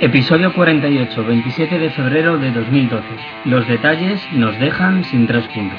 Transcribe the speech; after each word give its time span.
Episodio 0.00 0.52
48, 0.52 1.24
27 1.24 1.78
de 1.78 1.90
febrero 1.90 2.38
de 2.38 2.50
2012. 2.50 3.04
Los 3.44 3.66
detalles 3.68 4.20
nos 4.32 4.58
dejan 4.58 5.04
sin 5.04 5.26
tres 5.26 5.44
puntos. 5.48 5.78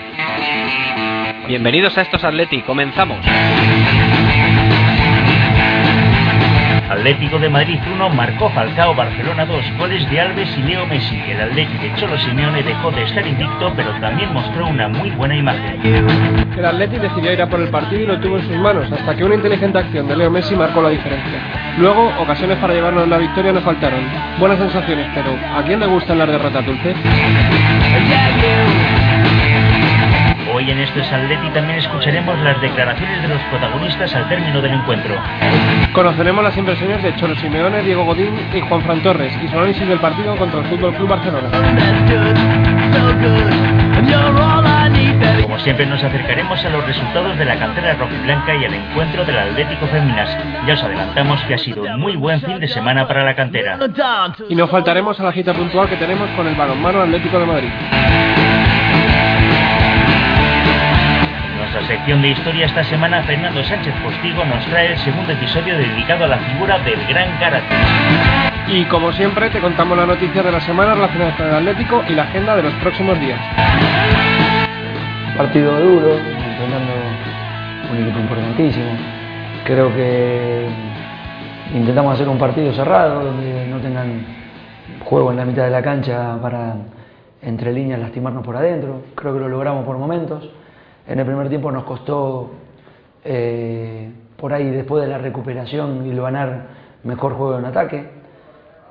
Bienvenidos 1.47 1.97
a 1.97 2.01
estos 2.01 2.23
Atleti, 2.23 2.61
comenzamos. 2.61 3.19
Atlético 6.93 7.39
de 7.39 7.49
Madrid 7.49 7.79
1 7.91 8.09
marcó 8.09 8.51
Falcao 8.51 8.93
Barcelona 8.93 9.45
2 9.45 9.77
goles 9.79 10.07
de 10.11 10.21
Alves 10.21 10.47
y 10.55 10.61
Leo 10.61 10.85
Messi. 10.85 11.19
El 11.27 11.41
Atlético 11.41 11.81
de 11.81 11.95
Cholo 11.95 12.19
Simeone 12.19 12.61
dejó 12.61 12.91
de 12.91 13.01
estar 13.01 13.25
invicto, 13.25 13.73
pero 13.75 13.89
también 13.99 14.31
mostró 14.31 14.67
una 14.67 14.87
muy 14.87 15.09
buena 15.09 15.35
imagen. 15.35 15.81
El 16.55 16.65
Atlético 16.65 17.01
decidió 17.01 17.33
ir 17.33 17.41
a 17.41 17.47
por 17.47 17.61
el 17.61 17.69
partido 17.69 18.03
y 18.03 18.05
lo 18.05 18.19
tuvo 18.19 18.37
en 18.37 18.47
sus 18.47 18.57
manos, 18.57 18.91
hasta 18.91 19.15
que 19.15 19.23
una 19.23 19.33
inteligente 19.33 19.79
acción 19.79 20.07
de 20.07 20.15
Leo 20.15 20.29
Messi 20.29 20.55
marcó 20.55 20.83
la 20.83 20.89
diferencia. 20.89 21.39
Luego, 21.79 22.13
ocasiones 22.19 22.57
para 22.59 22.75
llevarnos 22.75 23.07
la 23.07 23.17
victoria 23.17 23.51
no 23.51 23.61
faltaron. 23.61 24.01
Buenas 24.39 24.59
sensaciones, 24.59 25.07
pero 25.15 25.35
¿a 25.57 25.63
quién 25.63 25.79
le 25.79 25.87
gustan 25.87 26.19
las 26.19 26.27
derrotas 26.27 26.63
dulces? 26.63 26.95
Hoy 30.63 30.71
en 30.71 30.79
Esto 30.79 31.01
es 31.01 31.11
Atleti 31.11 31.49
también 31.49 31.79
escucharemos 31.79 32.39
las 32.39 32.61
declaraciones 32.61 33.21
de 33.21 33.27
los 33.27 33.41
protagonistas 33.51 34.15
al 34.15 34.29
término 34.29 34.61
del 34.61 34.71
encuentro. 34.71 35.13
Conoceremos 35.91 36.41
las 36.41 36.55
impresiones 36.55 37.03
de 37.03 37.13
Cholo 37.17 37.35
Simeone, 37.35 37.81
Diego 37.81 38.05
Godín 38.05 38.33
y 38.53 38.61
Juan 38.61 38.81
Fran 38.81 39.03
Torres 39.03 39.37
y 39.43 39.49
su 39.49 39.57
análisis 39.57 39.85
del 39.85 39.99
partido 39.99 40.37
contra 40.37 40.61
el 40.61 40.65
Fútbol 40.67 40.95
Club 40.95 41.09
Barcelona. 41.09 41.49
Como 45.41 45.59
siempre 45.59 45.85
nos 45.85 46.01
acercaremos 46.01 46.63
a 46.63 46.69
los 46.69 46.87
resultados 46.87 47.37
de 47.37 47.43
la 47.43 47.59
cantera 47.59 47.95
rojiblanca 47.95 48.55
y 48.55 48.63
al 48.63 48.73
encuentro 48.73 49.25
del 49.25 49.37
Atlético 49.37 49.85
Féminas. 49.87 50.29
Ya 50.65 50.75
os 50.75 50.83
adelantamos 50.83 51.41
que 51.41 51.55
ha 51.55 51.57
sido 51.57 51.83
un 51.83 51.99
muy 51.99 52.15
buen 52.15 52.39
fin 52.39 52.61
de 52.61 52.69
semana 52.69 53.05
para 53.05 53.25
la 53.25 53.35
cantera. 53.35 53.77
Y 54.47 54.55
no 54.55 54.69
faltaremos 54.69 55.19
a 55.19 55.23
la 55.23 55.33
cita 55.33 55.53
puntual 55.53 55.89
que 55.89 55.97
tenemos 55.97 56.29
con 56.37 56.47
el 56.47 56.55
balonmano 56.55 57.01
Atlético 57.01 57.37
de 57.37 57.45
Madrid. 57.45 57.69
Nuestra 61.83 61.97
sección 61.97 62.21
de 62.21 62.29
historia 62.29 62.65
esta 62.65 62.83
semana, 62.85 63.23
Fernando 63.23 63.61
Sánchez 63.63 63.93
Postigo 64.01 64.45
nos 64.45 64.65
trae 64.67 64.93
el 64.93 64.97
segundo 64.99 65.33
episodio 65.33 65.77
dedicado 65.77 66.23
a 66.25 66.27
la 66.27 66.37
figura 66.37 66.79
del 66.79 67.05
gran 67.07 67.37
karate. 67.39 67.75
Y 68.67 68.85
como 68.85 69.11
siempre, 69.11 69.49
te 69.49 69.59
contamos 69.59 69.97
las 69.97 70.07
noticias 70.07 70.45
de 70.45 70.51
la 70.51 70.61
semana 70.61 70.93
relacionadas 70.93 71.35
con 71.35 71.47
el 71.47 71.55
Atlético 71.55 72.03
y 72.07 72.13
la 72.13 72.23
agenda 72.23 72.55
de 72.55 72.63
los 72.63 72.73
próximos 72.75 73.19
días. 73.19 73.39
Partido 75.35 75.77
duro, 75.77 76.15
enfrentando 76.15 76.93
un 77.91 77.97
equipo 77.97 78.19
importantísimo. 78.19 78.91
Creo 79.65 79.93
que 79.93 80.67
intentamos 81.73 82.13
hacer 82.13 82.29
un 82.29 82.37
partido 82.37 82.71
cerrado, 82.73 83.25
donde 83.25 83.67
no 83.67 83.77
tengan 83.79 84.25
juego 85.03 85.31
en 85.31 85.37
la 85.37 85.45
mitad 85.45 85.65
de 85.65 85.71
la 85.71 85.81
cancha 85.81 86.37
para 86.41 86.75
entre 87.41 87.73
líneas 87.73 87.99
lastimarnos 87.99 88.45
por 88.45 88.55
adentro. 88.55 89.01
Creo 89.15 89.33
que 89.33 89.39
lo 89.39 89.49
logramos 89.49 89.85
por 89.85 89.97
momentos. 89.97 90.49
En 91.07 91.19
el 91.19 91.25
primer 91.25 91.49
tiempo 91.49 91.71
nos 91.71 91.83
costó 91.83 92.51
eh, 93.25 94.11
por 94.37 94.53
ahí 94.53 94.69
después 94.71 95.03
de 95.03 95.09
la 95.09 95.17
recuperación 95.17 96.05
y 96.05 96.15
ganar 96.15 96.67
mejor 97.03 97.33
juego 97.33 97.59
en 97.59 97.65
ataque. 97.65 98.09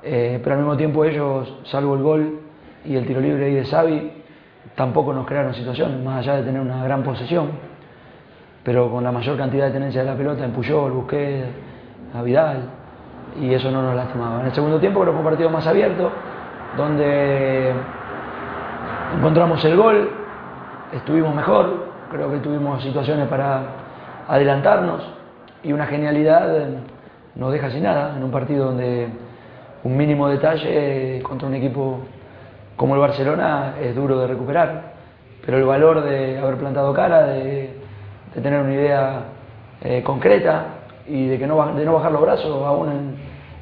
Eh, 0.03 0.39
pero 0.43 0.55
al 0.55 0.61
mismo 0.61 0.77
tiempo 0.77 1.05
ellos, 1.05 1.61
salvo 1.63 1.95
el 1.95 2.03
gol 2.03 2.39
y 2.85 2.95
el 2.95 3.05
tiro 3.05 3.21
libre 3.21 3.45
ahí 3.45 3.53
de 3.55 3.65
Xavi, 3.65 4.11
tampoco 4.75 5.13
nos 5.13 5.25
crearon 5.25 5.53
situaciones, 5.53 6.03
más 6.03 6.19
allá 6.19 6.35
de 6.37 6.43
tener 6.43 6.59
una 6.59 6.83
gran 6.83 7.03
posesión, 7.03 7.51
pero 8.63 8.91
con 8.91 9.03
la 9.03 9.11
mayor 9.11 9.37
cantidad 9.37 9.67
de 9.67 9.71
tenencia 9.71 10.01
de 10.01 10.07
la 10.07 10.15
pelota 10.15 10.43
en 10.43 10.51
Puyol, 10.51 10.91
Busquets, 10.91 11.47
a 12.13 12.21
Vidal, 12.21 12.63
y 13.41 13.53
eso 13.53 13.71
no 13.71 13.81
nos 13.81 13.95
lastimaba. 13.95 14.41
En 14.41 14.47
el 14.47 14.53
segundo 14.53 14.79
tiempo 14.79 15.01
que 15.01 15.11
fue 15.11 15.19
un 15.19 15.25
partido 15.25 15.49
más 15.49 15.65
abierto, 15.65 16.11
donde 16.77 17.73
encontramos 19.17 19.63
el 19.65 19.77
gol, 19.77 20.09
estuvimos 20.91 21.33
mejor, 21.33 21.82
creo 22.13 22.31
que 22.31 22.37
tuvimos 22.37 22.81
situaciones 22.83 23.27
para 23.27 23.63
adelantarnos 24.27 25.01
y 25.63 25.73
una 25.73 25.87
genialidad 25.87 26.55
eh, 26.55 26.77
nos 27.35 27.51
deja 27.51 27.71
sin 27.71 27.83
nada 27.83 28.15
en 28.15 28.23
un 28.23 28.29
partido 28.29 28.65
donde 28.65 29.07
un 29.83 29.97
mínimo 29.97 30.29
detalle 30.29 31.21
contra 31.23 31.47
un 31.47 31.55
equipo 31.55 32.01
como 32.75 32.93
el 32.93 33.01
Barcelona 33.01 33.73
es 33.81 33.95
duro 33.95 34.19
de 34.19 34.27
recuperar, 34.27 34.93
pero 35.43 35.57
el 35.57 35.63
valor 35.63 36.03
de 36.03 36.37
haber 36.37 36.57
plantado 36.57 36.93
cara, 36.93 37.23
de, 37.23 37.77
de 38.35 38.41
tener 38.41 38.61
una 38.61 38.73
idea 38.73 39.23
eh, 39.81 40.03
concreta 40.03 40.65
y 41.07 41.27
de, 41.27 41.39
que 41.39 41.47
no, 41.47 41.73
de 41.73 41.83
no 41.83 41.93
bajar 41.95 42.11
los 42.11 42.21
brazos 42.21 42.63
aún 42.63 42.89
en, 42.89 43.15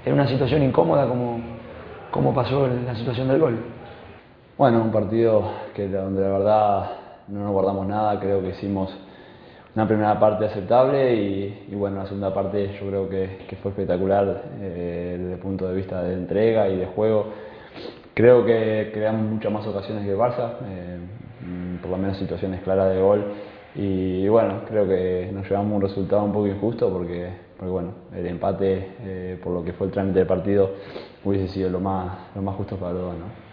en 0.05 0.13
una 0.13 0.27
situación 0.27 0.61
incómoda 0.61 1.07
como, 1.07 1.39
como 2.11 2.33
pasó 2.33 2.65
en 2.65 2.85
la 2.85 2.95
situación 2.95 3.29
del 3.29 3.39
gol. 3.39 3.59
Bueno, 4.57 4.81
un 4.81 4.91
partido 4.91 5.51
que 5.73 5.87
donde 5.87 6.21
la 6.21 6.29
verdad 6.29 7.00
no 7.31 7.43
nos 7.43 7.51
guardamos 7.51 7.87
nada, 7.87 8.19
creo 8.19 8.41
que 8.41 8.49
hicimos 8.49 8.93
una 9.73 9.87
primera 9.87 10.19
parte 10.19 10.45
aceptable 10.45 11.15
y, 11.15 11.73
bueno, 11.75 11.97
la 11.97 12.05
segunda 12.05 12.33
parte 12.33 12.77
yo 12.79 12.87
creo 12.87 13.09
que, 13.09 13.57
fue 13.61 13.71
espectacular 13.71 14.43
eh, 14.59 15.15
desde 15.17 15.33
el 15.33 15.39
punto 15.39 15.67
de 15.67 15.75
vista 15.75 16.03
de 16.03 16.13
entrega 16.13 16.67
y 16.67 16.77
de 16.77 16.87
juego. 16.87 17.27
Creo 18.13 18.45
que 18.45 18.91
creamos 18.93 19.21
muchas 19.21 19.51
más 19.51 19.65
ocasiones 19.65 20.05
que 20.05 20.13
Barça, 20.13 20.55
eh, 20.65 20.99
por 21.81 21.89
lo 21.89 21.97
menos 21.97 22.17
situaciones 22.17 22.61
claras 22.61 22.93
de 22.93 23.01
gol 23.01 23.23
y, 23.73 24.27
bueno, 24.27 24.63
creo 24.67 24.85
que 24.85 25.29
nos 25.33 25.49
llevamos 25.49 25.73
un 25.73 25.81
resultado 25.81 26.23
un 26.25 26.33
poco 26.33 26.47
injusto 26.47 26.91
porque, 26.91 27.29
bueno, 27.61 27.93
el 28.13 28.27
empate 28.27 28.91
eh, 28.99 29.39
por 29.41 29.53
lo 29.53 29.63
que 29.63 29.71
fue 29.71 29.87
el 29.87 29.93
trámite 29.93 30.19
del 30.19 30.27
partido 30.27 30.71
hubiese 31.23 31.47
sido 31.47 31.69
lo 31.69 31.79
más, 31.79 32.35
lo 32.35 32.41
más 32.41 32.55
justo 32.57 32.75
para 32.75 32.91
los 32.91 33.03
dos. 33.03 33.13
¿no? 33.13 33.50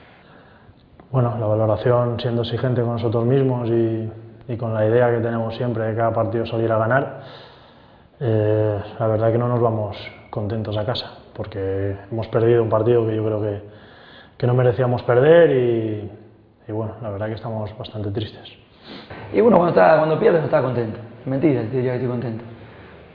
Bueno, 1.11 1.39
la 1.41 1.47
valoración 1.47 2.21
siendo 2.21 2.43
exigente 2.43 2.83
con 2.83 2.93
nosotros 2.93 3.25
mismos 3.25 3.67
y, 3.71 4.11
y 4.47 4.57
con 4.59 4.75
la 4.75 4.85
idea 4.85 5.11
que 5.11 5.21
tenemos 5.21 5.57
siempre 5.57 5.85
de 5.85 5.97
cada 5.97 6.13
partido 6.13 6.45
salir 6.45 6.71
a 6.71 6.77
ganar, 6.77 7.21
eh, 8.21 8.79
la 8.99 9.07
verdad 9.07 9.33
que 9.33 9.39
no 9.39 9.49
nos 9.49 9.59
vamos 9.59 9.97
contentos 10.29 10.77
a 10.77 10.85
casa, 10.85 11.11
porque 11.35 11.97
hemos 12.13 12.27
perdido 12.29 12.63
un 12.63 12.69
partido 12.69 13.07
que 13.07 13.17
yo 13.17 13.25
creo 13.25 13.41
que, 13.41 13.63
que 14.37 14.47
no 14.47 14.53
merecíamos 14.53 15.03
perder 15.05 15.51
y, 15.51 16.11
y, 16.69 16.73
bueno, 16.73 16.97
la 17.01 17.09
verdad 17.09 17.29
que 17.29 17.37
estamos 17.37 17.71
bastante 17.79 18.11
tristes. 18.11 18.47
Y 19.33 19.41
uno 19.41 19.57
cuando, 19.57 19.81
está, 19.81 19.97
cuando 19.97 20.19
pierde 20.19 20.41
no 20.41 20.45
está 20.45 20.61
contento, 20.61 20.99
mentira, 21.25 21.63
te 21.63 21.69
diría 21.69 21.93
que 21.93 21.97
estoy 21.97 22.11
contento. 22.11 22.45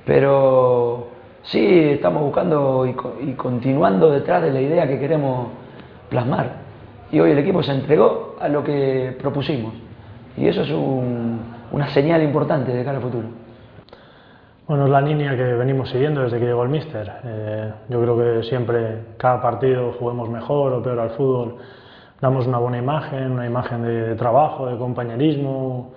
Pero 0.03 1.09
sí 1.43 1.91
estamos 1.91 2.23
buscando 2.23 2.87
y, 2.87 3.29
y 3.29 3.33
continuando 3.33 4.09
detrás 4.09 4.41
de 4.41 4.49
la 4.49 4.61
idea 4.61 4.87
que 4.87 4.99
queremos 4.99 5.49
plasmar. 6.09 6.62
Y 7.13 7.19
hoy 7.19 7.29
el 7.29 7.37
equipo 7.37 7.61
se 7.61 7.71
entregó 7.71 8.37
a 8.41 8.49
lo 8.49 8.63
que 8.63 9.15
propusimos. 9.21 9.75
Y 10.35 10.47
eso 10.47 10.63
es 10.63 10.71
un, 10.71 11.41
una 11.71 11.87
señal 11.89 12.23
importante 12.23 12.73
de 12.73 12.83
cara 12.83 12.97
al 12.97 13.03
futuro. 13.03 13.27
Bueno, 14.67 14.85
es 14.85 14.89
la 14.89 14.99
línea 14.99 15.35
que 15.37 15.43
venimos 15.43 15.91
siguiendo 15.91 16.23
desde 16.23 16.39
que 16.39 16.45
llegó 16.45 16.63
el 16.63 16.69
míster. 16.69 17.11
Eh, 17.23 17.71
yo 17.87 18.01
creo 18.01 18.17
que 18.17 18.43
siempre, 18.49 18.97
cada 19.17 19.39
partido, 19.43 19.93
juguemos 19.99 20.27
mejor 20.27 20.73
o 20.73 20.81
peor 20.81 20.99
al 21.01 21.11
fútbol, 21.11 21.57
damos 22.19 22.47
una 22.47 22.57
buena 22.57 22.79
imagen, 22.79 23.29
una 23.31 23.45
imagen 23.45 23.83
de, 23.83 24.07
de 24.07 24.15
trabajo, 24.15 24.65
de 24.65 24.75
compañerismo. 24.79 25.93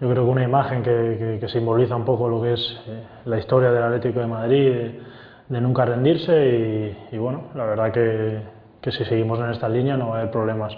Yo 0.00 0.08
creo 0.08 0.24
que 0.24 0.30
una 0.30 0.44
imagen 0.44 0.82
que, 0.82 1.16
que, 1.18 1.38
que 1.40 1.48
simboliza 1.48 1.94
un 1.94 2.06
poco 2.06 2.26
lo 2.26 2.40
que 2.40 2.54
es 2.54 2.80
eh, 2.88 3.02
la 3.26 3.36
historia 3.36 3.70
del 3.70 3.82
Atlético 3.82 4.20
de 4.20 4.26
Madrid, 4.28 4.70
de, 4.70 5.00
de 5.46 5.60
nunca 5.60 5.84
rendirse. 5.84 6.96
Y, 7.12 7.16
y, 7.16 7.18
bueno, 7.18 7.48
la 7.54 7.66
verdad 7.66 7.92
que, 7.92 8.53
que 8.84 8.92
si 8.92 9.02
seguimos 9.06 9.40
en 9.40 9.50
esta 9.50 9.66
línea 9.66 9.96
no 9.96 10.10
va 10.10 10.16
a 10.16 10.20
haber 10.20 10.30
problemas 10.30 10.76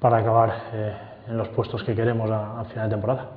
para 0.00 0.18
acabar 0.18 0.64
eh, 0.72 0.96
en 1.28 1.38
los 1.38 1.46
puestos 1.50 1.84
que 1.84 1.94
queremos 1.94 2.28
a, 2.28 2.64
final 2.64 2.88
de 2.88 2.96
temporada. 2.96 3.30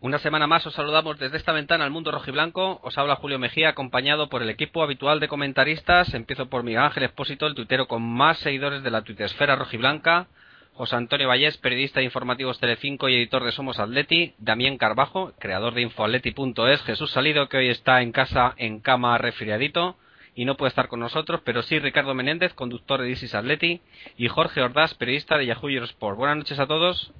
Una 0.00 0.18
semana 0.18 0.48
más 0.48 0.66
os 0.66 0.74
saludamos 0.74 1.20
desde 1.20 1.36
esta 1.36 1.52
ventana 1.52 1.84
al 1.84 1.92
mundo 1.92 2.10
rojiblanco. 2.10 2.80
Os 2.82 2.98
habla 2.98 3.14
Julio 3.14 3.38
Mejía, 3.38 3.68
acompañado 3.68 4.28
por 4.28 4.42
el 4.42 4.50
equipo 4.50 4.82
habitual 4.82 5.20
de 5.20 5.28
comentaristas. 5.28 6.14
Empiezo 6.14 6.46
por 6.46 6.64
Miguel 6.64 6.82
Ángel 6.82 7.04
Espósito, 7.04 7.46
el 7.46 7.54
tuitero 7.54 7.86
con 7.86 8.02
más 8.02 8.38
seguidores 8.38 8.82
de 8.82 8.90
la 8.90 9.02
tuitesfera 9.02 9.54
rojiblanca. 9.54 10.26
José 10.74 10.96
Antonio 10.96 11.28
Vallés, 11.28 11.58
periodista 11.58 12.00
de 12.00 12.06
informativos 12.06 12.58
Telecinco 12.58 13.08
y 13.08 13.14
editor 13.14 13.44
de 13.44 13.52
Somos 13.52 13.78
Atleti. 13.78 14.34
Damián 14.38 14.78
Carbajo, 14.78 15.32
creador 15.38 15.74
de 15.74 15.82
infoatleti.es. 15.82 16.82
Jesús 16.82 17.12
Salido, 17.12 17.48
que 17.48 17.58
hoy 17.58 17.68
está 17.68 18.02
en 18.02 18.10
casa 18.10 18.54
en 18.56 18.80
cama 18.80 19.16
resfriadito 19.18 19.96
y 20.38 20.44
no 20.44 20.56
puede 20.56 20.68
estar 20.68 20.86
con 20.86 21.00
nosotros, 21.00 21.40
pero 21.42 21.62
sí 21.62 21.80
Ricardo 21.80 22.14
Menéndez, 22.14 22.54
conductor 22.54 23.02
de 23.02 23.10
Isis 23.10 23.34
Atleti, 23.34 23.80
y 24.16 24.28
Jorge 24.28 24.62
Ordaz, 24.62 24.94
periodista 24.94 25.36
de 25.36 25.46
Yahoo 25.46 25.68
Eurosport. 25.68 26.16
Buenas 26.16 26.36
noches 26.36 26.60
a 26.60 26.68
todos. 26.68 27.12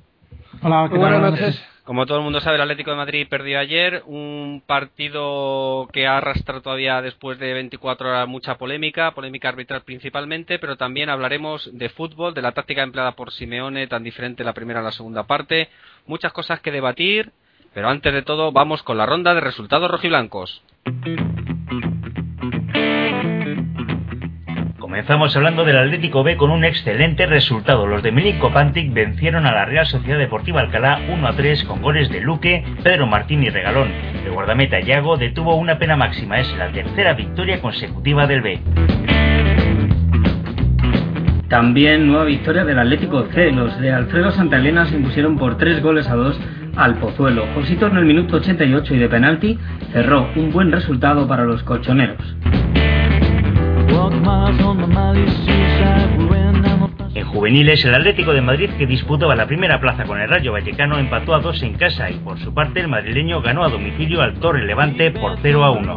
Hola, 0.62 0.87
buenas 0.87 1.20
noches. 1.20 1.65
Como 1.82 2.06
todo 2.06 2.19
el 2.19 2.23
mundo 2.23 2.41
sabe, 2.41 2.55
el 2.55 2.62
Atlético 2.62 2.93
de 2.93 2.97
Madrid 2.97 3.26
perdió 3.29 3.59
ayer 3.59 4.05
un 4.06 4.62
partido 4.65 5.88
que 5.93 6.06
arrastra 6.06 6.61
todavía 6.61 7.03
después 7.03 7.41
de 7.41 7.55
24 7.55 8.09
horas 8.09 8.29
mucha 8.29 8.56
polémica, 8.56 9.11
polémica 9.11 9.49
arbitral 9.49 9.82
principalmente, 9.82 10.61
pero 10.61 10.76
también 10.76 11.11
hablaremos 11.11 11.69
de 11.76 11.88
fútbol, 11.88 12.35
de 12.35 12.43
la 12.43 12.53
táctica 12.53 12.85
empleada 12.85 13.17
por 13.17 13.32
Simeone, 13.32 13.88
tan 13.88 14.05
diferente 14.05 14.44
la 14.44 14.53
primera 14.53 14.79
a 14.79 14.85
la 14.85 14.93
segunda 14.93 15.25
parte, 15.25 15.70
muchas 16.06 16.32
cosas 16.32 16.61
que 16.61 16.70
debatir, 16.70 17.32
pero 17.75 17.88
antes 17.88 18.12
de 18.12 18.23
todo 18.23 18.53
vamos 18.53 18.85
con 18.85 18.97
la 18.97 19.06
ronda 19.06 19.35
de 19.35 19.41
resultados 19.41 19.91
rojiblancos. 19.91 20.62
Comenzamos 24.88 25.37
hablando 25.37 25.67
del 25.67 25.76
Atlético 25.76 26.23
B 26.23 26.38
con 26.38 26.50
un 26.50 26.64
excelente 26.64 27.26
resultado. 27.26 27.87
Los 27.87 28.02
de 28.02 28.11
Milik 28.11 28.40
Pantic 28.40 28.90
vencieron 28.94 29.44
a 29.44 29.52
la 29.52 29.67
Real 29.67 29.87
Sociedad 29.87 30.19
Deportiva 30.19 30.62
Alcalá 30.62 30.99
1 31.11 31.29
a 31.29 31.37
3 31.37 31.64
con 31.64 31.82
goles 31.82 32.08
de 32.08 32.23
Luque, 32.23 32.64
Pedro 32.82 33.06
Martín 33.06 33.43
y 33.43 33.50
Regalón. 33.50 33.90
El 34.25 34.32
guardameta 34.32 34.81
Yago 34.81 35.19
detuvo 35.19 35.56
una 35.56 35.79
pena 35.79 35.94
máxima. 35.94 36.40
Es 36.40 36.50
la 36.56 36.73
tercera 36.73 37.12
victoria 37.12 37.61
consecutiva 37.61 38.26
del 38.26 38.40
B. 38.40 38.61
También 41.50 42.06
nueva 42.06 42.25
victoria 42.25 42.64
del 42.64 42.79
Atlético 42.79 43.26
C. 43.34 43.52
Los 43.52 43.79
de 43.79 43.93
Alfredo 43.93 44.31
Santalena 44.31 44.87
se 44.87 44.96
impusieron 44.96 45.37
por 45.37 45.58
3 45.58 45.82
goles 45.82 46.08
a 46.08 46.14
2 46.14 46.41
al 46.76 46.94
Pozuelo. 46.94 47.44
Josito 47.55 47.88
en 47.88 47.99
el 47.99 48.06
minuto 48.06 48.37
88 48.37 48.94
y 48.94 48.99
de 48.99 49.08
penalti 49.11 49.58
cerró 49.93 50.31
un 50.34 50.50
buen 50.50 50.73
resultado 50.73 51.29
para 51.29 51.44
los 51.44 51.62
colchoneros. 51.62 52.25
En 57.14 57.25
juveniles, 57.26 57.84
el 57.84 57.94
Atlético 57.94 58.32
de 58.32 58.40
Madrid, 58.40 58.70
que 58.78 58.87
disputaba 58.87 59.34
la 59.34 59.46
primera 59.46 59.81
plaza 59.81 60.05
con 60.05 60.20
el 60.20 60.28
Rayo 60.28 60.52
Vallecano, 60.52 60.99
empató 60.99 61.34
a 61.34 61.40
dos 61.40 61.62
en 61.62 61.75
casa 61.75 62.10
y 62.10 62.14
por 62.14 62.38
su 62.38 62.55
parte 62.55 62.81
el 62.81 62.88
madrileño 62.88 63.40
ganó 63.43 63.64
a 63.64 63.69
domicilio 63.69 64.22
al 64.22 64.34
Torre 64.34 64.64
Levante 64.64 65.10
por 65.10 65.38
0 65.43 65.64
a 65.64 65.70
1. 65.70 65.94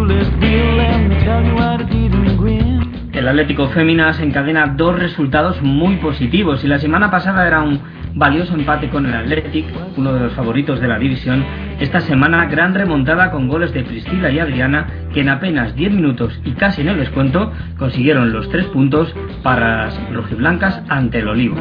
El 3.13 3.27
Atlético 3.27 3.67
Féminas 3.67 4.19
encadena 4.19 4.67
dos 4.75 4.97
resultados 4.97 5.61
muy 5.61 5.97
positivos 5.97 6.63
y 6.63 6.67
la 6.67 6.79
semana 6.79 7.11
pasada 7.11 7.45
era 7.45 7.61
un 7.61 7.81
valioso 8.13 8.53
empate 8.55 8.89
con 8.89 9.05
el 9.05 9.13
Athletic, 9.13 9.65
uno 9.97 10.13
de 10.13 10.19
los 10.21 10.33
favoritos 10.33 10.79
de 10.79 10.87
la 10.87 10.99
división. 10.99 11.43
Esta 11.79 12.01
semana 12.01 12.45
gran 12.45 12.73
remontada 12.73 13.31
con 13.31 13.47
goles 13.47 13.73
de 13.73 13.83
Priscila 13.83 14.29
y 14.29 14.39
Adriana 14.39 14.87
que 15.13 15.21
en 15.21 15.29
apenas 15.29 15.75
10 15.75 15.91
minutos 15.93 16.39
y 16.45 16.51
casi 16.51 16.81
en 16.81 16.89
el 16.89 16.97
descuento 16.97 17.51
consiguieron 17.77 18.31
los 18.31 18.49
tres 18.49 18.65
puntos 18.67 19.13
para 19.43 19.85
las 19.85 20.13
rojiblancas 20.13 20.81
ante 20.89 21.19
el 21.19 21.27
Olivo. 21.27 21.57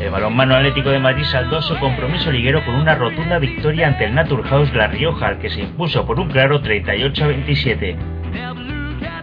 El 0.00 0.10
balonmano 0.10 0.54
Atlético 0.54 0.90
de 0.90 0.98
Madrid 0.98 1.24
saldó 1.24 1.60
su 1.62 1.76
compromiso 1.78 2.30
liguero 2.30 2.64
con 2.64 2.74
una 2.74 2.94
rotunda 2.94 3.38
victoria 3.38 3.88
ante 3.88 4.04
el 4.04 4.14
Naturhaus 4.14 4.72
La 4.74 4.86
Rioja, 4.86 5.38
que 5.38 5.50
se 5.50 5.62
impuso 5.62 6.06
por 6.06 6.20
un 6.20 6.28
claro 6.28 6.60
38 6.60 7.24
a 7.24 7.26
27. 7.26 7.96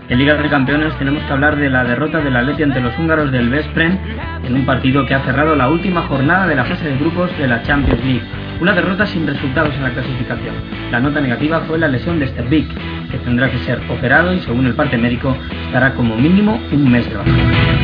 En 0.10 0.20
Liga 0.20 0.36
de 0.36 0.50
Campeones 0.50 0.94
tenemos 1.00 1.24
que 1.24 1.32
hablar 1.32 1.56
de 1.56 1.70
la 1.70 1.86
derrota 1.86 2.20
del 2.20 2.36
Atleti 2.36 2.64
ante 2.64 2.82
los 2.82 2.98
húngaros 3.00 3.32
del 3.32 3.50
Vespren 3.50 3.98
en 4.44 4.54
un 4.54 4.66
partido 4.66 5.06
que 5.06 5.14
ha 5.14 5.22
cerrado 5.22 5.56
la 5.56 5.70
última 5.70 6.02
jornada 6.04 6.46
de 6.46 6.56
la 6.56 6.66
fase 6.66 6.90
de 6.90 6.98
grupos 6.98 7.36
de 7.38 7.48
la 7.48 7.64
Champions 7.64 8.04
League. 8.04 8.24
Una 8.60 8.74
derrota 8.74 9.06
sin 9.06 9.26
resultados 9.26 9.74
en 9.76 9.84
la 9.84 9.92
clasificación. 9.92 10.56
La 10.92 11.00
nota 11.00 11.22
negativa 11.22 11.62
fue 11.62 11.80
la 11.80 11.88
lesión 11.88 12.20
de 12.20 12.28
Stervik, 12.28 12.68
que 13.12 13.18
tendrá 13.20 13.50
que 13.50 13.60
ser 13.60 13.80
operado 13.90 14.34
y 14.34 14.40
según 14.42 14.66
el 14.68 14.76
parte 14.76 14.98
médico 14.98 15.36
estará 15.68 15.94
como 15.94 16.18
mínimo 16.18 16.60
un 16.72 16.92
mes 16.92 17.10
de 17.10 17.16
baja. 17.16 17.83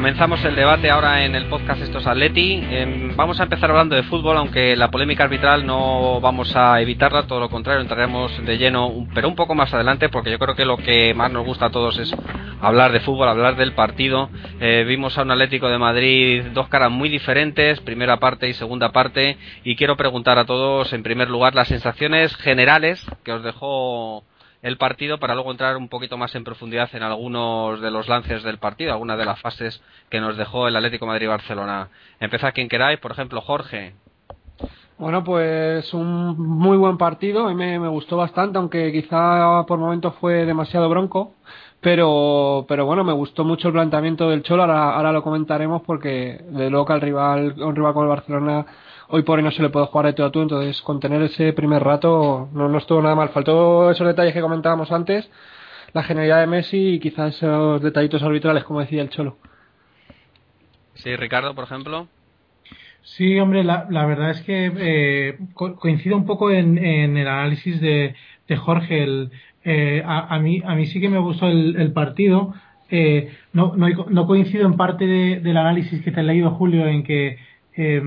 Comenzamos 0.00 0.42
el 0.46 0.56
debate 0.56 0.88
ahora 0.88 1.26
en 1.26 1.34
el 1.34 1.44
podcast 1.44 1.82
Estos 1.82 2.06
Atleti. 2.06 2.58
Eh, 2.62 3.12
vamos 3.16 3.38
a 3.38 3.42
empezar 3.42 3.68
hablando 3.68 3.94
de 3.94 4.02
fútbol, 4.02 4.38
aunque 4.38 4.74
la 4.74 4.90
polémica 4.90 5.24
arbitral 5.24 5.66
no 5.66 6.22
vamos 6.22 6.56
a 6.56 6.80
evitarla, 6.80 7.26
todo 7.26 7.38
lo 7.38 7.50
contrario, 7.50 7.82
entraremos 7.82 8.32
de 8.46 8.56
lleno, 8.56 9.06
pero 9.14 9.28
un 9.28 9.36
poco 9.36 9.54
más 9.54 9.74
adelante, 9.74 10.08
porque 10.08 10.30
yo 10.30 10.38
creo 10.38 10.56
que 10.56 10.64
lo 10.64 10.78
que 10.78 11.12
más 11.12 11.30
nos 11.30 11.44
gusta 11.44 11.66
a 11.66 11.70
todos 11.70 11.98
es 11.98 12.16
hablar 12.62 12.92
de 12.92 13.00
fútbol, 13.00 13.28
hablar 13.28 13.56
del 13.56 13.74
partido. 13.74 14.30
Eh, 14.58 14.86
vimos 14.88 15.18
a 15.18 15.22
un 15.22 15.32
Atlético 15.32 15.68
de 15.68 15.76
Madrid 15.76 16.44
dos 16.54 16.68
caras 16.68 16.90
muy 16.90 17.10
diferentes, 17.10 17.78
primera 17.82 18.16
parte 18.18 18.48
y 18.48 18.54
segunda 18.54 18.92
parte, 18.92 19.36
y 19.64 19.76
quiero 19.76 19.98
preguntar 19.98 20.38
a 20.38 20.46
todos, 20.46 20.94
en 20.94 21.02
primer 21.02 21.28
lugar, 21.28 21.54
las 21.54 21.68
sensaciones 21.68 22.34
generales 22.36 23.04
que 23.22 23.32
os 23.32 23.44
dejó 23.44 24.24
el 24.62 24.76
partido 24.76 25.18
para 25.18 25.34
luego 25.34 25.50
entrar 25.50 25.76
un 25.76 25.88
poquito 25.88 26.18
más 26.18 26.34
en 26.34 26.44
profundidad 26.44 26.88
en 26.94 27.02
algunos 27.02 27.80
de 27.80 27.90
los 27.90 28.08
lances 28.08 28.42
del 28.42 28.58
partido, 28.58 28.92
algunas 28.92 29.18
de 29.18 29.24
las 29.24 29.40
fases 29.40 29.82
que 30.10 30.20
nos 30.20 30.36
dejó 30.36 30.68
el 30.68 30.76
Atlético 30.76 31.06
Madrid-Barcelona. 31.06 31.88
Empezad 32.20 32.52
quien 32.52 32.68
queráis, 32.68 32.98
por 32.98 33.12
ejemplo, 33.12 33.40
Jorge. 33.40 33.94
Bueno, 34.98 35.24
pues 35.24 35.94
un 35.94 36.36
muy 36.38 36.76
buen 36.76 36.98
partido, 36.98 37.48
mí 37.48 37.54
me, 37.54 37.88
gustó 37.88 38.18
bastante, 38.18 38.58
aunque 38.58 38.92
quizá 38.92 39.64
por 39.66 39.78
momentos 39.78 40.14
fue 40.20 40.44
demasiado 40.44 40.90
bronco, 40.90 41.32
pero, 41.80 42.66
pero 42.68 42.84
bueno, 42.86 43.04
me 43.04 43.12
gustó 43.12 43.44
mucho 43.44 43.68
el 43.68 43.74
planteamiento 43.74 44.28
del 44.28 44.42
Cholo, 44.42 44.62
ahora, 44.62 44.94
ahora 44.94 45.12
lo 45.12 45.22
comentaremos 45.22 45.82
porque 45.82 46.40
de 46.50 46.70
loca 46.70 46.94
el 46.94 47.00
rival, 47.00 47.54
un 47.58 47.74
rival 47.74 47.92
como 47.92 48.04
el 48.04 48.10
Barcelona 48.10 48.66
hoy 49.08 49.22
por 49.22 49.38
hoy 49.38 49.44
no 49.44 49.50
se 49.50 49.62
le 49.62 49.70
puede 49.70 49.86
jugar 49.86 50.06
de 50.06 50.12
todo 50.12 50.26
a 50.26 50.30
tú, 50.30 50.42
entonces 50.42 50.80
contener 50.82 51.22
ese 51.22 51.52
primer 51.52 51.82
rato 51.82 52.48
no, 52.52 52.68
no 52.68 52.78
estuvo 52.78 53.02
nada 53.02 53.14
mal. 53.14 53.30
Faltó 53.30 53.90
esos 53.90 54.06
detalles 54.06 54.32
que 54.32 54.40
comentábamos 54.40 54.92
antes, 54.92 55.28
la 55.92 56.02
genialidad 56.02 56.40
de 56.40 56.46
Messi 56.46 56.94
y 56.94 57.00
quizás 57.00 57.34
esos 57.36 57.82
detallitos 57.82 58.22
arbitrales, 58.22 58.64
como 58.64 58.80
decía 58.80 59.02
el 59.02 59.10
Cholo. 59.10 59.36
Sí, 60.94 61.16
Ricardo, 61.16 61.54
por 61.54 61.64
ejemplo. 61.64 62.08
Sí, 63.02 63.40
hombre, 63.40 63.64
la, 63.64 63.86
la 63.90 64.06
verdad 64.06 64.30
es 64.30 64.42
que 64.42 64.72
eh, 64.76 65.38
coincido 65.54 66.16
un 66.16 66.26
poco 66.26 66.50
en, 66.50 66.78
en 66.78 67.16
el 67.16 67.26
análisis 67.26 67.80
de, 67.80 68.14
de 68.46 68.56
Jorge. 68.56 69.02
El, 69.02 69.30
eh, 69.64 70.02
a, 70.04 70.34
a, 70.34 70.38
mí, 70.38 70.62
a 70.64 70.74
mí 70.74 70.86
sí 70.86 71.00
que 71.00 71.08
me 71.08 71.18
gustó 71.18 71.48
el, 71.48 71.76
el 71.76 71.92
partido. 71.92 72.54
Eh, 72.90 73.30
no, 73.52 73.74
no, 73.76 73.88
no, 74.08 74.26
coincido 74.26 74.66
en 74.66 74.76
parte 74.76 75.06
de, 75.06 75.40
del 75.40 75.56
análisis 75.56 76.02
que 76.02 76.10
te 76.10 76.20
he 76.20 76.24
leído, 76.24 76.50
Julio, 76.50 76.86
en 76.86 77.04
que 77.04 77.38
eh, 77.76 78.02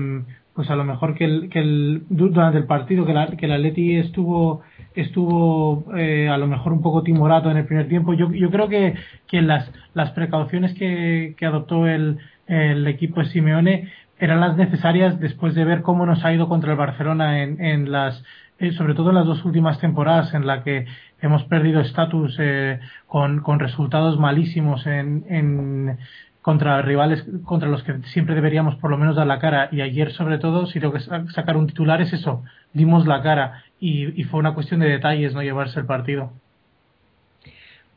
pues 0.54 0.70
a 0.70 0.76
lo 0.76 0.84
mejor 0.84 1.14
que 1.14 1.24
el, 1.24 1.48
que 1.50 1.58
el 1.58 2.02
durante 2.08 2.58
el 2.58 2.64
partido 2.64 3.04
que, 3.04 3.12
la, 3.12 3.26
que 3.26 3.46
el 3.46 3.52
Atleti 3.52 3.96
estuvo 3.96 4.62
estuvo 4.94 5.84
eh, 5.96 6.28
a 6.28 6.38
lo 6.38 6.46
mejor 6.46 6.72
un 6.72 6.80
poco 6.80 7.02
timorato 7.02 7.50
en 7.50 7.56
el 7.56 7.66
primer 7.66 7.88
tiempo 7.88 8.14
yo, 8.14 8.30
yo 8.32 8.50
creo 8.50 8.68
que, 8.68 8.94
que 9.26 9.42
las, 9.42 9.70
las 9.94 10.12
precauciones 10.12 10.72
que, 10.74 11.34
que 11.36 11.46
adoptó 11.46 11.88
el, 11.88 12.18
el 12.46 12.86
equipo 12.86 13.20
de 13.20 13.26
Simeone 13.26 13.92
eran 14.20 14.40
las 14.40 14.56
necesarias 14.56 15.18
después 15.18 15.56
de 15.56 15.64
ver 15.64 15.82
cómo 15.82 16.06
nos 16.06 16.24
ha 16.24 16.32
ido 16.32 16.48
contra 16.48 16.70
el 16.70 16.78
Barcelona 16.78 17.42
en, 17.42 17.60
en 17.60 17.90
las 17.90 18.22
eh, 18.60 18.70
sobre 18.72 18.94
todo 18.94 19.08
en 19.08 19.16
las 19.16 19.26
dos 19.26 19.44
últimas 19.44 19.80
temporadas 19.80 20.32
en 20.34 20.46
la 20.46 20.62
que 20.62 20.86
hemos 21.24 21.44
perdido 21.44 21.80
estatus 21.80 22.36
eh, 22.38 22.80
con, 23.06 23.58
resultados 23.58 24.18
malísimos 24.18 24.86
en, 24.86 25.24
en, 25.28 25.98
contra 26.42 26.82
rivales 26.82 27.24
contra 27.44 27.70
los 27.70 27.82
que 27.82 27.94
siempre 28.12 28.34
deberíamos 28.34 28.76
por 28.76 28.90
lo 28.90 28.98
menos 28.98 29.16
dar 29.16 29.26
la 29.26 29.38
cara. 29.38 29.68
Y 29.72 29.80
ayer 29.80 30.12
sobre 30.12 30.38
todo 30.38 30.66
si 30.66 30.80
tengo 30.80 30.92
que 30.92 31.00
sacar 31.00 31.56
un 31.56 31.66
titular 31.66 32.02
es 32.02 32.12
eso 32.12 32.44
dimos 32.74 33.06
la 33.06 33.22
cara. 33.22 33.64
Y, 33.80 34.24
fue 34.24 34.40
una 34.40 34.54
cuestión 34.54 34.80
de 34.80 34.88
detalles 34.88 35.32
no 35.34 35.42
llevarse 35.42 35.80
el 35.80 35.86
partido. 35.86 36.32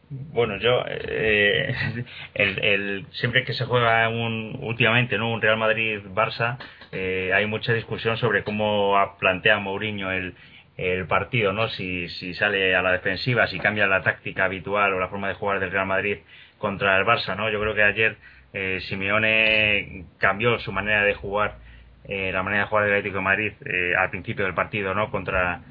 Bueno 0.10 0.57
yo 0.57 0.86
eh, 0.88 1.75
el, 2.34 3.05
siempre 3.12 3.43
que 3.43 3.51
se 3.51 3.65
juega 3.65 4.07
un, 4.07 4.57
últimamente 4.62 5.17
no 5.17 5.34
un 5.34 5.41
Real 5.41 5.57
Madrid 5.57 6.00
Barça 6.15 6.57
eh, 6.93 7.31
hay 7.34 7.46
mucha 7.46 7.74
discusión 7.74 8.15
sobre 8.15 8.46
cómo 8.46 8.96
plantea 9.19 9.60
Mourinho 9.60 10.10
el 10.12 10.34
el 10.77 11.07
partido, 11.07 11.53
¿no? 11.53 11.67
Si, 11.69 12.07
si 12.10 12.34
sale 12.34 12.75
a 12.75 12.81
la 12.81 12.91
defensiva, 12.91 13.48
si 13.48 13.60
cambia 13.60 13.88
la 13.88 14.03
táctica 14.03 14.46
habitual 14.46 14.93
o 14.93 15.00
la 15.00 15.10
forma 15.10 15.27
de 15.27 15.34
jugar 15.34 15.60
del 15.60 15.72
Real 15.72 15.88
Madrid 15.88 16.17
contra 16.57 16.98
el 16.98 17.05
Barça, 17.05 17.36
¿no? 17.36 17.50
Yo 17.50 17.60
creo 17.60 17.74
que 17.74 17.84
ayer 17.84 18.17
eh, 18.53 18.79
Simeone 18.81 20.05
cambió 20.19 20.60
su 20.60 20.72
manera 20.72 21.03
de 21.03 21.15
jugar, 21.15 21.57
eh, 22.05 22.31
la 22.31 22.43
manera 22.43 22.63
de 22.63 22.69
jugar 22.69 22.86
del 22.86 22.93
Atlético 22.93 23.17
de 23.17 23.24
Madrid 23.24 23.53
eh, 23.65 23.93
al 23.98 24.10
principio 24.12 24.46
del 24.46 24.53
partido, 24.53 24.93
¿no? 24.93 25.10
Contra 25.12 25.62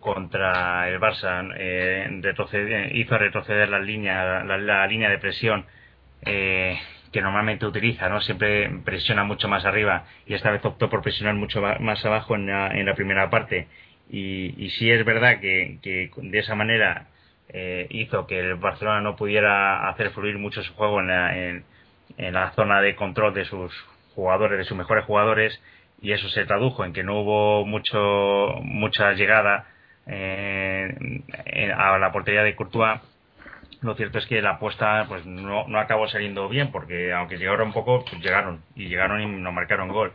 contra 0.00 0.88
el 0.88 1.00
Barça, 1.00 1.52
eh, 1.56 2.08
retroceder, 2.22 2.94
hizo 2.96 3.18
retroceder 3.18 3.68
la 3.68 3.80
línea, 3.80 4.44
la, 4.44 4.56
la 4.56 4.86
línea 4.86 5.10
de 5.10 5.18
presión 5.18 5.66
eh, 6.24 6.78
que 7.12 7.20
normalmente 7.20 7.66
utiliza, 7.66 8.08
¿no? 8.08 8.20
Siempre 8.20 8.70
presiona 8.84 9.24
mucho 9.24 9.48
más 9.48 9.64
arriba 9.64 10.04
y 10.26 10.34
esta 10.34 10.50
vez 10.50 10.64
optó 10.64 10.88
por 10.90 11.02
presionar 11.02 11.34
mucho 11.34 11.62
más 11.80 12.04
abajo 12.04 12.34
en 12.34 12.46
la, 12.46 12.68
en 12.68 12.86
la 12.86 12.94
primera 12.94 13.30
parte. 13.30 13.66
Y, 14.10 14.54
y 14.64 14.70
sí 14.70 14.90
es 14.90 15.04
verdad 15.04 15.40
que, 15.40 15.78
de 16.16 16.38
esa 16.38 16.54
manera 16.54 17.08
eh, 17.48 17.86
hizo 17.90 18.26
que 18.26 18.40
el 18.40 18.54
Barcelona 18.56 19.00
no 19.00 19.16
pudiera 19.16 19.88
hacer 19.88 20.10
fluir 20.10 20.38
mucho 20.38 20.62
su 20.62 20.74
juego 20.74 21.00
en 21.00 21.08
la, 21.08 21.36
en, 21.36 21.64
en 22.16 22.34
la 22.34 22.52
zona 22.52 22.80
de 22.80 22.94
control 22.96 23.34
de 23.34 23.44
sus 23.44 23.72
jugadores, 24.14 24.58
de 24.58 24.64
sus 24.64 24.76
mejores 24.76 25.04
jugadores, 25.04 25.60
y 26.00 26.12
eso 26.12 26.28
se 26.28 26.44
tradujo 26.44 26.84
en 26.84 26.92
que 26.92 27.02
no 27.02 27.20
hubo 27.20 27.66
mucho 27.66 28.54
mucha 28.62 29.12
llegada 29.12 29.66
eh, 30.06 31.22
a 31.76 31.98
la 31.98 32.12
portería 32.12 32.42
de 32.42 32.54
Courtois, 32.54 33.00
lo 33.80 33.94
cierto 33.94 34.18
es 34.18 34.26
que 34.26 34.42
la 34.42 34.52
apuesta 34.52 35.04
pues 35.08 35.24
no, 35.24 35.68
no 35.68 35.78
acabó 35.78 36.08
saliendo 36.08 36.48
bien 36.48 36.72
porque 36.72 37.12
aunque 37.12 37.38
llegaron 37.38 37.68
un 37.68 37.72
poco, 37.72 38.04
pues 38.04 38.20
llegaron 38.22 38.62
y 38.74 38.88
llegaron 38.88 39.22
y 39.22 39.26
no 39.26 39.52
marcaron 39.52 39.88
gol. 39.88 40.12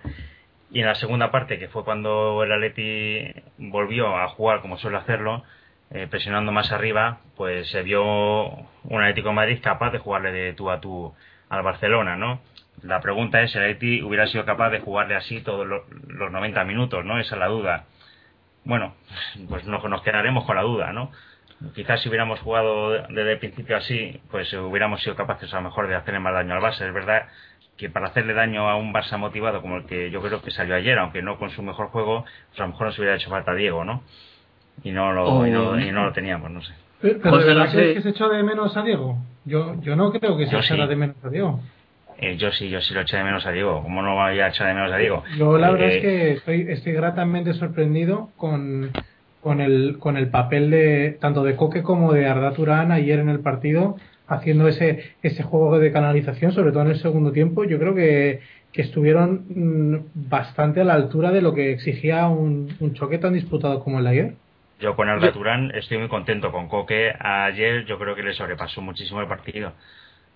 Y 0.73 0.79
en 0.79 0.87
la 0.87 0.95
segunda 0.95 1.29
parte, 1.29 1.59
que 1.59 1.69
fue 1.69 1.85
cuando 1.85 2.43
el 2.43 2.51
Atleti 2.51 3.31
volvió 3.59 4.17
a 4.17 4.27
jugar 4.29 4.61
como 4.61 4.79
suele 4.79 4.97
hacerlo, 4.97 5.43
eh, 5.91 6.07
presionando 6.09 6.51
más 6.51 6.71
arriba, 6.71 7.19
pues 7.37 7.69
se 7.69 7.83
vio 7.83 8.03
un 8.03 9.01
Atlético 9.01 9.29
de 9.29 9.35
Madrid 9.35 9.59
capaz 9.61 9.91
de 9.91 9.99
jugarle 9.99 10.31
de 10.31 10.53
tú 10.53 10.71
a 10.71 10.81
tú 10.81 11.13
al 11.49 11.61
Barcelona, 11.61 12.15
¿no? 12.15 12.41
La 12.81 13.01
pregunta 13.01 13.39
es 13.43 13.51
si 13.51 13.59
el 13.59 13.65
Atleti 13.65 14.01
hubiera 14.01 14.25
sido 14.25 14.45
capaz 14.45 14.71
de 14.71 14.79
jugarle 14.79 15.15
así 15.15 15.41
todos 15.41 15.67
los, 15.67 15.83
los 16.07 16.31
90 16.31 16.63
minutos, 16.63 17.05
¿no? 17.05 17.19
Esa 17.19 17.35
es 17.35 17.39
la 17.39 17.47
duda. 17.49 17.85
Bueno, 18.63 18.95
pues 19.47 19.65
nos, 19.65 19.83
nos 19.83 20.01
quedaremos 20.01 20.43
con 20.45 20.55
la 20.55 20.63
duda, 20.63 20.91
¿no? 20.91 21.11
Quizás 21.75 22.01
si 22.01 22.09
hubiéramos 22.09 22.39
jugado 22.39 22.89
desde 22.89 23.33
el 23.33 23.37
principio 23.37 23.77
así, 23.77 24.19
pues 24.31 24.51
hubiéramos 24.53 25.03
sido 25.03 25.15
capaces 25.15 25.53
a 25.53 25.57
lo 25.57 25.69
mejor 25.69 25.87
de 25.87 25.93
hacerle 25.93 26.19
más 26.19 26.33
daño 26.33 26.55
al 26.55 26.61
Barça. 26.61 26.81
Es 26.87 26.93
verdad 26.93 27.27
que 27.77 27.89
para 27.89 28.07
hacerle 28.07 28.33
daño 28.33 28.69
a 28.69 28.75
un 28.75 28.93
Barça 28.93 29.17
motivado 29.17 29.61
como 29.61 29.77
el 29.77 29.85
que 29.85 30.11
yo 30.11 30.21
creo 30.21 30.41
que 30.41 30.51
salió 30.51 30.75
ayer, 30.75 30.97
aunque 30.99 31.21
no 31.21 31.37
con 31.37 31.49
su 31.49 31.63
mejor 31.63 31.87
juego, 31.87 32.23
pues 32.49 32.59
a 32.59 32.63
lo 32.63 32.69
mejor 32.69 32.87
nos 32.87 32.99
hubiera 32.99 33.15
hecho 33.15 33.29
falta 33.29 33.53
Diego, 33.55 33.83
¿no? 33.83 34.03
Y 34.83 34.91
no 34.91 35.11
lo, 35.13 35.25
Oh. 35.25 35.47
y 35.47 35.51
no, 35.51 35.79
y 35.79 35.91
no 35.91 36.05
lo 36.05 36.13
teníamos, 36.13 36.51
no 36.51 36.61
sé. 36.61 36.73
Pero, 37.01 37.19
pero 37.21 37.35
José, 37.35 37.47
¿de 37.47 37.53
verdad 37.53 37.65
no 37.65 37.71
sé- 37.71 37.77
crees 37.77 37.93
que 37.95 38.01
se 38.03 38.09
echó 38.09 38.29
de 38.29 38.43
menos 38.43 38.77
a 38.77 38.81
Diego? 38.83 39.17
Yo, 39.45 39.75
yo 39.81 39.95
no 39.95 40.11
creo 40.11 40.37
que 40.37 40.45
se 40.47 40.57
echara 40.57 40.83
sí. 40.83 40.89
de 40.89 40.95
menos 40.95 41.15
a 41.23 41.29
Diego. 41.29 41.59
Eh, 42.17 42.37
yo 42.37 42.51
sí, 42.51 42.69
yo 42.69 42.79
sí 42.79 42.93
lo 42.93 43.01
eché 43.01 43.17
de 43.17 43.23
menos 43.23 43.45
a 43.45 43.51
Diego. 43.51 43.81
¿Cómo 43.83 44.01
no 44.01 44.15
voy 44.15 44.39
a 44.39 44.47
echar 44.47 44.67
de 44.67 44.73
menos 44.75 44.91
a 44.93 44.97
Diego? 44.97 45.23
Yo 45.37 45.57
la 45.57 45.71
verdad 45.71 45.87
Eh, 45.89 45.95
es 45.97 46.01
que 46.01 46.31
estoy, 46.33 46.65
estoy 46.69 46.93
gratamente 46.93 47.53
sorprendido 47.55 48.29
con, 48.37 48.91
con, 49.41 49.59
el, 49.61 49.97
con 49.99 50.15
el 50.15 50.29
papel 50.29 50.69
de 50.69 51.17
tanto 51.19 51.43
de 51.43 51.55
Coque 51.55 51.81
como 51.81 52.13
de 52.13 52.27
Arda 52.27 52.53
Turán 52.53 52.91
ayer 52.91 53.19
en 53.19 53.29
el 53.29 53.39
partido, 53.41 53.97
haciendo 54.33 54.67
ese, 54.67 55.15
ese 55.21 55.43
juego 55.43 55.79
de 55.79 55.91
canalización, 55.91 56.51
sobre 56.51 56.71
todo 56.71 56.83
en 56.83 56.89
el 56.89 56.99
segundo 56.99 57.31
tiempo. 57.31 57.63
Yo 57.65 57.79
creo 57.79 57.95
que, 57.95 58.41
que 58.71 58.81
estuvieron 58.81 59.45
mm, 59.49 60.11
bastante 60.29 60.81
a 60.81 60.83
la 60.85 60.93
altura 60.95 61.31
de 61.31 61.41
lo 61.41 61.53
que 61.53 61.71
exigía 61.71 62.27
un, 62.27 62.75
un 62.79 62.93
choque 62.93 63.17
tan 63.19 63.33
disputado 63.33 63.83
como 63.83 63.99
el 63.99 64.05
de 64.05 64.09
ayer. 64.11 64.35
Yo 64.79 64.95
con 64.95 65.07
Arda 65.09 65.31
Turán 65.31 65.71
estoy 65.75 65.97
muy 65.97 66.09
contento. 66.09 66.51
Con 66.51 66.67
Coque 66.67 67.13
ayer 67.19 67.85
yo 67.85 67.97
creo 67.99 68.15
que 68.15 68.23
le 68.23 68.33
sobrepasó 68.33 68.81
muchísimo 68.81 69.21
el 69.21 69.27
partido. 69.27 69.73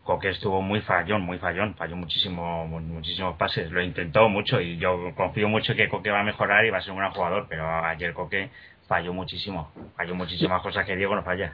Coque 0.03 0.29
estuvo 0.29 0.61
muy 0.61 0.81
fallón, 0.81 1.21
muy 1.23 1.37
fallón, 1.37 1.75
falló 1.75 1.95
muchísimo, 1.97 2.65
mu- 2.67 2.79
muchísimos 2.79 3.35
pases, 3.37 3.69
lo 3.71 3.81
intentó 3.83 4.29
mucho 4.29 4.61
y 4.61 4.77
yo 4.77 5.13
confío 5.15 5.49
mucho 5.49 5.75
que 5.75 5.89
Coque 5.89 6.11
va 6.11 6.21
a 6.21 6.23
mejorar 6.23 6.65
y 6.65 6.69
va 6.69 6.77
a 6.77 6.81
ser 6.81 6.93
un 6.93 6.99
gran 6.99 7.11
jugador, 7.11 7.47
pero 7.49 7.67
ayer 7.85 8.13
Coque 8.13 8.49
falló 8.87 9.13
muchísimo, 9.13 9.73
falló 9.97 10.15
muchísimas 10.15 10.61
cosas 10.61 10.85
que 10.85 10.95
Diego 10.95 11.13
no 11.15 11.23
falla. 11.23 11.51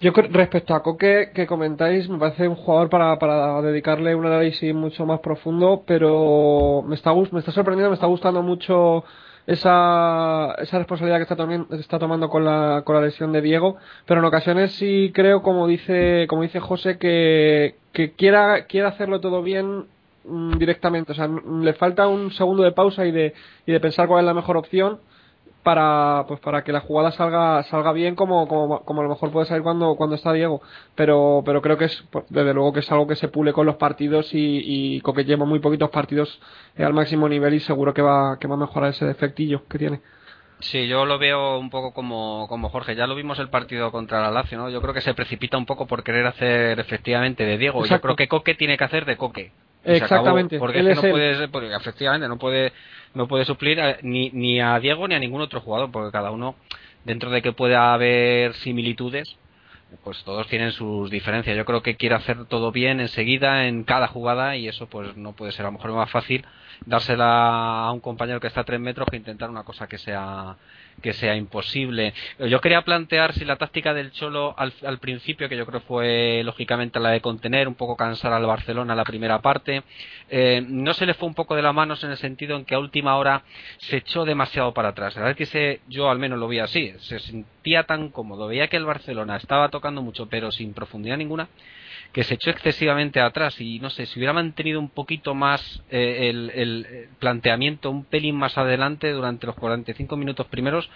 Yo 0.00 0.12
respecto 0.12 0.74
a 0.74 0.82
Coque 0.82 1.30
que 1.34 1.46
comentáis, 1.46 2.08
me 2.08 2.18
parece 2.18 2.48
un 2.48 2.54
jugador 2.54 2.88
para, 2.88 3.18
para 3.18 3.60
dedicarle 3.60 4.14
un 4.14 4.24
análisis 4.24 4.74
mucho 4.74 5.04
más 5.04 5.20
profundo, 5.20 5.82
pero 5.86 6.82
me 6.86 6.94
está, 6.94 7.14
me 7.14 7.38
está 7.38 7.52
sorprendiendo, 7.52 7.90
me 7.90 7.94
está 7.96 8.06
gustando 8.06 8.42
mucho 8.42 9.04
esa, 9.46 10.54
esa 10.58 10.78
responsabilidad 10.78 11.18
que 11.18 11.24
está, 11.24 11.76
está 11.78 11.98
tomando 11.98 12.30
con 12.30 12.46
la, 12.46 12.82
con 12.86 12.94
la 12.94 13.02
lesión 13.02 13.30
de 13.32 13.42
Diego, 13.42 13.76
pero 14.06 14.20
en 14.20 14.26
ocasiones 14.26 14.72
sí 14.72 15.12
creo, 15.14 15.42
como 15.42 15.66
dice, 15.66 16.26
como 16.30 16.42
dice 16.42 16.60
José, 16.60 16.96
que, 16.96 17.76
que 17.92 18.12
quiera, 18.12 18.64
quiera 18.64 18.88
hacerlo 18.88 19.20
todo 19.20 19.42
bien 19.42 19.84
mm, 20.24 20.56
directamente, 20.56 21.12
o 21.12 21.14
sea, 21.14 21.28
le 21.28 21.74
falta 21.74 22.08
un 22.08 22.30
segundo 22.32 22.62
de 22.62 22.72
pausa 22.72 23.04
y 23.04 23.12
de, 23.12 23.34
y 23.66 23.72
de 23.72 23.80
pensar 23.80 24.08
cuál 24.08 24.20
es 24.20 24.26
la 24.26 24.34
mejor 24.34 24.56
opción 24.56 24.98
para 25.62 26.24
pues 26.26 26.40
para 26.40 26.64
que 26.64 26.72
la 26.72 26.80
jugada 26.80 27.12
salga 27.12 27.62
salga 27.64 27.92
bien 27.92 28.14
como, 28.14 28.48
como, 28.48 28.84
como 28.84 29.00
a 29.00 29.04
lo 29.04 29.10
mejor 29.10 29.30
puede 29.30 29.46
salir 29.46 29.62
cuando 29.62 29.94
cuando 29.96 30.16
está 30.16 30.32
Diego 30.32 30.62
pero 30.94 31.42
pero 31.44 31.60
creo 31.60 31.76
que 31.76 31.86
es 31.86 32.02
pues, 32.10 32.24
desde 32.30 32.54
luego 32.54 32.72
que 32.72 32.80
es 32.80 32.90
algo 32.90 33.06
que 33.06 33.16
se 33.16 33.28
pule 33.28 33.52
con 33.52 33.66
los 33.66 33.76
partidos 33.76 34.32
y, 34.32 34.62
y 34.64 35.00
Coque 35.02 35.24
lleva 35.24 35.44
muy 35.44 35.58
poquitos 35.58 35.90
partidos 35.90 36.40
eh, 36.76 36.84
al 36.84 36.94
máximo 36.94 37.28
nivel 37.28 37.54
y 37.54 37.60
seguro 37.60 37.92
que 37.92 38.02
va 38.02 38.38
que 38.38 38.48
va 38.48 38.54
a 38.54 38.58
mejorar 38.58 38.90
ese 38.90 39.04
defectillo 39.04 39.66
que 39.68 39.78
tiene 39.78 40.00
Sí, 40.60 40.86
yo 40.86 41.06
lo 41.06 41.18
veo 41.18 41.58
un 41.58 41.70
poco 41.70 41.92
como, 41.92 42.46
como 42.48 42.68
Jorge. 42.68 42.94
Ya 42.94 43.06
lo 43.06 43.14
vimos 43.14 43.38
el 43.38 43.48
partido 43.48 43.90
contra 43.90 44.20
la 44.20 44.30
Lazio, 44.30 44.58
¿no? 44.58 44.68
Yo 44.68 44.82
creo 44.82 44.92
que 44.92 45.00
se 45.00 45.14
precipita 45.14 45.56
un 45.56 45.64
poco 45.64 45.86
por 45.86 46.02
querer 46.02 46.26
hacer 46.26 46.78
efectivamente 46.78 47.44
de 47.44 47.56
Diego. 47.56 47.84
Yo 47.86 48.00
creo 48.00 48.14
que 48.14 48.28
Coque 48.28 48.54
tiene 48.54 48.76
que 48.76 48.84
hacer 48.84 49.06
de 49.06 49.16
Coque. 49.16 49.52
Exactamente, 49.84 50.56
acabó, 50.56 50.58
porque 50.66 50.78
es 50.80 50.84
que 50.84 50.94
no 50.94 51.00
puede, 51.12 51.48
porque 51.48 51.74
efectivamente 51.74 52.28
no 52.28 52.38
puede, 52.38 52.72
no 53.14 53.26
puede 53.28 53.44
suplir 53.44 53.80
a- 53.80 53.98
ni, 54.02 54.30
ni 54.30 54.60
a 54.60 54.78
Diego 54.78 55.08
ni 55.08 55.14
a 55.14 55.18
ningún 55.18 55.40
otro 55.40 55.60
jugador, 55.60 55.90
porque 55.90 56.12
cada 56.12 56.30
uno, 56.30 56.54
dentro 57.04 57.30
de 57.30 57.42
que 57.42 57.52
pueda 57.52 57.92
haber 57.94 58.54
similitudes, 58.54 59.36
pues 60.04 60.22
todos 60.22 60.46
tienen 60.46 60.70
sus 60.72 61.10
diferencias. 61.10 61.56
Yo 61.56 61.64
creo 61.64 61.82
que 61.82 61.96
quiere 61.96 62.14
hacer 62.14 62.44
todo 62.46 62.70
bien 62.70 63.00
enseguida 63.00 63.66
en 63.66 63.82
cada 63.84 64.06
jugada 64.06 64.56
y 64.56 64.68
eso 64.68 64.86
pues 64.86 65.16
no 65.16 65.32
puede 65.32 65.50
ser 65.52 65.66
a 65.66 65.68
lo 65.70 65.72
mejor 65.72 65.92
más 65.92 66.10
fácil 66.10 66.46
dársela 66.86 67.86
a 67.86 67.92
un 67.92 68.00
compañero 68.00 68.40
que 68.40 68.46
está 68.46 68.60
a 68.60 68.64
tres 68.64 68.78
metros 68.80 69.08
que 69.10 69.16
intentar 69.16 69.50
una 69.50 69.64
cosa 69.64 69.88
que 69.88 69.98
sea 69.98 70.56
que 71.00 71.12
sea 71.12 71.36
imposible. 71.36 72.14
Yo 72.38 72.60
quería 72.60 72.82
plantear 72.82 73.32
si 73.34 73.44
la 73.44 73.56
táctica 73.56 73.94
del 73.94 74.12
Cholo 74.12 74.54
al, 74.56 74.98
principio, 74.98 75.48
que 75.48 75.56
yo 75.56 75.66
creo 75.66 75.80
fue 75.80 76.42
lógicamente 76.44 77.00
la 77.00 77.10
de 77.10 77.20
contener, 77.20 77.68
un 77.68 77.74
poco 77.74 77.96
cansar 77.96 78.32
al 78.32 78.46
Barcelona 78.46 78.94
la 78.94 79.04
primera 79.04 79.40
parte, 79.40 79.82
eh, 80.28 80.64
no 80.66 80.94
se 80.94 81.06
le 81.06 81.14
fue 81.14 81.28
un 81.28 81.34
poco 81.34 81.56
de 81.56 81.62
las 81.62 81.74
manos 81.74 82.04
en 82.04 82.10
el 82.10 82.16
sentido 82.16 82.56
en 82.56 82.64
que 82.64 82.74
a 82.74 82.78
última 82.78 83.16
hora 83.16 83.42
se 83.78 83.98
echó 83.98 84.24
demasiado 84.24 84.72
para 84.72 84.90
atrás. 84.90 85.14
La 85.16 85.22
verdad 85.22 85.36
que 85.36 85.80
yo 85.88 86.10
al 86.10 86.18
menos 86.18 86.38
lo 86.38 86.48
vi 86.48 86.58
así, 86.58 86.92
se 86.98 87.18
sentía 87.18 87.84
tan 87.84 88.10
cómodo, 88.10 88.46
veía 88.46 88.68
que 88.68 88.76
el 88.76 88.84
Barcelona 88.84 89.36
estaba 89.36 89.68
tocando 89.68 90.02
mucho 90.02 90.28
pero 90.28 90.50
sin 90.50 90.74
profundidad 90.74 91.16
ninguna 91.16 91.48
que 92.12 92.24
se 92.24 92.34
echó 92.34 92.50
excesivamente 92.50 93.20
atrás 93.20 93.60
y 93.60 93.78
no 93.78 93.90
sé, 93.90 94.06
si 94.06 94.18
hubiera 94.18 94.32
mantenido 94.32 94.80
un 94.80 94.90
poquito 94.90 95.34
más 95.34 95.82
eh, 95.90 96.28
el, 96.28 96.50
el, 96.54 96.86
eh, 96.88 97.08
planteamiento 97.18 97.90
un 97.90 98.04
pelín 98.04 98.36
más 98.36 98.58
adelante 98.58 99.10
durante 99.12 99.46
los 99.46 99.54
45 99.56 100.16
minutos 100.16 100.46
primeros, 100.48 100.90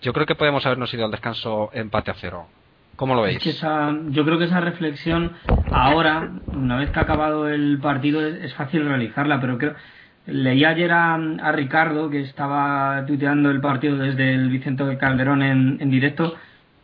yo 0.00 0.12
creo 0.12 0.26
que 0.26 0.36
podemos 0.36 0.64
habernos 0.66 0.92
ido 0.94 1.04
al 1.04 1.10
descanso 1.10 1.70
empate 1.72 2.10
a 2.10 2.14
cero. 2.14 2.46
¿Cómo 2.94 3.14
lo 3.14 3.22
veis? 3.22 3.38
Es 3.38 3.42
que 3.42 3.50
esa, 3.50 3.96
yo 4.10 4.24
creo 4.24 4.38
que 4.38 4.44
esa 4.44 4.60
reflexión 4.60 5.32
ahora, 5.72 6.30
una 6.48 6.76
vez 6.76 6.90
que 6.90 6.98
ha 6.98 7.02
acabado 7.02 7.48
el 7.48 7.78
partido, 7.80 8.24
es, 8.24 8.44
es 8.44 8.54
fácil 8.54 8.84
realizarla, 8.84 9.40
pero 9.40 9.58
creo. 9.58 9.74
Leí 10.26 10.64
ayer 10.64 10.92
a, 10.92 11.14
a 11.14 11.52
Ricardo, 11.52 12.10
que 12.10 12.20
estaba 12.20 13.04
tuiteando 13.06 13.50
el 13.50 13.60
partido 13.60 13.96
desde 13.96 14.34
el 14.34 14.50
Vicente 14.50 14.84
Calderón 14.98 15.42
en, 15.42 15.78
en 15.80 15.90
directo, 15.90 16.36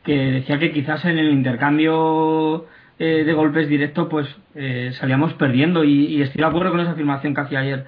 que 0.02 0.16
decía 0.16 0.58
que 0.58 0.72
quizás 0.72 1.04
en 1.04 1.18
el 1.18 1.30
intercambio 1.30 2.66
eh, 2.98 3.24
de 3.24 3.32
golpes 3.32 3.68
directo, 3.68 4.08
pues 4.08 4.26
eh, 4.54 4.92
salíamos 4.98 5.34
perdiendo. 5.34 5.84
Y, 5.84 6.22
estoy 6.22 6.40
de 6.40 6.46
acuerdo 6.46 6.70
con 6.70 6.80
esa 6.80 6.92
afirmación 6.92 7.34
que 7.34 7.40
hacía 7.40 7.60
ayer 7.60 7.86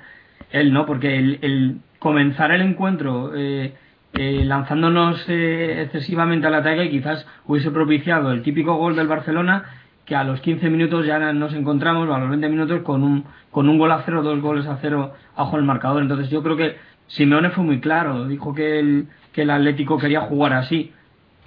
él, 0.50 0.72
¿no? 0.72 0.86
Porque 0.86 1.16
el, 1.16 1.38
el 1.42 1.76
comenzar 1.98 2.52
el 2.52 2.62
encuentro. 2.62 3.32
Eh, 3.34 3.72
eh, 4.14 4.42
lanzándonos 4.44 5.22
eh, 5.28 5.82
excesivamente 5.82 6.46
al 6.46 6.54
ataque 6.54 6.88
quizás 6.88 7.26
hubiese 7.46 7.70
propiciado 7.70 8.32
el 8.32 8.42
típico 8.42 8.74
gol 8.74 8.96
del 8.96 9.06
Barcelona 9.06 9.64
que 10.06 10.16
a 10.16 10.24
los 10.24 10.40
15 10.40 10.70
minutos 10.70 11.04
ya 11.04 11.18
nos 11.34 11.52
encontramos 11.52 12.08
o 12.08 12.14
a 12.14 12.18
los 12.18 12.30
20 12.30 12.48
minutos 12.48 12.82
con 12.82 13.02
un 13.04 13.24
con 13.50 13.68
un 13.68 13.78
gol 13.78 13.92
a 13.92 14.02
cero 14.06 14.22
dos 14.22 14.40
goles 14.40 14.66
a 14.66 14.78
cero 14.80 15.12
bajo 15.36 15.58
el 15.58 15.62
marcador 15.62 16.02
entonces 16.02 16.30
yo 16.30 16.42
creo 16.42 16.56
que 16.56 16.76
Simeone 17.06 17.50
fue 17.50 17.64
muy 17.64 17.80
claro 17.80 18.26
dijo 18.26 18.54
que 18.54 18.78
el 18.78 19.08
que 19.34 19.42
el 19.42 19.50
Atlético 19.50 19.98
quería 19.98 20.22
jugar 20.22 20.54
así 20.54 20.90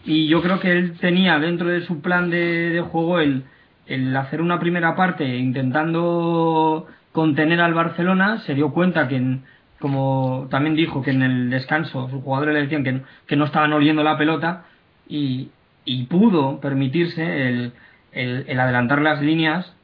y 0.06 0.28
yo 0.28 0.42
creo 0.42 0.60
que 0.60 0.72
él 0.72 0.98
tenía 1.00 1.40
dentro 1.40 1.68
de 1.70 1.82
su 1.82 2.02
plan 2.02 2.30
de, 2.30 2.70
de 2.70 2.82
juego 2.82 3.20
el, 3.20 3.44
el 3.88 4.16
hacer 4.16 4.42
una 4.42 4.60
primera 4.60 4.96
parte 4.96 5.38
intentando 5.38 6.88
contener 7.12 7.62
al 7.62 7.74
Barcelona 7.74 8.40
se 8.40 8.54
dio 8.56 8.72
cuenta 8.72 9.08
que 9.08 9.18
en, 9.18 9.44
como 9.80 10.48
también 10.50 10.76
dijo 10.76 11.02
que 11.02 11.12
en 11.12 11.22
el 11.22 11.50
descanso 11.50 12.10
sus 12.10 12.24
jugadores 12.24 12.54
le 12.54 12.62
decían 12.62 12.84
que, 12.84 13.02
que 13.28 13.36
no 13.36 13.46
estaban 13.46 13.74
oliendo 13.74 14.04
la 14.04 14.18
pelota 14.18 14.66
y, 15.08 15.50
y 15.86 16.06
pudo 16.06 16.60
permitirse 16.62 17.50
el, 17.50 17.74
el, 18.12 18.46
el 18.48 18.60
adelantar 18.60 19.02
las 19.02 19.22
líneas 19.22 19.76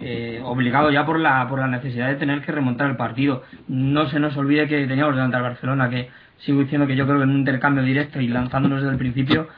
eh, 0.00 0.40
obligado 0.44 0.90
ya 0.90 1.06
por 1.06 1.20
la 1.20 1.46
por 1.48 1.60
la 1.60 1.68
necesidad 1.68 2.08
de 2.08 2.16
tener 2.16 2.42
que 2.42 2.50
remontar 2.50 2.90
el 2.90 2.96
partido. 2.96 3.44
No 3.68 4.08
se 4.08 4.18
nos 4.18 4.36
olvide 4.36 4.66
que 4.66 4.86
teníamos 4.86 5.14
delante 5.14 5.36
al 5.36 5.42
Barcelona 5.42 5.88
que 5.88 6.08
sigo 6.40 6.60
diciendo 6.60 6.86
que 6.86 6.96
yo 6.96 7.06
creo 7.06 7.18
que 7.18 7.24
en 7.24 7.30
un 7.30 7.38
intercambio 7.38 7.82
directo 7.82 8.20
y 8.20 8.28
lanzándonos 8.28 8.80
desde 8.80 8.92
el 8.92 8.98
principio 8.98 9.48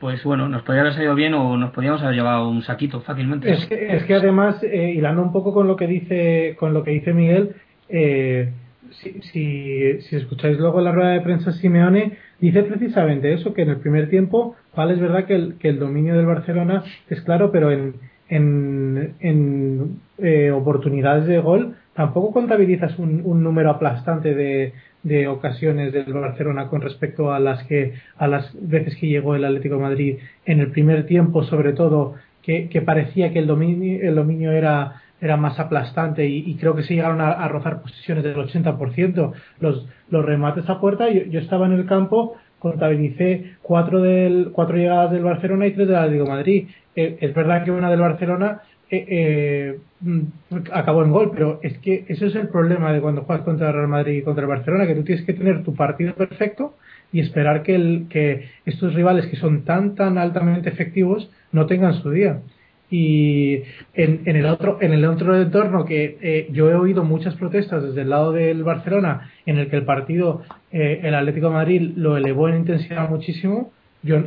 pues 0.00 0.22
bueno, 0.22 0.48
nos 0.48 0.62
podría 0.62 0.82
haber 0.82 0.94
salido 0.94 1.14
bien 1.14 1.34
o 1.34 1.56
nos 1.56 1.72
podríamos 1.72 2.02
haber 2.02 2.14
llevado 2.14 2.48
un 2.48 2.62
saquito 2.62 3.00
fácilmente. 3.00 3.50
Es 3.50 4.04
que, 4.04 4.14
además, 4.14 4.62
eh, 4.62 4.92
hilando 4.94 5.22
un 5.22 5.32
poco 5.32 5.52
con 5.52 5.66
lo 5.66 5.76
que 5.76 5.86
dice, 5.86 6.56
con 6.58 6.72
lo 6.72 6.84
que 6.84 6.92
dice 6.92 7.12
Miguel, 7.12 7.56
eh, 7.88 8.52
si, 8.92 9.20
si, 9.22 10.00
si 10.02 10.16
escucháis 10.16 10.58
luego 10.58 10.80
la 10.80 10.92
rueda 10.92 11.10
de 11.10 11.20
prensa 11.20 11.52
Simeone, 11.52 12.16
dice 12.40 12.62
precisamente 12.62 13.32
eso, 13.32 13.52
que 13.52 13.62
en 13.62 13.70
el 13.70 13.78
primer 13.78 14.08
tiempo, 14.08 14.54
vale, 14.74 14.94
es 14.94 15.00
verdad 15.00 15.24
que 15.24 15.34
el, 15.34 15.54
que 15.58 15.68
el 15.68 15.78
dominio 15.78 16.16
del 16.16 16.26
Barcelona 16.26 16.84
es 17.10 17.20
claro, 17.22 17.50
pero 17.50 17.72
en, 17.72 17.94
en, 18.28 19.14
en 19.20 20.00
eh, 20.18 20.52
oportunidades 20.52 21.26
de 21.26 21.38
gol, 21.38 21.74
tampoco 21.98 22.32
contabilizas 22.32 22.96
un, 23.00 23.22
un 23.24 23.42
número 23.42 23.70
aplastante 23.70 24.32
de, 24.32 24.72
de 25.02 25.26
ocasiones 25.26 25.92
del 25.92 26.12
Barcelona 26.12 26.68
con 26.68 26.80
respecto 26.80 27.32
a 27.32 27.40
las 27.40 27.64
que 27.64 27.94
a 28.16 28.28
las 28.28 28.48
veces 28.54 28.94
que 28.94 29.08
llegó 29.08 29.34
el 29.34 29.44
Atlético 29.44 29.74
de 29.74 29.82
Madrid 29.82 30.18
en 30.46 30.60
el 30.60 30.70
primer 30.70 31.06
tiempo 31.06 31.42
sobre 31.42 31.72
todo 31.72 32.14
que, 32.40 32.68
que 32.68 32.82
parecía 32.82 33.32
que 33.32 33.40
el 33.40 33.48
dominio 33.48 34.08
el 34.08 34.14
dominio 34.14 34.52
era 34.52 35.02
era 35.20 35.36
más 35.36 35.58
aplastante 35.58 36.24
y, 36.24 36.54
creo 36.54 36.76
que 36.76 36.84
se 36.84 36.94
llegaron 36.94 37.20
a, 37.20 37.48
rozar 37.48 37.82
posiciones 37.82 38.22
del 38.22 38.36
80% 38.36 39.32
los 39.58 39.88
los 40.08 40.24
remates 40.24 40.70
a 40.70 40.78
puerta 40.78 41.10
yo, 41.10 41.24
yo 41.24 41.40
estaba 41.40 41.66
en 41.66 41.72
el 41.72 41.86
campo 41.86 42.36
contabilicé 42.60 43.56
cuatro 43.60 44.02
del 44.02 44.50
cuatro 44.52 44.76
llegadas 44.76 45.10
del 45.10 45.24
Barcelona 45.24 45.66
y 45.66 45.72
tres 45.72 45.88
del 45.88 45.96
Atlético 45.96 46.24
de 46.24 46.30
Madrid. 46.30 46.68
Eh, 46.96 47.18
es 47.20 47.34
verdad 47.34 47.64
que 47.64 47.70
una 47.70 47.90
del 47.90 48.00
Barcelona 48.00 48.62
eh, 48.90 49.06
eh, 49.08 49.78
mm, 50.00 50.20
acabó 50.72 51.04
en 51.04 51.10
gol, 51.10 51.30
pero 51.32 51.60
es 51.62 51.76
que 51.78 52.06
eso 52.08 52.26
es 52.26 52.34
el 52.34 52.48
problema 52.48 52.92
de 52.92 53.00
cuando 53.00 53.22
juegas 53.22 53.44
contra 53.44 53.68
el 53.68 53.74
Real 53.74 53.88
Madrid 53.88 54.18
y 54.18 54.22
contra 54.22 54.42
el 54.42 54.48
Barcelona, 54.48 54.86
que 54.86 54.94
tú 54.94 55.04
tienes 55.04 55.26
que 55.26 55.34
tener 55.34 55.62
tu 55.62 55.74
partido 55.74 56.14
perfecto 56.14 56.74
y 57.12 57.20
esperar 57.20 57.62
que, 57.62 58.48
estos 58.64 58.94
rivales 58.94 59.26
que 59.26 59.36
son 59.36 59.64
tan 59.64 59.94
tan 59.94 60.16
altamente 60.16 60.70
efectivos 60.70 61.30
no 61.52 61.66
tengan 61.66 61.94
su 62.02 62.10
día. 62.10 62.40
Y 62.90 63.62
en, 63.92 64.22
en 64.24 64.36
el 64.36 64.46
otro 64.46 64.78
en 64.80 64.94
el 64.94 65.04
otro 65.04 65.38
entorno 65.38 65.84
que 65.84 66.16
eh, 66.22 66.48
yo 66.52 66.70
he 66.70 66.74
oído 66.74 67.04
muchas 67.04 67.34
protestas 67.34 67.82
desde 67.82 68.00
el 68.00 68.10
lado 68.10 68.32
del 68.32 68.64
Barcelona 68.64 69.30
en 69.44 69.58
el 69.58 69.68
que 69.68 69.76
el 69.76 69.84
partido 69.84 70.42
el 70.70 71.14
Atlético 71.14 71.50
Madrid 71.50 71.92
lo 71.96 72.16
elevó 72.16 72.48
en 72.48 72.56
intensidad 72.56 73.08
muchísimo 73.10 73.72
yo 74.02 74.22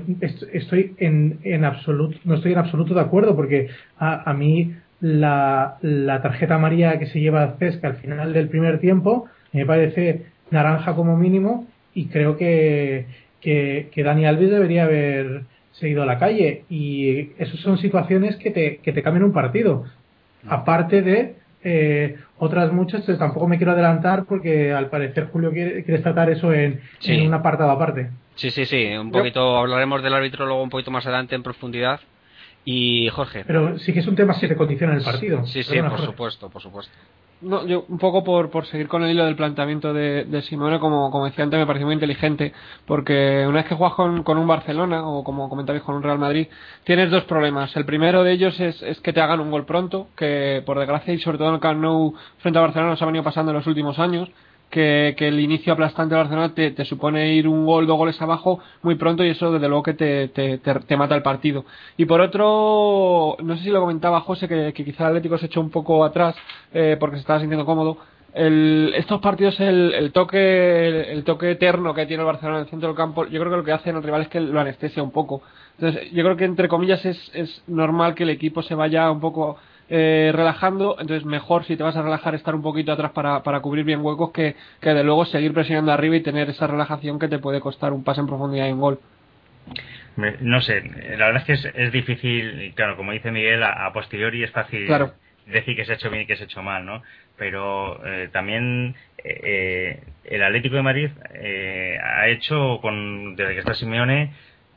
estoy 0.51 0.95
en, 0.97 1.39
en 1.43 1.63
absoluto, 1.65 2.17
no 2.25 2.35
estoy 2.35 2.53
en 2.53 2.59
absoluto 2.59 2.93
de 2.93 3.01
acuerdo 3.01 3.35
porque 3.35 3.69
a, 3.97 4.29
a 4.29 4.33
mí 4.33 4.75
la, 4.99 5.77
la, 5.81 6.21
tarjeta 6.21 6.55
amarilla 6.55 6.99
que 6.99 7.07
se 7.07 7.19
lleva 7.19 7.55
Cesca 7.57 7.87
al 7.87 7.95
final 7.95 8.33
del 8.33 8.49
primer 8.49 8.79
tiempo 8.79 9.27
me 9.53 9.65
parece 9.65 10.25
naranja 10.51 10.95
como 10.95 11.17
mínimo 11.17 11.67
y 11.93 12.07
creo 12.07 12.37
que, 12.37 13.05
que, 13.39 13.89
que 13.91 14.03
Dani 14.03 14.25
Alves 14.25 14.51
debería 14.51 14.83
haber 14.83 15.43
seguido 15.73 16.03
a 16.03 16.05
la 16.05 16.19
calle. 16.19 16.63
Y 16.69 17.31
esas 17.37 17.59
son 17.59 17.77
situaciones 17.77 18.35
que 18.37 18.51
te, 18.51 18.77
que 18.77 18.93
te 18.93 19.03
cambian 19.03 19.25
un 19.25 19.33
partido. 19.33 19.85
Aparte 20.47 21.01
de 21.01 21.35
eh, 21.63 22.17
otras 22.43 22.73
muchas 22.73 23.05
tampoco 23.19 23.47
me 23.47 23.57
quiero 23.57 23.73
adelantar 23.73 24.25
porque 24.25 24.73
al 24.73 24.89
parecer 24.89 25.29
Julio 25.31 25.51
quiere, 25.51 25.83
quiere 25.83 26.01
tratar 26.01 26.31
eso 26.31 26.51
en, 26.51 26.81
en 27.03 27.27
un 27.27 27.33
apartado 27.35 27.69
aparte 27.69 28.09
Sí, 28.35 28.49
sí, 28.49 28.65
sí. 28.65 28.87
Un 28.95 29.11
poquito 29.11 29.57
hablaremos 29.57 30.01
del 30.01 30.15
árbitro 30.15 30.47
luego 30.47 30.63
un 30.63 30.69
poquito 30.71 30.89
más 30.89 31.05
adelante 31.05 31.35
en 31.35 31.43
profundidad. 31.43 31.99
Y 32.63 33.09
Jorge. 33.09 33.43
Pero 33.45 33.79
sí 33.79 33.93
que 33.93 33.99
es 34.01 34.07
un 34.07 34.15
tema 34.15 34.37
que 34.39 34.47
te 34.47 34.55
condiciona 34.55 34.93
el 34.95 35.03
partido. 35.03 35.45
Sí, 35.45 35.63
sí, 35.63 35.81
por 35.81 36.01
supuesto, 36.01 36.49
por 36.49 36.61
supuesto. 36.61 36.93
No, 37.41 37.65
yo 37.65 37.85
un 37.87 37.97
poco 37.97 38.23
por, 38.23 38.51
por 38.51 38.67
seguir 38.67 38.87
con 38.87 39.03
el 39.03 39.11
hilo 39.11 39.25
del 39.25 39.35
planteamiento 39.35 39.93
de, 39.93 40.25
de 40.25 40.43
Simone, 40.43 40.79
como, 40.79 41.09
como 41.09 41.25
decía 41.25 41.43
antes, 41.43 41.59
me 41.59 41.65
pareció 41.65 41.87
muy 41.87 41.95
inteligente, 41.95 42.53
porque 42.85 43.45
una 43.47 43.61
vez 43.61 43.65
que 43.65 43.73
juegas 43.73 43.95
con, 43.95 44.21
con 44.21 44.37
un 44.37 44.45
Barcelona, 44.45 45.07
o 45.07 45.23
como 45.23 45.49
comentabais 45.49 45.81
con 45.81 45.95
un 45.95 46.03
Real 46.03 46.19
Madrid, 46.19 46.47
tienes 46.83 47.09
dos 47.09 47.23
problemas. 47.23 47.75
El 47.75 47.85
primero 47.85 48.23
de 48.23 48.33
ellos 48.33 48.59
es, 48.59 48.83
es 48.83 48.99
que 48.99 49.11
te 49.11 49.21
hagan 49.21 49.39
un 49.39 49.49
gol 49.49 49.65
pronto, 49.65 50.09
que 50.15 50.61
por 50.67 50.77
desgracia 50.77 51.15
y 51.15 51.17
sobre 51.17 51.39
todo 51.39 51.47
en 51.47 51.55
el 51.55 51.59
Camp 51.61 51.81
Nou 51.81 52.13
frente 52.37 52.59
a 52.59 52.61
Barcelona 52.61 52.91
nos 52.91 53.01
ha 53.01 53.07
venido 53.07 53.23
pasando 53.23 53.51
en 53.51 53.57
los 53.57 53.65
últimos 53.65 53.97
años 53.97 54.29
que, 54.71 55.15
el 55.19 55.39
inicio 55.39 55.73
aplastante 55.73 56.15
de 56.15 56.21
Barcelona 56.21 56.53
te, 56.55 56.85
supone 56.85 57.33
ir 57.35 57.47
un 57.47 57.65
gol, 57.65 57.85
dos 57.85 57.97
goles 57.97 58.19
abajo 58.21 58.59
muy 58.81 58.95
pronto 58.95 59.23
y 59.23 59.29
eso 59.29 59.51
desde 59.51 59.67
luego 59.67 59.83
que 59.83 59.93
te, 59.93 60.97
mata 60.97 61.15
el 61.15 61.21
partido. 61.21 61.65
Y 61.97 62.05
por 62.05 62.21
otro, 62.21 63.37
no 63.43 63.57
sé 63.57 63.63
si 63.63 63.69
lo 63.69 63.81
comentaba 63.81 64.21
José, 64.21 64.47
que, 64.47 64.73
quizá 64.73 65.03
el 65.03 65.09
Atlético 65.09 65.37
se 65.37 65.45
echó 65.45 65.61
un 65.61 65.69
poco 65.69 66.03
atrás 66.03 66.35
eh, 66.73 66.97
porque 66.99 67.17
se 67.17 67.21
estaba 67.21 67.39
sintiendo 67.39 67.65
cómodo. 67.65 67.97
El, 68.33 68.93
estos 68.95 69.19
partidos, 69.19 69.59
el, 69.59 69.93
el 69.93 70.13
toque 70.13 71.11
el, 71.11 71.25
toque 71.25 71.51
eterno 71.51 71.93
que 71.93 72.05
tiene 72.05 72.21
el 72.21 72.27
Barcelona 72.27 72.59
en 72.59 72.63
el 72.63 72.69
centro 72.69 72.87
del 72.87 72.95
campo, 72.95 73.25
yo 73.25 73.41
creo 73.41 73.51
que 73.51 73.57
lo 73.57 73.63
que 73.65 73.73
hace 73.73 73.89
en 73.89 73.97
el 73.97 74.03
rival 74.03 74.21
es 74.21 74.29
que 74.29 74.39
lo 74.39 74.59
anestesia 74.59 75.03
un 75.03 75.11
poco. 75.11 75.41
Entonces, 75.77 76.09
yo 76.11 76.23
creo 76.23 76.37
que 76.37 76.45
entre 76.45 76.69
comillas 76.69 77.05
es 77.05 77.63
normal 77.67 78.15
que 78.15 78.23
el 78.23 78.29
equipo 78.29 78.61
se 78.61 78.73
vaya 78.73 79.11
un 79.11 79.19
poco 79.19 79.57
eh, 79.89 80.31
relajando, 80.33 80.95
entonces 80.99 81.25
mejor 81.25 81.65
si 81.65 81.75
te 81.75 81.83
vas 81.83 81.95
a 81.95 82.01
relajar 82.01 82.35
estar 82.35 82.55
un 82.55 82.61
poquito 82.61 82.91
atrás 82.91 83.11
para, 83.11 83.43
para 83.43 83.59
cubrir 83.59 83.83
bien 83.83 84.01
huecos 84.01 84.31
que, 84.31 84.55
que 84.79 84.93
de 84.93 85.03
luego 85.03 85.25
seguir 85.25 85.53
presionando 85.53 85.91
arriba 85.91 86.15
y 86.15 86.21
tener 86.21 86.49
esa 86.49 86.67
relajación 86.67 87.19
que 87.19 87.27
te 87.27 87.39
puede 87.39 87.59
costar 87.59 87.91
un 87.91 88.03
pase 88.03 88.21
en 88.21 88.27
profundidad 88.27 88.67
y 88.67 88.71
un 88.71 88.79
gol. 88.79 88.99
No 90.41 90.61
sé, 90.61 90.81
la 91.17 91.27
verdad 91.27 91.41
es 91.41 91.43
que 91.45 91.53
es, 91.53 91.75
es 91.75 91.91
difícil, 91.91 92.63
y 92.63 92.71
claro, 92.73 92.97
como 92.97 93.11
dice 93.11 93.31
Miguel, 93.31 93.63
a, 93.63 93.91
posteriori 93.93 94.43
es 94.43 94.51
fácil 94.51 94.87
decir 95.45 95.75
que 95.75 95.85
se 95.85 95.93
ha 95.93 95.95
hecho 95.95 96.09
bien 96.09 96.23
y 96.23 96.25
que 96.25 96.35
se 96.35 96.43
ha 96.43 96.45
hecho 96.45 96.61
mal, 96.61 96.85
¿no? 96.85 97.01
Pero 97.37 98.05
eh, 98.05 98.29
también 98.31 98.95
eh, 99.23 100.01
el 100.25 100.43
Atlético 100.43 100.75
de 100.75 100.81
Madrid 100.83 101.09
ha 102.03 102.27
hecho, 102.27 102.79
con 102.81 103.35
desde 103.35 103.53
que 103.53 103.59
está 103.59 103.73
Simeone, 103.73 104.31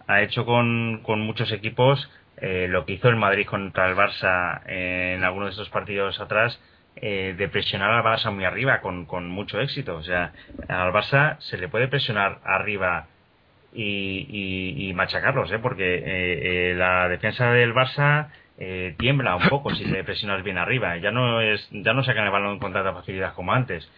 ha 0.06 0.22
hecho 0.22 0.44
con, 0.44 1.00
con 1.02 1.20
muchos 1.20 1.50
equipos 1.52 2.08
eh, 2.38 2.66
lo 2.68 2.84
que 2.84 2.94
hizo 2.94 3.08
el 3.08 3.16
Madrid 3.16 3.46
contra 3.46 3.88
el 3.88 3.96
Barça 3.96 4.62
en 4.66 5.22
algunos 5.22 5.48
de 5.48 5.52
estos 5.52 5.70
partidos 5.70 6.20
atrás, 6.20 6.60
eh, 6.96 7.34
de 7.36 7.48
presionar 7.48 7.90
al 7.90 8.04
Barça 8.04 8.32
muy 8.32 8.44
arriba 8.44 8.80
con, 8.80 9.06
con, 9.06 9.28
mucho 9.28 9.60
éxito. 9.60 9.96
O 9.96 10.02
sea, 10.02 10.32
al 10.68 10.92
Barça 10.92 11.38
se 11.40 11.58
le 11.58 11.68
puede 11.68 11.88
presionar 11.88 12.38
arriba 12.44 13.06
y, 13.72 14.88
y, 14.88 14.94
machacarlos, 14.94 15.50
¿eh? 15.50 15.58
porque 15.58 16.02
eh, 16.04 16.74
la 16.76 17.08
defensa 17.08 17.50
del 17.50 17.74
Barça 17.74 18.28
tiembla 18.96 19.34
un 19.34 19.48
poco 19.48 19.74
si 19.74 19.84
le 19.84 20.04
presionas 20.04 20.44
bien 20.44 20.58
arriba. 20.58 20.96
Ya 20.98 21.10
no 21.10 21.40
es 21.40 21.68
ya 21.72 21.92
no 21.92 22.04
sacan 22.04 22.26
el 22.26 22.30
balón 22.30 22.60
con 22.60 22.72
tanta 22.72 22.92
facilidad 22.92 23.34
como 23.34 23.52
antes. 23.52 23.90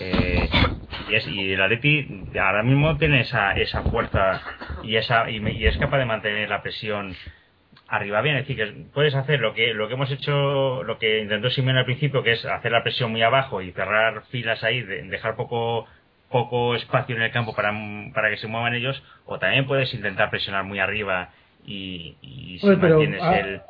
y, 0.00 1.14
es, 1.14 1.26
y 1.26 1.52
el 1.52 1.60
Atleti 1.60 2.06
ahora 2.40 2.62
mismo 2.62 2.96
tiene 2.96 3.22
esa, 3.22 3.52
esa 3.52 3.82
fuerza 3.82 4.40
y, 4.84 4.94
esa, 4.94 5.28
y 5.28 5.66
es 5.66 5.76
capaz 5.78 5.98
de 5.98 6.04
mantener 6.04 6.48
la 6.48 6.62
presión 6.62 7.16
arriba. 7.96 8.20
Bien, 8.22 8.36
es 8.36 8.46
decir, 8.46 8.56
que 8.56 8.84
puedes 8.92 9.14
hacer 9.14 9.40
lo 9.40 9.54
que 9.54 9.74
lo 9.74 9.88
que 9.88 9.94
hemos 9.94 10.10
hecho, 10.10 10.82
lo 10.82 10.98
que 10.98 11.20
intentó 11.20 11.50
Simeone 11.50 11.80
al 11.80 11.84
principio, 11.84 12.22
que 12.22 12.32
es 12.32 12.44
hacer 12.44 12.72
la 12.72 12.82
presión 12.82 13.10
muy 13.10 13.22
abajo 13.22 13.62
y 13.62 13.72
cerrar 13.72 14.22
filas 14.30 14.62
ahí, 14.64 14.82
dejar 14.82 15.36
poco 15.36 15.86
poco 16.30 16.74
espacio 16.74 17.14
en 17.14 17.22
el 17.22 17.30
campo 17.30 17.54
para, 17.54 17.72
para 18.12 18.28
que 18.30 18.38
se 18.38 18.48
muevan 18.48 18.74
ellos, 18.74 19.00
o 19.24 19.38
también 19.38 19.66
puedes 19.66 19.94
intentar 19.94 20.30
presionar 20.30 20.64
muy 20.64 20.80
arriba 20.80 21.30
y, 21.66 22.16
y 22.20 22.58
si 22.58 22.76
pero 22.76 23.00
el... 23.00 23.60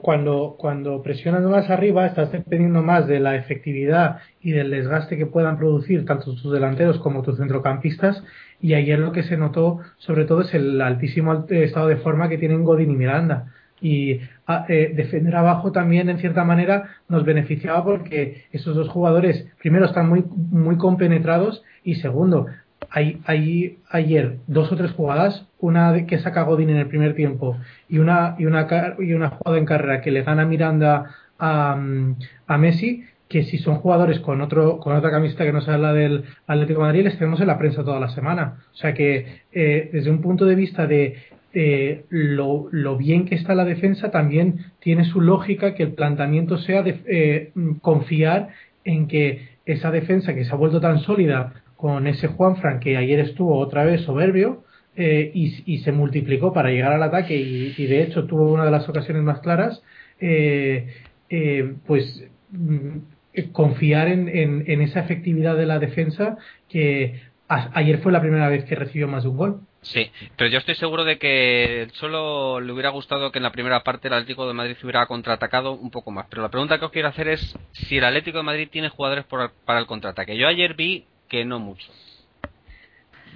cuando, 0.00 0.56
cuando 0.58 1.02
presionas 1.02 1.42
más 1.42 1.68
arriba 1.68 2.06
estás 2.06 2.32
dependiendo 2.32 2.82
más 2.82 3.06
de 3.06 3.20
la 3.20 3.36
efectividad 3.36 4.20
y 4.40 4.52
del 4.52 4.70
desgaste 4.70 5.18
que 5.18 5.26
puedan 5.26 5.58
producir 5.58 6.06
tanto 6.06 6.34
tus 6.34 6.52
delanteros 6.52 6.98
como 6.98 7.22
tus 7.22 7.36
centrocampistas 7.36 8.22
y 8.62 8.74
ayer 8.74 8.98
lo 8.98 9.12
que 9.12 9.24
se 9.24 9.36
notó 9.36 9.80
sobre 9.98 10.24
todo 10.24 10.40
es 10.40 10.54
el 10.54 10.80
altísimo 10.80 11.44
estado 11.50 11.88
de 11.88 11.96
forma 11.96 12.30
que 12.30 12.38
tienen 12.38 12.64
Godín 12.64 12.92
y 12.92 12.96
Miranda 12.96 13.52
y 13.80 14.20
ah, 14.46 14.66
eh, 14.68 14.92
defender 14.94 15.36
abajo 15.36 15.72
también 15.72 16.08
en 16.08 16.18
cierta 16.18 16.44
manera 16.44 16.90
nos 17.08 17.24
beneficiaba 17.24 17.84
porque 17.84 18.44
esos 18.52 18.74
dos 18.76 18.88
jugadores 18.88 19.46
primero 19.60 19.86
están 19.86 20.08
muy 20.08 20.24
muy 20.36 20.76
compenetrados 20.76 21.62
y 21.82 21.96
segundo 21.96 22.46
hay, 22.90 23.20
hay 23.26 23.78
ayer 23.90 24.36
dos 24.46 24.70
o 24.72 24.76
tres 24.76 24.92
jugadas 24.92 25.46
una 25.58 26.06
que 26.06 26.18
saca 26.18 26.42
Godín 26.42 26.70
en 26.70 26.76
el 26.76 26.86
primer 26.86 27.14
tiempo 27.14 27.56
y 27.88 27.98
una 27.98 28.36
y 28.38 28.46
una 28.46 28.66
y 28.98 29.12
una 29.12 29.30
jugada 29.30 29.58
en 29.58 29.66
carrera 29.66 30.00
que 30.00 30.10
le 30.10 30.22
gana 30.22 30.44
Miranda 30.44 31.10
a, 31.38 31.78
a 32.46 32.58
Messi 32.58 33.04
que 33.28 33.42
si 33.42 33.58
son 33.58 33.76
jugadores 33.76 34.20
con 34.20 34.40
otro 34.40 34.78
con 34.78 34.94
otra 34.94 35.10
camiseta 35.10 35.44
que 35.44 35.52
no 35.52 35.60
sea 35.60 35.78
la 35.78 35.92
del 35.92 36.24
Atlético 36.46 36.82
Madrid 36.82 37.04
les 37.04 37.18
tenemos 37.18 37.40
en 37.40 37.46
la 37.46 37.58
prensa 37.58 37.82
toda 37.84 37.98
la 37.98 38.08
semana. 38.10 38.58
O 38.72 38.76
sea 38.76 38.94
que 38.94 39.42
eh, 39.52 39.90
desde 39.92 40.10
un 40.10 40.20
punto 40.20 40.44
de 40.44 40.54
vista 40.54 40.86
de 40.86 41.16
eh, 41.56 42.04
lo, 42.10 42.96
bien 42.96 43.26
que 43.26 43.36
está 43.36 43.54
la 43.54 43.64
defensa 43.64 44.10
también 44.10 44.72
tiene 44.80 45.04
su 45.04 45.20
lógica 45.20 45.74
que 45.74 45.84
el 45.84 45.92
planteamiento 45.92 46.58
sea 46.58 46.82
de 46.82 47.00
eh, 47.06 47.52
confiar 47.80 48.48
en 48.84 49.06
que 49.06 49.50
esa 49.64 49.92
defensa 49.92 50.34
que 50.34 50.44
se 50.44 50.50
ha 50.50 50.56
vuelto 50.56 50.80
tan 50.80 50.98
sólida 50.98 51.62
con 51.76 52.08
ese 52.08 52.26
Juanfran 52.26 52.80
que 52.80 52.96
ayer 52.96 53.20
estuvo 53.20 53.56
otra 53.56 53.84
vez 53.84 54.00
soberbio 54.00 54.64
eh, 54.96 55.30
y, 55.32 55.78
se 55.78 55.92
multiplicó 55.92 56.52
para 56.52 56.70
llegar 56.70 56.92
al 56.92 57.02
ataque 57.04 57.36
y, 57.36 57.86
de 57.86 58.02
hecho 58.02 58.24
tuvo 58.24 58.52
una 58.52 58.64
de 58.64 58.72
las 58.72 58.88
ocasiones 58.88 59.22
más 59.22 59.38
claras, 59.38 59.80
pues 61.86 62.24
mm, 62.50 62.98
confiar 63.52 64.08
en, 64.08 64.28
en, 64.28 64.64
en, 64.66 64.80
esa 64.80 65.00
efectividad 65.00 65.56
de 65.56 65.66
la 65.66 65.78
defensa 65.78 66.36
que 66.68 67.20
a, 67.48 67.70
ayer 67.78 67.98
fue 67.98 68.10
la 68.10 68.20
primera 68.20 68.48
vez 68.48 68.64
que 68.64 68.74
recibió 68.74 69.06
más 69.06 69.22
de 69.22 69.28
un 69.28 69.36
gol. 69.36 69.60
Sí, 69.84 70.10
pero 70.36 70.50
yo 70.50 70.58
estoy 70.58 70.74
seguro 70.74 71.04
de 71.04 71.18
que 71.18 71.88
solo 71.92 72.60
le 72.60 72.72
hubiera 72.72 72.88
gustado 72.88 73.30
que 73.30 73.38
en 73.38 73.42
la 73.42 73.52
primera 73.52 73.84
parte 73.84 74.08
el 74.08 74.14
Atlético 74.14 74.46
de 74.48 74.54
Madrid 74.54 74.76
hubiera 74.82 75.06
contraatacado 75.06 75.72
un 75.72 75.90
poco 75.90 76.10
más. 76.10 76.26
Pero 76.30 76.42
la 76.42 76.50
pregunta 76.50 76.78
que 76.78 76.86
os 76.86 76.90
quiero 76.90 77.08
hacer 77.08 77.28
es 77.28 77.56
si 77.72 77.98
el 77.98 78.04
Atlético 78.04 78.38
de 78.38 78.44
Madrid 78.44 78.68
tiene 78.70 78.88
jugadores 78.88 79.24
para 79.26 79.78
el 79.78 79.86
contraataque. 79.86 80.36
Yo 80.36 80.48
ayer 80.48 80.74
vi 80.74 81.06
que 81.28 81.44
no 81.44 81.58
mucho. 81.58 81.86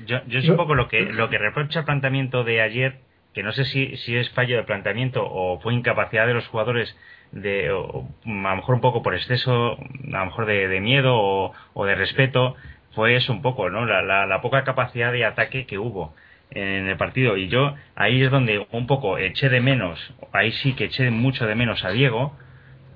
Yo, 0.07 0.21
yo 0.27 0.39
es 0.39 0.49
un 0.49 0.57
poco 0.57 0.75
lo 0.75 0.89
que, 0.89 1.01
lo 1.03 1.29
que 1.29 1.39
reprocha 1.39 1.81
el 1.81 1.85
planteamiento 1.85 2.45
de 2.45 2.63
ayer 2.63 3.09
que 3.39 3.45
no 3.45 3.53
sé 3.53 3.65
si, 3.67 3.97
si 3.99 4.17
es 4.17 4.29
fallo 4.31 4.57
de 4.57 4.65
planteamiento 4.65 5.25
o 5.25 5.61
fue 5.61 5.73
incapacidad 5.75 6.27
de 6.27 6.35
los 6.35 6.47
jugadores 6.49 6.97
de 7.31 7.71
o, 7.71 8.09
a 8.25 8.29
lo 8.29 8.57
mejor 8.57 8.75
un 8.75 8.81
poco 8.81 9.03
por 9.03 9.15
exceso 9.15 9.75
a 9.75 10.19
lo 10.19 10.25
mejor 10.25 10.47
de, 10.47 10.81
miedo 10.81 11.15
o, 11.15 11.85
de 11.85 11.95
respeto 11.95 12.57
fue 12.97 13.15
eso 13.17 13.33
un 13.33 13.43
poco 13.43 13.71
no 13.71 13.85
la, 13.85 14.27
la, 14.27 14.41
poca 14.41 14.65
capacidad 14.65 15.13
de 15.13 15.25
ataque 15.25 15.67
que 15.67 15.79
hubo 15.79 16.15
en 16.51 16.89
el 16.89 16.97
partido. 16.97 17.37
Y 17.37 17.49
yo 17.49 17.75
ahí 17.95 18.23
es 18.23 18.31
donde 18.31 18.67
un 18.71 18.87
poco 18.87 19.19
eché 19.19 19.49
de 19.49 19.61
menos 19.61 20.15
ahí 20.33 20.53
sí 20.53 20.75
que 20.75 20.85
eché 20.85 21.11
mucho 21.11 21.47
de 21.47 21.55
menos 21.55 21.85
a 21.85 21.91
Diego 21.91 22.37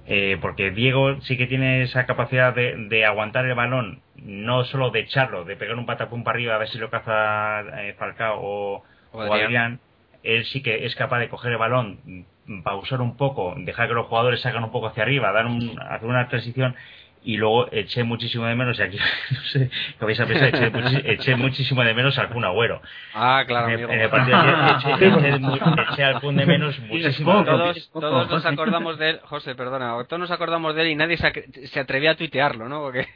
eh, 0.06 0.36
porque 0.40 0.70
Diego 0.70 1.20
sí 1.22 1.36
que 1.36 1.46
tiene 1.46 1.82
esa 1.82 2.06
capacidad 2.06 2.54
de, 2.54 2.74
de, 2.88 3.04
aguantar 3.04 3.46
el 3.46 3.54
balón 3.54 4.02
no 4.16 4.64
solo 4.64 4.90
de 4.90 5.00
echarlo 5.00 5.44
de 5.44 5.56
pegar 5.56 5.76
un 5.76 5.86
patapum 5.86 6.24
para 6.24 6.36
arriba 6.36 6.56
a 6.56 6.58
ver 6.58 6.68
si 6.68 6.78
lo 6.78 6.90
caza 6.90 7.60
eh, 7.82 7.94
Falcao 7.98 8.40
o, 8.42 8.84
o 9.12 9.22
Adrián 9.22 9.80
él 10.22 10.44
sí 10.46 10.62
que 10.62 10.86
es 10.86 10.94
capaz 10.96 11.20
de 11.20 11.28
coger 11.28 11.52
el 11.52 11.58
balón 11.58 12.26
pausar 12.64 13.00
un 13.00 13.16
poco, 13.16 13.54
dejar 13.56 13.88
que 13.88 13.94
los 13.94 14.06
jugadores 14.06 14.40
salgan 14.40 14.64
un 14.64 14.72
poco 14.72 14.88
hacia 14.88 15.02
arriba, 15.02 15.32
dar 15.32 15.46
un, 15.46 15.78
hacer 15.80 16.08
una 16.08 16.28
transición 16.28 16.74
y 17.24 17.36
luego 17.36 17.70
eché 17.72 18.04
muchísimo 18.04 18.46
de 18.46 18.54
menos, 18.54 18.78
y 18.78 18.82
aquí 18.82 18.98
no 19.30 19.40
sé 19.52 19.70
qué 19.98 20.04
vais 20.04 20.20
a 20.20 20.26
pensar, 20.26 21.02
eché, 21.04 21.36
muchísimo 21.36 21.82
de 21.84 21.94
menos 21.94 22.18
al 22.18 22.28
Kun 22.28 22.44
Agüero. 22.44 22.80
Ah, 23.14 23.44
claro, 23.46 23.68
en, 23.68 24.00
el 24.00 24.10
partido 24.10 24.38
eché, 24.76 24.92
eché, 25.90 26.04
al 26.04 26.20
Kun 26.20 26.36
de 26.36 26.46
menos 26.46 26.78
muchísimo. 26.80 27.44
Todos, 27.44 27.90
todos 27.92 28.30
nos 28.30 28.46
acordamos 28.46 28.98
de 28.98 29.10
él, 29.10 29.20
José, 29.24 29.54
perdona, 29.54 29.92
todos 30.04 30.20
nos 30.20 30.30
acordamos 30.30 30.74
de 30.74 30.82
él 30.82 30.88
y 30.88 30.94
nadie 30.94 31.16
se, 31.16 31.80
atrevía 31.80 32.12
a 32.12 32.14
tuitearlo, 32.16 32.68
¿no? 32.68 32.80
Porque... 32.80 33.06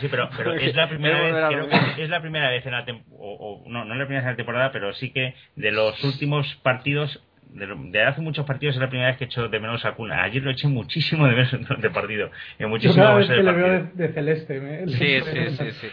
Sí, 0.00 0.08
pero, 0.10 0.28
pero 0.36 0.54
es 0.54 0.74
la 0.74 0.88
primera 0.88 1.20
vez, 1.20 1.34
creo 1.48 1.68
que 1.68 2.02
es 2.02 2.10
la 2.10 2.20
primera 2.20 2.50
vez 2.50 2.64
en 2.66 2.72
la 2.72 2.84
temporada, 2.84 3.16
o, 3.18 3.64
no, 3.66 3.84
no 3.84 3.94
es 3.94 3.98
la 3.98 4.06
primera 4.06 4.20
vez 4.20 4.26
en 4.26 4.32
la 4.32 4.36
temporada, 4.36 4.72
pero 4.72 4.92
sí 4.94 5.12
que 5.12 5.34
de 5.56 5.72
los 5.72 6.02
últimos 6.04 6.54
partidos 6.62 7.22
de, 7.52 8.02
hace 8.02 8.20
muchos 8.20 8.46
partidos 8.46 8.76
es 8.76 8.80
la 8.80 8.88
primera 8.88 9.08
vez 9.08 9.18
que 9.18 9.24
he 9.24 9.26
hecho 9.26 9.48
de 9.48 9.60
menos 9.60 9.84
a 9.84 9.92
Cuna. 9.92 10.22
Ayer 10.22 10.42
lo 10.42 10.50
eché 10.50 10.68
muchísimo 10.68 11.26
de 11.26 11.34
menos 11.34 11.52
de 11.80 11.90
partido. 11.90 12.30
En 12.58 12.70
muchísimo 12.70 13.04
yo 13.04 13.16
vez 13.16 13.28
que 13.28 13.42
le 13.42 13.52
veo 13.52 13.90
de, 13.92 14.08
celeste. 14.12 14.86
sí, 14.88 15.20
sí, 15.20 15.56
sí, 15.56 15.70
sí, 15.72 15.88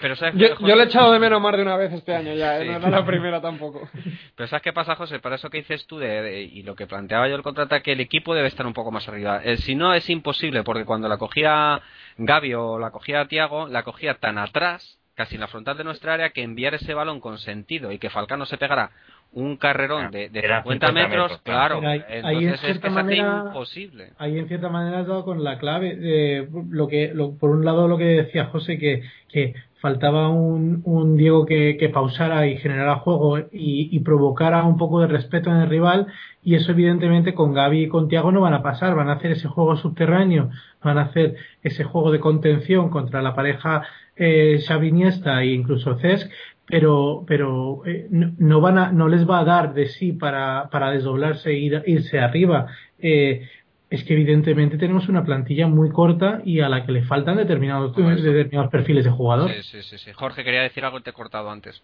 Pero, 0.00 0.14
yo, 0.34 0.58
yo, 0.60 0.76
le 0.76 0.82
he 0.82 0.86
echado 0.86 1.12
de 1.12 1.18
menos 1.18 1.40
más 1.40 1.56
de 1.56 1.62
una 1.62 1.76
vez 1.76 1.92
este 1.92 2.14
año 2.14 2.34
ya, 2.34 2.60
¿eh? 2.60 2.66
no 2.66 2.76
era 2.76 2.90
la 2.90 3.04
primera 3.04 3.40
tampoco. 3.40 3.88
Pero 4.36 4.46
¿sabes 4.48 4.62
qué 4.62 4.72
pasa, 4.72 4.96
José? 4.96 5.18
Para 5.18 5.36
eso 5.36 5.50
que 5.50 5.58
dices 5.58 5.86
tú 5.86 5.98
de, 5.98 6.42
y 6.42 6.62
lo 6.62 6.74
que 6.74 6.86
planteaba 6.86 7.28
yo 7.28 7.36
el 7.36 7.42
contraataque, 7.42 7.92
el 7.92 8.00
equipo 8.00 8.34
debe 8.34 8.48
estar 8.48 8.66
un 8.66 8.74
poco 8.74 8.90
más 8.90 9.08
arriba. 9.08 9.40
Eh, 9.42 9.56
si 9.56 9.74
no, 9.74 9.94
es 9.94 10.08
imposible, 10.10 10.62
porque 10.62 10.84
cuando 10.84 11.08
la 11.08 11.16
cogía 11.16 11.80
Gaby 12.18 12.54
o 12.54 12.78
la 12.78 12.90
cogía 12.90 13.26
Tiago, 13.26 13.68
la 13.68 13.82
cogía 13.82 14.14
tan 14.14 14.38
atrás 14.38 14.98
casi 15.16 15.34
en 15.34 15.40
la 15.40 15.48
frontal 15.48 15.78
de 15.78 15.84
nuestra 15.84 16.12
área 16.14 16.30
que 16.30 16.42
enviar 16.42 16.74
ese 16.74 16.92
balón 16.92 17.20
con 17.20 17.38
sentido 17.38 17.90
y 17.90 17.98
que 17.98 18.10
Falcano 18.10 18.44
se 18.44 18.58
pegara 18.58 18.90
un 19.36 19.58
carrerón 19.58 20.10
de, 20.10 20.30
de 20.30 20.40
50, 20.40 20.92
metros, 20.92 21.40
claro, 21.44 21.82
ahí, 21.86 22.02
entonces 22.08 22.70
es 22.70 22.78
que 22.78 22.88
manera, 22.88 23.44
imposible. 23.48 24.12
Ahí 24.16 24.38
en 24.38 24.48
cierta 24.48 24.70
manera 24.70 25.00
has 25.00 25.06
dado 25.06 25.26
con 25.26 25.44
la 25.44 25.58
clave. 25.58 25.94
de 25.94 26.48
lo 26.70 26.88
que, 26.88 27.12
por 27.38 27.50
un 27.50 27.62
lado 27.62 27.86
lo 27.86 27.98
que 27.98 28.04
decía 28.04 28.46
José, 28.46 28.78
que, 28.78 29.02
que 29.28 29.54
faltaba 29.78 30.30
un, 30.30 30.80
un 30.86 31.18
Diego 31.18 31.44
que, 31.44 31.76
que, 31.76 31.90
pausara 31.90 32.46
y 32.46 32.56
generara 32.56 32.96
juego 32.96 33.38
y, 33.38 33.90
y, 33.92 34.00
provocara 34.00 34.64
un 34.64 34.78
poco 34.78 35.00
de 35.00 35.06
respeto 35.06 35.50
en 35.50 35.58
el 35.58 35.68
rival 35.68 36.06
y 36.42 36.54
eso 36.54 36.72
evidentemente 36.72 37.34
con 37.34 37.52
Gaby 37.52 37.82
y 37.82 37.88
con 37.88 38.08
Tiago 38.08 38.32
no 38.32 38.40
van 38.40 38.54
a 38.54 38.62
pasar, 38.62 38.94
van 38.94 39.10
a 39.10 39.14
hacer 39.14 39.32
ese 39.32 39.48
juego 39.48 39.76
subterráneo, 39.76 40.48
van 40.82 40.96
a 40.96 41.02
hacer 41.02 41.36
ese 41.62 41.84
juego 41.84 42.10
de 42.10 42.20
contención 42.20 42.88
contra 42.88 43.20
la 43.20 43.34
pareja 43.34 43.82
eh, 44.16 44.62
Xavi 44.66 44.88
Iniesta 44.88 45.42
e 45.42 45.52
incluso 45.52 45.98
Cesc 45.98 46.30
pero, 46.66 47.24
pero 47.26 47.82
eh, 47.86 48.08
no, 48.10 48.60
van 48.60 48.78
a, 48.78 48.92
no 48.92 49.08
les 49.08 49.28
va 49.28 49.40
a 49.40 49.44
dar 49.44 49.74
de 49.74 49.86
sí 49.86 50.12
para, 50.12 50.68
para 50.70 50.90
desdoblarse 50.90 51.50
e 51.50 51.58
ir, 51.58 51.82
irse 51.86 52.18
arriba. 52.18 52.66
Eh, 52.98 53.48
es 53.88 54.02
que 54.02 54.14
evidentemente 54.14 54.78
tenemos 54.78 55.08
una 55.08 55.24
plantilla 55.24 55.68
muy 55.68 55.90
corta 55.90 56.40
y 56.44 56.58
a 56.58 56.68
la 56.68 56.84
que 56.84 56.90
le 56.90 57.04
faltan 57.04 57.36
determinados, 57.36 57.94
determinados 57.94 58.70
perfiles 58.70 59.04
de 59.04 59.12
jugador. 59.12 59.52
Sí, 59.62 59.80
sí, 59.82 59.96
sí, 59.96 60.12
Jorge, 60.12 60.42
quería 60.42 60.62
decir 60.62 60.84
algo, 60.84 61.00
te 61.02 61.10
he 61.10 61.12
cortado 61.12 61.48
antes. 61.50 61.80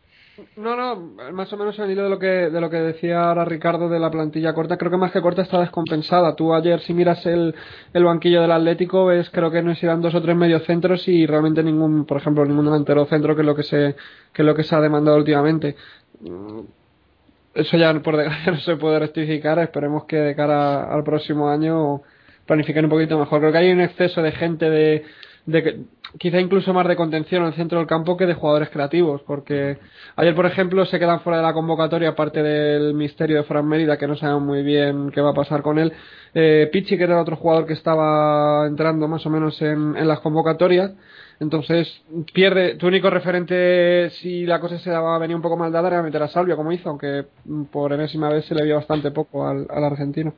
No, 0.57 0.75
no, 0.75 0.97
más 1.33 1.53
o 1.53 1.57
menos 1.57 1.79
al 1.79 1.93
hilo 1.93 2.03
de 2.03 2.11
lo 2.11 2.19
que, 2.19 2.27
de 2.27 2.61
lo 2.61 2.71
que 2.71 2.79
decía 2.79 3.29
ahora 3.29 3.45
Ricardo 3.45 3.89
de 3.89 4.01
la 4.01 4.11
plantilla 4.11 4.53
corta, 4.53 4.77
creo 4.77 4.91
que 4.91 4.97
más 4.97 5.13
que 5.13 5.23
corta 5.23 5.43
está 5.43 5.61
descompensada. 5.61 6.35
Tú 6.35 6.53
ayer, 6.53 6.81
si 6.81 6.93
miras 6.93 7.25
el, 7.25 7.55
el 7.93 8.05
banquillo 8.05 8.43
del 8.43 8.53
Atlético, 8.53 9.07
ves 9.07 9.31
creo 9.31 9.53
que 9.53 9.63
no 9.63 9.73
irán 9.81 10.03
dos 10.03 10.15
o 10.17 10.23
tres 10.23 10.37
mediocentros 10.37 11.07
y 11.07 11.25
realmente 11.27 11.63
ningún, 11.63 12.05
por 12.05 12.17
ejemplo, 12.17 12.45
ningún 12.45 12.65
delantero 12.65 13.07
centro 13.07 13.37
que 13.37 13.43
es 13.43 13.47
lo 13.47 13.55
que 13.55 13.63
se, 13.63 13.95
que 14.33 14.43
es 14.43 14.47
lo 14.47 14.57
que 14.57 14.65
se 14.65 14.75
ha 14.75 14.81
demandado 14.81 15.19
últimamente 15.19 15.77
eso 17.55 17.77
ya 17.77 17.93
por 18.01 18.17
desgracia 18.17 18.53
no 18.53 18.61
se 18.61 18.77
puede 18.77 18.99
rectificar. 18.99 19.59
Esperemos 19.59 20.05
que 20.05 20.17
de 20.17 20.35
cara 20.35 20.93
al 20.93 21.05
próximo 21.05 21.49
año 21.49 22.03
planifiquen 22.47 22.85
un 22.85 22.91
poquito 22.91 23.19
mejor. 23.19 23.41
Creo 23.41 23.53
que 23.53 23.59
hay 23.59 23.73
un 23.73 23.81
exceso 23.81 24.23
de 24.23 24.33
gente 24.33 24.69
de, 24.69 25.05
de 25.47 25.85
quizá 26.19 26.41
incluso 26.41 26.73
más 26.73 26.87
de 26.89 26.97
contención 26.97 27.43
en 27.43 27.49
el 27.49 27.55
centro 27.55 27.79
del 27.79 27.87
campo 27.87 28.17
que 28.17 28.27
de 28.27 28.35
jugadores 28.35 28.71
creativos, 28.71 29.23
porque 29.23 29.79
ayer, 30.17 30.35
por 30.35 30.47
ejemplo, 30.47 30.85
se 30.85 30.99
quedan 30.99 31.21
fuera 31.21 31.39
de 31.39 31.43
la 31.45 31.53
convocatoria, 31.53 32.11
aparte 32.11 32.43
del 32.43 32.95
misterio 32.95 33.39
de 33.39 33.45
Fran 33.45 33.67
Mérida, 33.67 33.97
que 33.97 34.07
no 34.07 34.17
sabemos 34.17 34.43
muy 34.43 34.63
bien 34.63 35.11
qué 35.11 35.21
va 35.21 35.31
a 35.31 35.35
pasar 35.35 35.63
con 35.63 35.79
él. 35.79 35.93
Eh, 36.35 36.69
Pichi, 36.73 36.97
que 36.97 37.05
era 37.05 37.21
otro 37.21 37.37
jugador 37.37 37.67
que 37.67 37.73
estaba 37.75 38.67
entrando 38.67 39.09
más 39.09 39.25
o 39.27 39.31
menos 39.31 39.61
en, 39.63 39.97
en 39.97 40.09
las 40.09 40.21
convocatorias, 40.21 40.93
entonces, 41.43 42.03
pierde. 42.33 42.77
Tu 42.77 42.87
único 42.87 43.11
referente, 43.11 44.11
si 44.11 44.47
la 44.47 44.61
cosa 44.61 44.79
se 44.79 44.91
daba 44.91 45.17
a 45.17 45.19
venir 45.19 45.35
un 45.35 45.43
poco 45.43 45.57
mal 45.57 45.73
dada, 45.73 45.89
era 45.89 46.01
meter 46.01 46.23
a 46.23 46.29
Salvio, 46.29 46.57
como 46.57 46.71
hizo, 46.71 46.89
aunque 46.89 47.25
por 47.73 47.93
enésima 47.93 48.29
vez 48.29 48.45
se 48.45 48.55
le 48.55 48.65
vio 48.65 48.77
bastante 48.77 49.11
poco 49.11 49.49
al, 49.49 49.67
argentino. 49.69 50.35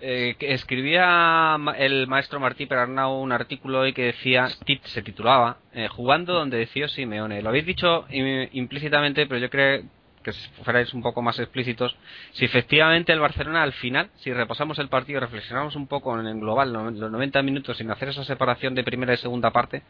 Eh, 0.00 0.34
escribía 0.40 1.56
el 1.78 2.08
maestro 2.08 2.40
Martí 2.40 2.66
Perarnau 2.66 3.20
un 3.22 3.30
artículo 3.30 3.80
hoy 3.80 3.92
que 3.92 4.06
decía, 4.06 4.48
se 4.84 5.02
titulaba, 5.02 5.58
eh, 5.72 5.86
Jugando 5.86 6.32
donde 6.32 6.58
decía 6.58 6.88
Simeone. 6.88 7.40
Lo 7.40 7.50
habéis 7.50 7.66
dicho 7.66 8.04
implícitamente, 8.10 9.26
pero 9.26 9.38
yo 9.38 9.48
creo 9.48 9.82
que 10.26 10.32
fuerais 10.64 10.92
un 10.92 11.02
poco 11.02 11.22
más 11.22 11.38
explícitos, 11.38 11.94
si 12.32 12.44
efectivamente 12.44 13.12
el 13.12 13.20
Barcelona 13.20 13.62
al 13.62 13.72
final, 13.74 14.10
si 14.16 14.32
repasamos 14.32 14.76
el 14.80 14.88
partido 14.88 15.20
reflexionamos 15.20 15.76
un 15.76 15.86
poco 15.86 16.18
en 16.18 16.26
el 16.26 16.40
global, 16.40 16.72
los 16.72 17.12
90 17.12 17.42
minutos, 17.42 17.76
sin 17.76 17.88
hacer 17.92 18.08
esa 18.08 18.24
separación 18.24 18.74
de 18.74 18.82
primera 18.82 19.14
y 19.14 19.18
segunda 19.18 19.52
parte, 19.52 19.82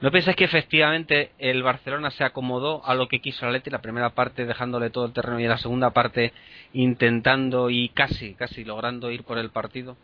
¿no 0.00 0.10
pensáis 0.10 0.36
que 0.36 0.44
efectivamente 0.44 1.30
el 1.38 1.62
Barcelona 1.62 2.10
se 2.10 2.24
acomodó 2.24 2.84
a 2.84 2.96
lo 2.96 3.06
que 3.06 3.20
quiso 3.20 3.46
Atleti 3.46 3.70
la 3.70 3.80
primera 3.80 4.10
parte 4.10 4.44
dejándole 4.44 4.90
todo 4.90 5.06
el 5.06 5.12
terreno 5.12 5.38
y 5.38 5.44
en 5.44 5.50
la 5.50 5.58
segunda 5.58 5.90
parte 5.90 6.32
intentando 6.72 7.70
y 7.70 7.90
casi, 7.90 8.34
casi 8.34 8.64
logrando 8.64 9.12
ir 9.12 9.22
por 9.22 9.38
el 9.38 9.50
partido? 9.50 9.96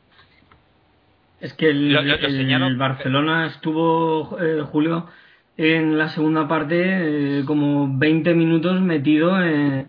Es 1.41 1.55
que 1.55 1.71
el, 1.71 2.77
Barcelona 2.77 3.47
estuvo, 3.49 4.39
eh, 4.41 4.63
Julio, 4.71 5.09
en 5.57 5.99
la 5.99 6.09
segunda 6.09 6.49
parte 6.49 7.41
eh, 7.41 7.45
como 7.45 7.99
20 7.99 8.35
minutos 8.35 8.81
metido 8.81 9.41
en, 9.43 9.89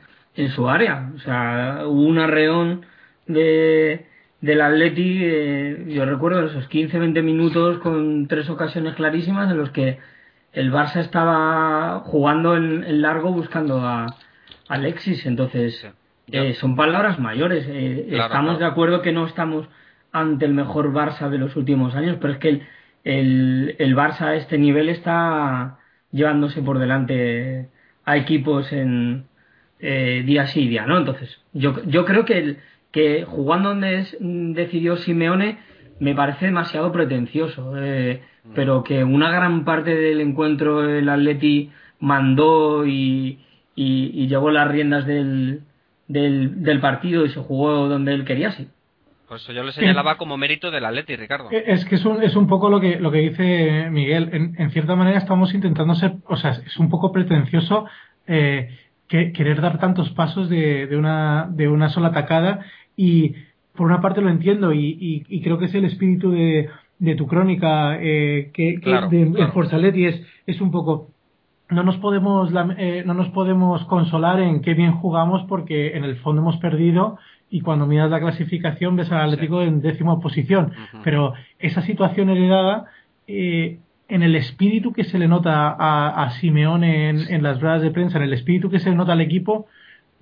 su 0.56 0.67
área. 0.67 1.12
O 1.15 1.19
sea, 1.19 1.82
hubo 1.86 2.02
un 2.02 2.17
arreón 2.17 2.86
de, 3.28 4.08
del 4.41 4.62
Atleti, 4.62 5.19
eh, 5.21 5.86
yo 5.89 6.06
recuerdo 6.06 6.47
esos 6.47 6.69
15-20 6.69 7.21
minutos 7.21 7.78
con 7.80 8.28
tres 8.28 8.49
ocasiones 8.49 8.95
clarísimas 8.95 9.52
en 9.52 9.58
los 9.58 9.69
que 9.69 9.99
el 10.52 10.71
Barça 10.71 10.97
estaba 10.97 11.99
jugando 11.99 12.56
en, 12.56 13.02
largo 13.02 13.32
buscando 13.32 13.82
a, 13.82 14.08
Alexis. 14.67 15.26
Entonces, 15.26 15.88
eh, 16.32 16.54
son 16.56 16.76
palabras 16.76 17.19
mayores. 17.19 17.67
estamos 17.67 18.60
de 18.60 18.65
acuerdo 18.65 19.02
que 19.02 19.12
no 19.12 19.26
estamos 19.28 19.67
ante 20.12 20.45
el 20.45 20.54
mejor 20.54 20.93
Barça 20.93 21.30
de 21.30 21.38
los 21.38 21.56
últimos 21.56 21.95
años, 21.95 22.17
pero 22.19 22.34
es 22.34 22.39
que 22.39 22.49
el 22.49 22.67
el, 23.04 23.76
el 23.80 23.96
Barça 23.96 24.28
a 24.28 24.36
este 24.36 24.58
nivel 24.58 24.89
está 24.89 25.80
llevándose 26.12 26.62
por 26.62 26.80
delante 26.80 27.70
a 28.06 28.18
equipos 28.18 28.72
en 28.72 29.26
eh, 29.80 30.24
día 30.26 30.48
sí 30.48 30.68
día 30.68 30.86
no 30.86 30.98
entonces 30.98 31.42
yo, 31.54 31.84
yo 31.86 32.06
creo 32.06 32.26
que 32.26 32.38
el, 32.38 32.58
que 32.92 33.26
jugando 33.26 33.70
donde 33.70 34.06
decidió 34.20 34.98
Simeone 34.98 35.58
me 36.00 36.16
parece 36.16 36.46
demasiado 36.46 36.92
pretencioso 36.92 37.74
eh, 37.78 38.22
mm. 38.44 38.52
pero 38.56 38.84
que 38.84 39.04
una 39.04 39.32
gran 39.32 39.66
parte 39.66 39.96
del 39.96 40.22
encuentro 40.22 40.88
el 40.88 41.10
Atleti 41.10 41.72
mandó 42.00 42.86
y, 42.86 43.39
y, 43.76 44.28
llevó 44.28 44.52
las 44.52 44.70
riendas 44.70 45.06
del, 45.06 45.62
del, 46.08 46.63
del 46.63 46.80
partido 46.80 47.26
y 47.26 47.30
se 47.30 47.39
jugó 47.39 47.88
donde 47.88 48.13
él 48.13 48.26
quería 48.26 48.52
sí 48.52 48.68
pues 49.28 49.46
yo 49.48 49.64
le 49.64 49.72
señalaba 49.72 50.18
como 50.18 50.38
mérito 50.38 50.72
del 50.72 50.86
Atleti, 50.86 51.16
Ricardo. 51.16 51.50
Eh, 51.52 51.64
es 51.68 51.86
que 51.86 51.96
es 51.96 52.06
un, 52.06 52.22
es 52.22 52.36
un 52.36 52.48
poco 52.48 52.70
lo 52.70 52.80
que, 52.80 53.00
lo 53.00 53.12
que 53.12 53.20
dice 53.20 53.90
Miguel. 53.90 54.54
En, 54.58 54.72
cierta 54.72 54.96
manera 54.96 55.18
estamos 55.18 55.54
intentando 55.54 55.96
ser, 55.96 56.14
o 56.28 56.38
sea, 56.38 56.52
es 56.66 56.78
un 56.78 56.90
poco 56.90 57.12
pretencioso 57.12 57.86
eh, 58.28 58.70
que, 59.08 59.32
querer 59.32 59.62
dar 59.62 59.80
tantos 59.80 60.10
pasos 60.12 60.50
de, 60.50 60.88
de, 60.88 60.98
una, 60.98 61.48
de 61.50 61.68
una 61.68 61.90
sola 61.90 62.10
atacada 62.10 62.66
y 62.96 63.36
por 63.76 63.88
una 63.88 64.02
parte 64.02 64.22
lo 64.22 64.30
entiendo 64.30 64.72
y, 64.72 65.26
y, 65.28 65.42
creo 65.42 65.58
que 65.58 65.66
es 65.66 65.74
el 65.74 65.86
espíritu 65.86 66.32
de, 66.32 66.70
de 67.00 67.16
tu 67.16 67.28
crónica 67.28 67.98
eh, 68.00 68.52
que, 68.54 68.78
de, 69.10 69.48
Forza 69.48 69.78
Atleti 69.78 70.06
es, 70.06 70.22
es 70.46 70.62
un 70.62 70.72
poco 70.72 71.10
no 71.70 71.84
nos 71.84 71.98
podemos 71.98 72.52
eh, 72.78 73.04
no 73.06 73.14
nos 73.14 73.30
podemos 73.30 73.84
consolar 73.86 74.40
en 74.40 74.62
qué 74.62 74.74
bien 74.74 74.94
jugamos 74.94 75.44
porque 75.48 75.98
en 75.98 76.04
el 76.04 76.18
fondo 76.18 76.42
hemos 76.42 76.58
perdido 76.58 77.18
y 77.54 77.62
cuando 77.62 77.86
miras 77.86 78.10
la 78.10 78.20
clasificación 78.20 78.96
ves 78.96 79.12
al 79.12 79.30
Atlético 79.30 79.62
en 79.62 79.80
décima 79.80 80.20
posición. 80.20 80.72
Pero 81.04 81.36
esa 81.60 81.84
situación 81.84 82.32
heredada 82.32 82.86
eh, 83.28 83.78
en 84.08 84.24
el 84.24 84.36
espíritu 84.36 84.92
que 84.92 85.04
se 85.04 85.20
le 85.20 85.28
nota 85.28 85.70
a, 85.70 86.24
a 86.24 86.32
Simeone 86.32 87.10
en, 87.10 87.20
en, 87.30 87.44
las 87.44 87.62
ruedas 87.62 87.84
de 87.84 87.92
prensa 87.92 88.18
en 88.18 88.24
el 88.24 88.34
espíritu 88.34 88.72
que 88.72 88.80
se 88.80 88.89
le 88.89 88.96
nota 88.96 89.13
al 89.13 89.22
equipo 89.22 89.68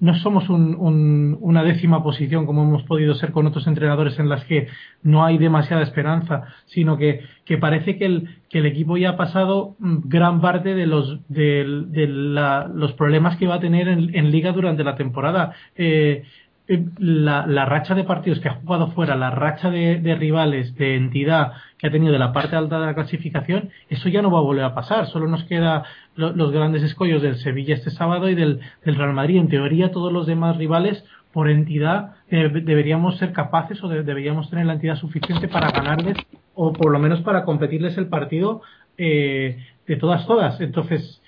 no 0.02 0.15
somos 0.15 0.50
un, 0.50 1.38
una 1.39 1.63
décima 1.63 2.04
posición 2.04 2.48
como 2.48 2.63
hemos 2.63 2.84
podido 2.84 3.13
ser 3.13 3.32
con 3.32 3.46
otros 3.46 3.67
entrenadores 3.67 4.17
en 4.17 4.30
las 4.30 4.44
que 4.46 4.67
no 5.04 5.24
hay 5.24 5.38
demasiada 5.38 5.84
esperanza, 5.84 6.46
sino 6.65 6.98
que, 6.98 7.22
que 7.46 7.60
parece 7.60 7.98
que 7.98 8.06
el, 8.06 8.39
que 8.50 8.58
el 8.58 8.65
equipo 8.65 8.98
ya 8.98 9.12
ha 9.12 9.15
pasado 9.15 9.76
gran 9.80 10.41
parte 10.41 10.74
de 10.74 10.88
los, 10.88 11.20
de, 11.30 11.63
la, 12.08 12.67
los 12.74 12.94
problemas 12.94 13.38
que 13.38 13.46
va 13.46 13.56
a 13.56 13.60
tener 13.60 13.88
en, 13.88 14.15
en 14.15 14.32
liga 14.32 14.52
durante 14.52 14.84
la 14.84 14.96
temporada. 14.96 15.54
Eh, 15.76 16.24
la, 16.67 17.45
la, 17.47 17.65
racha 17.65 17.95
de 17.95 18.04
partidos 18.04 18.39
que 18.39 18.50
ha 18.50 18.56
jugado 18.56 18.88
fuera, 18.91 19.15
la 19.15 19.30
racha 19.30 19.69
de, 19.69 20.00
de, 20.00 20.15
rivales, 20.15 20.76
de 20.76 20.95
entidad 20.95 21.54
que 21.78 21.88
ha 21.88 21.91
tenido 21.91 22.13
de 22.13 22.19
la 22.19 22.32
parte 22.32 22.56
alta 22.56 22.80
de 22.80 22.86
la 22.86 22.93
clasificación, 22.93 23.69
eso 23.89 24.10
ya 24.10 24.21
no 24.21 24.32
va 24.32 24.39
a 24.39 24.43
volver 24.43 24.63
a 24.63 24.76
pasar. 24.76 25.08
Solo 25.08 25.28
nos 25.28 25.43
queda 25.45 25.84
los 26.15 26.52
grandes 26.52 26.84
escollos 26.84 27.21
del 27.21 27.38
Sevilla 27.38 27.76
este 27.76 27.89
sábado 27.89 28.30
y 28.30 28.36
del, 28.36 28.60
del, 28.86 28.95
Real 28.95 29.13
Madrid. 29.13 29.38
En 29.38 29.50
teoría, 29.50 29.91
todos 29.91 30.13
los 30.13 30.28
demás 30.28 30.58
rivales, 30.58 31.04
por 31.34 31.50
entidad, 31.50 32.15
eh, 32.30 32.50
deberíamos 32.50 33.17
ser 33.17 33.32
capaces 33.32 33.84
o 33.84 33.88
deberíamos 33.88 34.50
tener 34.50 34.65
la 34.65 34.74
entidad 34.74 34.95
suficiente 34.95 35.47
para 35.47 35.71
ganarles 35.71 36.17
o 36.54 36.74
por 36.74 36.91
lo 36.91 37.00
menos 37.00 37.21
para 37.21 37.43
competirles 37.43 37.97
el 37.97 38.08
partido 38.08 38.62
eh, 38.97 39.58
de 39.88 39.95
todas, 39.95 40.28
todas. 40.28 40.60
Entonces, 40.62 41.20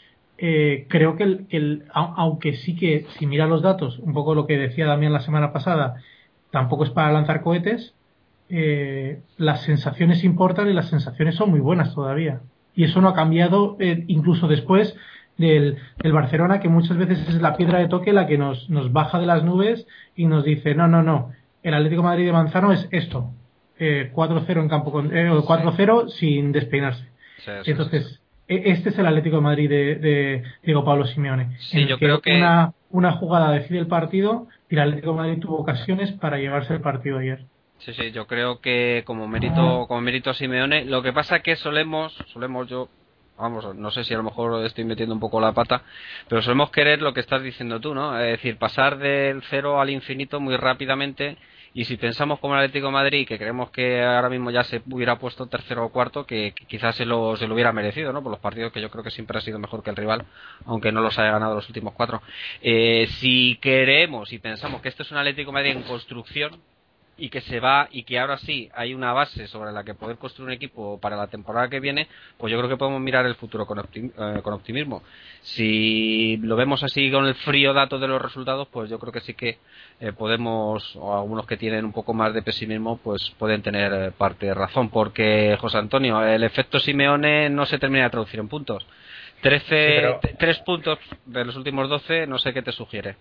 eh, 0.46 0.88
creo 0.90 1.16
que, 1.16 1.24
el, 1.24 1.48
que 1.48 1.56
el, 1.56 1.86
aunque 1.94 2.58
sí 2.58 2.76
que 2.76 3.06
si 3.18 3.28
mira 3.28 3.48
los 3.48 3.62
datos, 3.62 3.98
un 4.00 4.14
poco 4.14 4.36
lo 4.36 4.46
que 4.46 4.58
decía 4.58 4.86
Damián 4.86 5.14
la 5.14 5.22
semana 5.22 5.54
pasada, 5.54 6.02
tampoco 6.52 6.84
es 6.84 6.90
para 6.90 7.14
lanzar 7.14 7.44
cohetes, 7.44 7.94
eh, 8.50 9.22
las 9.38 9.62
sensaciones 9.62 10.26
importan 10.26 10.70
y 10.70 10.74
las 10.74 10.90
sensaciones 10.90 11.36
son 11.36 11.50
muy 11.52 11.62
buenas 11.62 11.96
todavía. 11.96 12.42
Y 12.76 12.84
eso 12.84 13.00
no 13.00 13.08
ha 13.08 13.14
cambiado 13.14 13.78
eh, 13.80 14.04
incluso 14.08 14.50
después 14.50 14.98
del, 15.38 15.78
del, 16.00 16.12
Barcelona, 16.12 16.60
que 16.60 16.68
muchas 16.68 16.98
veces 16.98 17.26
es 17.30 17.42
la 17.42 17.56
piedra 17.56 17.80
de 17.80 17.88
toque 17.88 18.12
la 18.12 18.28
que 18.28 18.38
nos, 18.38 18.70
nos 18.70 18.92
baja 18.92 19.20
de 19.20 19.28
las 19.28 19.46
nubes 19.46 19.88
y 20.14 20.26
nos 20.26 20.44
dice, 20.44 20.76
no, 20.76 20.90
no, 20.90 21.04
no, 21.04 21.32
el 21.64 21.74
Atlético 21.74 22.04
Madrid 22.04 22.26
de 22.26 22.34
Manzano 22.34 22.74
es 22.74 22.90
esto, 22.92 23.32
4-0 23.80 24.60
en 24.60 24.68
campo, 24.68 24.92
con, 24.92 25.10
4-0 25.10 26.10
sin 26.10 26.52
despeinarse. 26.52 27.08
Entonces, 27.66 28.20
e, 28.20 28.23
este 28.48 28.90
es 28.90 28.98
el 28.98 29.06
Atlético 29.06 29.38
de 29.38 29.42
Madrid 29.42 29.70
de, 29.70 30.44
Diego 30.64 30.84
Pablo 30.84 31.06
Simeone. 31.08 31.58
Sí, 31.60 31.86
yo 31.86 31.98
creo 31.98 32.22
que 32.22 32.38
una, 32.38 32.74
una 32.90 33.14
jugada 33.14 33.52
decide 33.52 33.80
el 33.80 33.88
partido 33.88 34.48
y 34.70 34.76
el 34.76 34.82
Atlético 34.82 35.12
de 35.12 35.18
Madrid 35.18 35.40
tuvo 35.40 35.58
ocasiones 35.58 36.12
para 36.14 36.38
llevarse 36.38 36.74
el 36.74 36.82
partido 36.82 37.20
ayer. 37.20 37.46
Sí, 37.80 37.94
sí, 37.94 38.12
yo 38.12 38.28
creo 38.28 38.62
que 38.62 39.04
como 39.06 39.28
mérito, 39.28 39.86
como 39.88 40.00
mérito 40.00 40.34
Simeone, 40.34 40.86
lo 40.86 41.02
que 41.02 41.12
pasa 41.12 41.38
es 41.38 41.44
que 41.44 41.56
solemos, 41.58 42.14
solemos 42.32 42.70
yo, 42.70 42.88
vamos, 43.38 43.76
no 43.76 43.92
sé 43.92 44.06
si 44.06 44.14
a 44.14 44.18
lo 44.18 44.24
mejor 44.24 44.66
estoy 44.66 44.86
metiendo 44.86 45.14
un 45.14 45.20
poco 45.20 45.42
la 45.42 45.52
pata, 45.52 45.82
pero 46.30 46.42
solemos 46.42 46.72
querer 46.72 47.02
lo 47.02 47.14
que 47.14 47.20
estás 47.20 47.44
diciendo 47.44 47.82
tú, 47.82 47.94
¿no? 47.94 48.18
Es 48.18 48.32
decir, 48.32 48.58
pasar 48.58 49.00
del 49.00 49.42
cero 49.50 49.82
al 49.82 49.90
infinito 49.90 50.40
muy 50.40 50.56
rápidamente 50.56 51.38
y 51.74 51.86
si 51.86 51.98
pensamos 51.98 52.40
como 52.40 52.54
el 52.54 52.62
Atlético 52.62 52.92
Madrid, 52.92 53.28
que 53.28 53.38
creemos 53.38 53.72
que 53.72 54.04
ahora 54.04 54.30
mismo 54.30 54.52
ya 54.52 54.64
se 54.64 54.82
hubiera 54.90 55.18
puesto 55.18 55.48
tercero 55.48 55.86
o 55.86 55.90
cuarto, 55.90 56.26
que, 56.26 56.54
quizás 56.68 56.96
se 56.96 57.06
lo, 57.06 57.36
se 57.36 57.48
lo 57.48 57.56
hubiera 57.56 57.74
merecido, 57.74 58.14
¿no? 58.14 58.22
Por 58.22 58.32
los 58.32 58.40
partidos 58.40 58.72
que 58.72 58.82
yo 58.82 58.90
creo 58.92 59.04
que 59.04 59.12
siempre 59.12 59.38
ha 59.38 59.42
sido 59.42 59.58
mejor 59.58 59.84
que 59.84 59.90
el 59.90 59.96
rival, 59.96 60.26
aunque 60.66 60.92
no 60.92 61.02
los 61.02 61.18
haya 61.18 61.32
ganado 61.32 61.56
los 61.56 61.68
últimos 61.68 61.94
cuatro. 61.94 62.22
Eh, 62.62 63.08
si 63.20 63.58
queremos 63.62 64.32
y 64.34 64.40
pensamos 64.40 64.82
que 64.82 64.90
esto 64.90 65.04
es 65.04 65.12
un 65.12 65.18
Atlético 65.18 65.52
Madrid 65.52 65.72
en 65.72 65.84
construcción, 65.84 66.62
y 67.18 67.30
que 67.30 67.42
se 67.42 67.60
va 67.60 67.88
y 67.92 68.04
que 68.04 68.18
ahora 68.20 68.38
sí 68.38 68.70
hay 68.74 68.94
una 68.94 69.14
base 69.14 69.48
sobre 69.48 69.72
la 69.72 69.84
que 69.84 69.94
poder 69.94 70.18
construir 70.18 70.48
un 70.48 70.54
equipo 70.54 71.00
para 71.00 71.16
la 71.16 71.28
temporada 71.28 71.70
que 71.70 71.80
viene, 71.80 72.08
pues 72.38 72.52
yo 72.52 72.58
creo 72.58 72.70
que 72.70 72.78
podemos 72.78 73.02
mirar 73.02 73.26
el 73.26 73.36
futuro 73.36 73.66
con, 73.66 73.80
eh, 73.80 74.42
con 74.42 74.54
optimismo. 74.54 75.04
Si 75.42 76.38
lo 76.38 76.56
vemos 76.56 76.84
así 76.84 77.12
con 77.12 77.26
el 77.26 77.36
frío 77.36 77.74
dato 77.74 78.00
de 78.00 78.08
los 78.08 78.22
resultados, 78.22 78.68
pues 78.70 78.90
yo 78.90 78.98
creo 78.98 79.14
que 79.14 79.22
sí 79.22 79.36
que 79.36 79.60
eh, 80.00 80.12
podemos, 80.12 80.96
o 80.96 81.16
algunos 81.16 81.46
que 81.46 81.58
tienen 81.58 81.86
un 81.86 81.94
poco 81.94 82.14
más 82.14 82.34
de 82.34 82.42
pesimismo, 82.42 82.98
pues 82.98 83.32
pueden 83.38 83.62
tener 83.62 83.94
eh, 83.94 84.12
parte 84.12 84.48
de 84.48 84.54
razón, 84.54 84.90
porque 84.90 85.56
José 85.60 85.78
Antonio, 85.78 86.26
el 86.26 86.44
efecto 86.44 86.80
Simeone 86.80 87.50
no 87.50 87.66
se 87.66 87.78
termina 87.78 88.06
de 88.06 88.10
traducir 88.10 88.40
en 88.40 88.48
puntos. 88.48 88.86
13, 89.42 90.20
tres 90.40 90.58
puntos 90.60 90.98
de 91.26 91.44
los 91.44 91.56
últimos 91.58 91.90
12, 91.90 92.28
no 92.28 92.40
sé 92.40 92.54
qué 92.54 92.62
te 92.62 92.72
sugiere. 92.72 93.18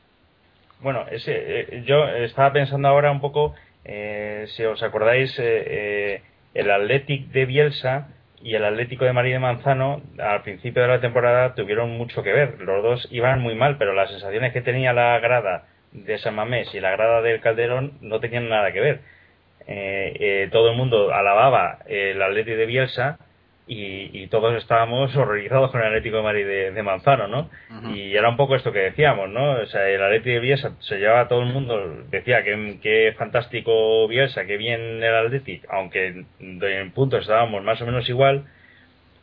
Bueno, 0.81 1.05
ese, 1.11 1.83
yo 1.85 2.07
estaba 2.09 2.53
pensando 2.53 2.89
ahora 2.89 3.11
un 3.11 3.21
poco 3.21 3.55
eh, 3.85 4.47
si 4.49 4.65
os 4.65 4.83
acordáis, 4.83 5.37
eh, 5.39 5.43
eh, 5.45 6.23
el 6.55 6.71
Athletic 6.71 7.29
de 7.29 7.47
Bielsa 7.47 8.09
y 8.43 8.55
el 8.55 8.65
Atlético 8.65 9.05
de 9.05 9.13
María 9.13 9.35
de 9.35 9.39
Manzano 9.41 10.03
al 10.19 10.43
principio 10.43 10.83
de 10.83 10.89
la 10.89 11.01
temporada 11.01 11.55
tuvieron 11.55 11.91
mucho 11.97 12.23
que 12.23 12.33
ver. 12.33 12.61
Los 12.61 12.83
dos 12.83 13.09
iban 13.11 13.41
muy 13.41 13.55
mal, 13.55 13.79
pero 13.79 13.93
las 13.95 14.11
sensaciones 14.11 14.53
que 14.53 14.63
tenía 14.63 14.93
la 14.93 15.19
grada 15.21 15.67
de 15.93 16.19
San 16.19 16.35
Mamés 16.35 16.75
y 16.75 16.81
la 16.81 16.91
grada 16.91 17.23
del 17.23 17.41
Calderón 17.41 17.99
no 18.01 18.21
tenían 18.21 18.49
nada 18.49 18.73
que 18.73 18.81
ver. 18.81 20.51
todo 20.51 20.71
el 20.71 20.77
mundo 20.77 21.13
alababa 21.13 21.79
el 21.87 22.21
Atlético 22.21 22.57
de 22.57 22.67
Bielsa 22.67 23.19
y, 23.67 24.27
todos 24.29 24.57
estábamos 24.57 25.15
horrorizados 25.17 25.71
con 25.71 25.81
el 25.81 25.89
Atlético 25.89 26.17
de 26.17 26.23
Madrid 26.23 26.47
de, 26.47 26.83
Manzano, 26.83 27.29
¿no? 27.29 27.51
Y 27.95 28.15
era 28.15 28.29
un 28.29 28.37
poco 28.37 28.57
esto 28.57 28.73
que 28.73 28.81
decíamos, 28.81 29.29
¿no? 29.31 29.53
O 29.53 29.67
sea, 29.67 29.89
el 29.89 30.03
Atlético 30.03 30.35
de 30.35 30.41
Bielsa 30.41 30.73
se 30.81 30.99
llevaba 30.99 31.21
a 31.21 31.29
todo 31.29 31.43
el 31.43 31.53
mundo, 31.53 32.05
decía 32.11 32.43
que, 32.43 32.79
que 32.83 33.15
fantástico 33.17 34.09
Bielsa, 34.09 34.45
que 34.47 34.57
bien 34.57 35.03
el 35.03 35.15
Atlético, 35.15 35.67
aunque 35.71 36.25
en 36.41 36.91
puntos 36.93 37.23
estábamos 37.23 37.63
más 37.63 37.81
o 37.81 37.87
menos 37.87 38.09
igual, 38.09 38.45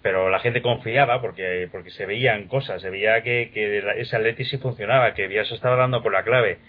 pero 0.01 0.29
la 0.29 0.39
gente 0.39 0.61
confiaba 0.61 1.19
porque, 1.21 1.67
porque 1.71 1.91
se 1.91 2.05
veían 2.05 2.47
cosas, 2.47 2.81
se 2.81 2.89
veía 2.89 3.21
que, 3.21 3.51
que 3.53 3.83
ese 3.97 4.15
Atlético 4.15 4.49
sí 4.49 4.57
funcionaba, 4.57 5.13
que 5.13 5.27
Bielsa 5.27 5.55
estaba 5.55 5.75
dando 5.75 6.01
por 6.01 6.13
la 6.13 6.23
clave 6.23 6.59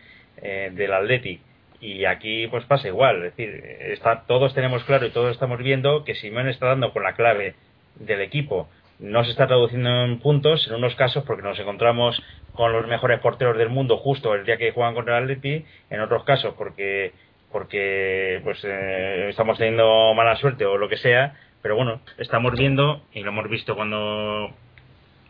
eh, 0.43 0.71
del 0.73 0.93
Atlético 0.93 1.50
y 1.81 2.05
aquí 2.05 2.47
pues 2.49 2.65
pasa 2.67 2.89
igual, 2.89 3.25
es 3.25 3.37
decir, 3.37 3.65
está, 3.81 4.25
todos 4.27 4.55
tenemos 4.55 4.85
claro 4.85 5.07
y 5.07 5.11
todos 5.11 5.33
estamos 5.33 5.59
viendo 5.59 6.05
que 6.05 6.15
Simón 6.15 6.49
está 6.49 6.67
dando 6.67 6.93
con 6.93 7.03
la 7.03 7.15
clave 7.15 7.55
del 7.97 8.21
equipo. 8.21 8.69
No 8.99 9.25
se 9.25 9.31
está 9.31 9.47
traduciendo 9.47 10.05
en 10.05 10.19
puntos 10.19 10.67
en 10.69 10.75
unos 10.75 10.95
casos 10.95 11.25
porque 11.25 11.43
nos 11.43 11.59
encontramos 11.59 12.23
con 12.53 12.73
los 12.73 12.87
mejores 12.87 13.21
porteros 13.21 13.57
del 13.57 13.71
mundo 13.71 13.97
justo 13.97 14.35
el 14.35 14.45
día 14.45 14.59
que 14.59 14.73
juegan 14.73 14.95
contra 14.95 15.17
el 15.17 15.25
Atleti, 15.25 15.65
en 15.89 16.01
otros 16.01 16.25
casos 16.25 16.55
porque 16.57 17.13
porque 17.51 18.41
pues 18.45 18.61
eh, 18.63 19.29
estamos 19.31 19.59
teniendo 19.59 20.15
mala 20.15 20.37
suerte 20.37 20.67
o 20.67 20.77
lo 20.77 20.89
que 20.89 20.99
sea, 20.99 21.35
pero 21.63 21.77
bueno, 21.77 22.01
estamos 22.19 22.53
viendo 22.53 23.03
y 23.13 23.23
lo 23.23 23.31
hemos 23.31 23.49
visto 23.49 23.75
cuando 23.75 24.51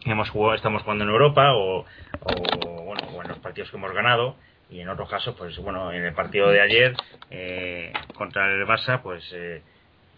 hemos 0.05 0.29
jugado, 0.31 0.55
estamos 0.55 0.83
jugando 0.83 1.05
en 1.05 1.11
Europa 1.11 1.55
o, 1.55 1.79
o 1.79 2.83
bueno, 2.85 3.03
o 3.15 3.23
en 3.23 3.29
los 3.29 3.39
partidos 3.39 3.71
que 3.71 3.77
hemos 3.77 3.93
ganado 3.93 4.37
y 4.71 4.81
en 4.81 4.89
otros 4.89 5.09
casos, 5.09 5.35
pues 5.37 5.57
bueno, 5.59 5.93
en 5.93 6.05
el 6.05 6.15
partido 6.15 6.49
de 6.49 6.61
ayer 6.61 6.95
eh, 7.31 7.93
contra 8.15 8.47
el 8.53 8.67
Barça, 8.67 9.03
pues 9.03 9.29
eh, 9.33 9.63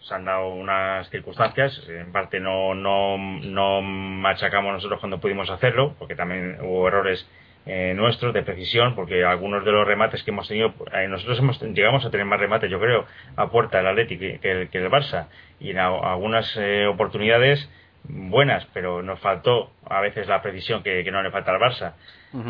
se 0.01 0.13
han 0.13 0.25
dado 0.25 0.49
unas 0.49 1.09
circunstancias, 1.09 1.81
en 1.87 2.11
parte 2.11 2.39
no, 2.39 2.75
no, 2.75 3.17
no 3.17 3.81
machacamos 3.81 4.73
nosotros 4.73 4.99
cuando 4.99 5.19
pudimos 5.19 5.49
hacerlo, 5.49 5.95
porque 5.97 6.15
también 6.15 6.57
hubo 6.61 6.87
errores 6.87 7.27
eh, 7.65 7.93
nuestros 7.95 8.33
de 8.33 8.43
precisión, 8.43 8.95
porque 8.95 9.23
algunos 9.23 9.63
de 9.63 9.71
los 9.71 9.87
remates 9.87 10.21
que 10.23 10.31
hemos 10.31 10.47
tenido, 10.47 10.73
nosotros 11.07 11.39
hemos, 11.39 11.61
llegamos 11.61 12.05
a 12.05 12.11
tener 12.11 12.25
más 12.25 12.39
remates, 12.39 12.69
yo 12.69 12.79
creo, 12.79 13.05
a 13.37 13.49
puerta 13.49 13.77
del 13.77 13.87
Atlético 13.87 14.41
que, 14.41 14.51
el, 14.51 14.69
que 14.69 14.77
el 14.79 14.91
Barça, 14.91 15.27
y 15.59 15.71
en 15.71 15.79
algunas 15.79 16.59
oportunidades 16.89 17.69
buenas, 18.03 18.65
pero 18.73 19.01
nos 19.01 19.19
faltó 19.19 19.71
a 19.89 20.01
veces 20.01 20.27
la 20.27 20.41
precisión 20.41 20.83
que, 20.83 21.09
no 21.11 21.23
le 21.23 21.31
falta 21.31 21.51
al 21.51 21.59
Barça. 21.59 21.93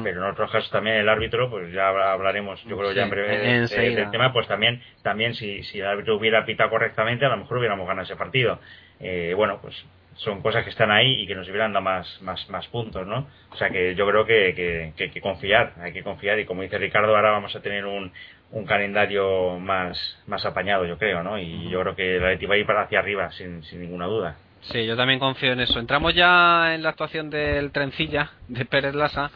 Pero 0.03 0.23
en 0.23 0.31
otros 0.31 0.49
casos 0.49 0.71
también 0.71 0.95
el 0.95 1.09
árbitro, 1.09 1.49
pues 1.49 1.71
ya 1.73 1.89
hablaremos, 1.89 2.63
yo 2.63 2.77
creo 2.77 2.93
ya 2.93 3.03
en 3.03 3.09
breve 3.09 3.67
del 3.67 4.11
tema, 4.11 4.31
pues 4.31 4.47
también, 4.47 4.81
también 5.01 5.33
si, 5.35 5.61
si 5.63 5.79
el 5.79 5.87
árbitro 5.87 6.15
hubiera 6.15 6.45
pitado 6.45 6.69
correctamente, 6.69 7.25
a 7.25 7.29
lo 7.29 7.37
mejor 7.37 7.57
hubiéramos 7.57 7.85
ganado 7.85 8.05
ese 8.05 8.15
partido. 8.15 8.59
Eh, 9.01 9.33
bueno, 9.35 9.59
pues 9.61 9.75
son 10.15 10.41
cosas 10.41 10.63
que 10.63 10.69
están 10.69 10.91
ahí 10.91 11.21
y 11.21 11.27
que 11.27 11.35
nos 11.35 11.47
hubieran 11.49 11.73
dado 11.73 11.83
más, 11.83 12.21
más, 12.21 12.49
más 12.49 12.67
puntos, 12.67 13.05
¿no? 13.05 13.27
O 13.51 13.55
sea 13.57 13.69
que 13.69 13.95
yo 13.95 14.07
creo 14.07 14.25
que, 14.25 14.53
que, 14.95 15.03
hay 15.03 15.09
que 15.09 15.21
confiar, 15.21 15.73
hay 15.81 15.91
que 15.91 16.03
confiar 16.03 16.39
y 16.39 16.45
como 16.45 16.61
dice 16.61 16.77
Ricardo, 16.77 17.15
ahora 17.15 17.31
vamos 17.31 17.55
a 17.55 17.61
tener 17.61 17.85
un, 17.85 18.11
un 18.51 18.65
calendario 18.65 19.59
más, 19.59 19.97
más 20.27 20.45
apañado, 20.45 20.85
yo 20.85 20.97
creo, 20.97 21.23
¿no? 21.23 21.37
Y 21.37 21.69
yo 21.69 21.81
creo 21.81 21.95
que 21.95 22.19
la 22.19 22.29
Leti 22.29 22.45
va 22.45 22.55
a 22.55 22.57
ir 22.57 22.65
para 22.65 22.83
hacia 22.83 22.99
arriba, 22.99 23.31
sin, 23.31 23.63
sin 23.63 23.81
ninguna 23.81 24.05
duda. 24.05 24.37
Sí, 24.71 24.85
yo 24.85 24.95
también 24.95 25.19
confío 25.19 25.51
en 25.51 25.59
eso. 25.59 25.79
Entramos 25.79 26.13
ya 26.13 26.73
en 26.73 26.83
la 26.83 26.89
actuación 26.89 27.29
del 27.29 27.71
trencilla 27.71 28.31
de 28.47 28.65
Pérez 28.65 28.95
Lasa. 28.95 29.31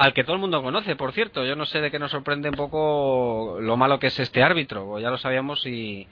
Al 0.00 0.14
que 0.14 0.24
todo 0.24 0.34
el 0.34 0.40
mundo 0.40 0.62
conoce, 0.62 0.96
por 0.96 1.12
cierto. 1.12 1.44
Yo 1.44 1.54
no 1.56 1.66
sé 1.66 1.80
de 1.82 1.90
qué 1.90 1.98
nos 1.98 2.10
sorprende 2.10 2.48
un 2.48 2.54
poco 2.54 3.58
lo 3.60 3.76
malo 3.76 3.98
que 3.98 4.06
es 4.06 4.18
este 4.18 4.42
árbitro, 4.42 4.98
ya 4.98 5.10
lo 5.10 5.18
sabíamos 5.18 5.66
y, 5.66 6.08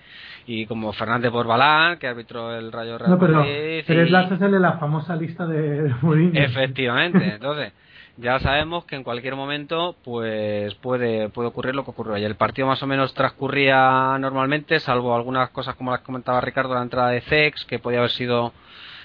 y 0.46 0.66
como 0.66 0.92
Fernández 0.92 1.32
Borbalán, 1.32 1.98
que 1.98 2.06
arbitró 2.06 2.54
el 2.54 2.70
Rayo 2.70 2.98
Real 2.98 3.12
No, 3.12 3.18
pero, 3.18 3.38
Madrid, 3.38 3.82
pero 3.86 4.02
es 4.02 4.08
y- 4.08 4.12
la 4.12 4.20
el 4.28 4.38
de 4.52 4.60
la 4.60 4.72
famosa 4.74 5.16
lista 5.16 5.46
de, 5.46 5.82
de 5.84 5.94
Mourinho. 6.02 6.38
Efectivamente, 6.38 7.24
entonces 7.34 7.72
ya 8.18 8.38
sabemos 8.40 8.84
que 8.84 8.96
en 8.96 9.04
cualquier 9.04 9.36
momento 9.36 9.96
pues 10.04 10.74
puede 10.74 11.30
puede 11.30 11.48
ocurrir 11.48 11.74
lo 11.74 11.84
que 11.84 11.90
ocurrió 11.92 12.14
ayer. 12.14 12.28
El 12.30 12.36
partido 12.36 12.68
más 12.68 12.82
o 12.82 12.86
menos 12.86 13.14
transcurría 13.14 14.18
normalmente, 14.18 14.80
salvo 14.80 15.16
algunas 15.16 15.48
cosas 15.50 15.76
como 15.76 15.92
las 15.92 16.00
comentaba 16.00 16.42
Ricardo, 16.42 16.74
la 16.74 16.82
entrada 16.82 17.08
de 17.08 17.22
Zex, 17.22 17.64
que 17.64 17.78
podía 17.78 18.00
haber 18.00 18.10
sido 18.10 18.52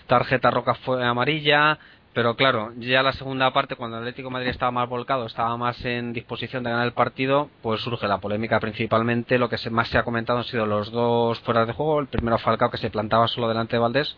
tarjeta 0.08 0.52
roca 0.52 0.74
fue 0.76 1.06
amarilla, 1.06 1.78
pero 2.14 2.36
claro, 2.36 2.72
ya 2.78 3.02
la 3.02 3.14
segunda 3.14 3.52
parte, 3.52 3.76
cuando 3.76 3.98
el 3.98 4.04
Atlético 4.04 4.30
de 4.30 4.34
Madrid 4.34 4.50
estaba 4.50 4.72
más 4.72 4.88
volcado, 4.88 5.26
estaba 5.26 5.58
más 5.58 5.84
en 5.84 6.14
disposición 6.14 6.64
de 6.64 6.70
ganar 6.70 6.86
el 6.86 6.94
partido, 6.94 7.50
pues 7.62 7.82
surge 7.82 8.08
la 8.08 8.20
polémica 8.20 8.60
principalmente. 8.60 9.40
Lo 9.40 9.50
que 9.50 9.58
más 9.72 9.88
se 9.88 9.98
ha 9.98 10.04
comentado 10.04 10.40
han 10.40 10.46
sido 10.46 10.68
los 10.68 10.92
dos 10.92 11.40
fuera 11.40 11.66
de 11.66 11.74
juego. 11.74 12.00
El 12.00 12.08
primero 12.08 12.38
Falcao, 12.38 12.70
que 12.70 12.78
se 12.78 12.92
plantaba 12.92 13.28
solo 13.28 13.48
delante 13.48 13.76
de 13.76 13.80
Valdés. 13.80 14.16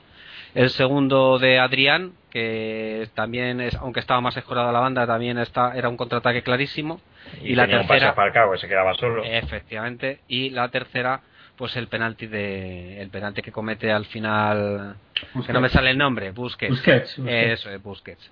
El 0.56 0.70
segundo 0.72 1.40
de 1.40 1.60
Adrián, 1.60 2.14
que 2.32 3.10
también, 3.14 3.62
es, 3.62 3.76
aunque 3.76 4.02
estaba 4.02 4.20
más 4.20 4.36
escorada 4.36 4.72
la 4.72 4.80
banda, 4.80 5.08
también 5.08 5.38
está, 5.38 5.74
era 5.76 5.88
un 5.88 5.98
contraataque 5.98 6.44
clarísimo. 6.44 7.00
Y, 7.42 7.56
la 7.56 7.64
tenía 7.64 7.82
un 7.82 7.88
pase 7.88 8.02
tercera, 8.02 8.12
a 8.12 8.14
Falcao, 8.14 8.52
que 8.52 8.58
se 8.58 8.68
quedaba 8.68 8.94
solo. 8.96 9.24
efectivamente, 9.24 10.20
y 10.28 10.50
la 10.50 10.70
tercera, 10.70 11.22
pues 11.58 11.76
el 11.78 11.88
penalti 11.88 12.28
de, 12.28 13.02
el 13.02 13.10
penalti 13.10 13.42
que 13.42 13.52
comete 13.52 13.92
al 13.92 14.06
final, 14.06 14.96
que 15.46 15.54
no 15.54 15.62
me 15.62 15.70
sale 15.70 15.92
el 15.92 15.98
nombre, 15.98 16.32
Busquets. 16.32 16.72
Busquets, 16.72 17.18
Busquets. 17.18 17.52
Eso 17.60 17.70
es 17.70 17.82
Busquets. 17.82 18.32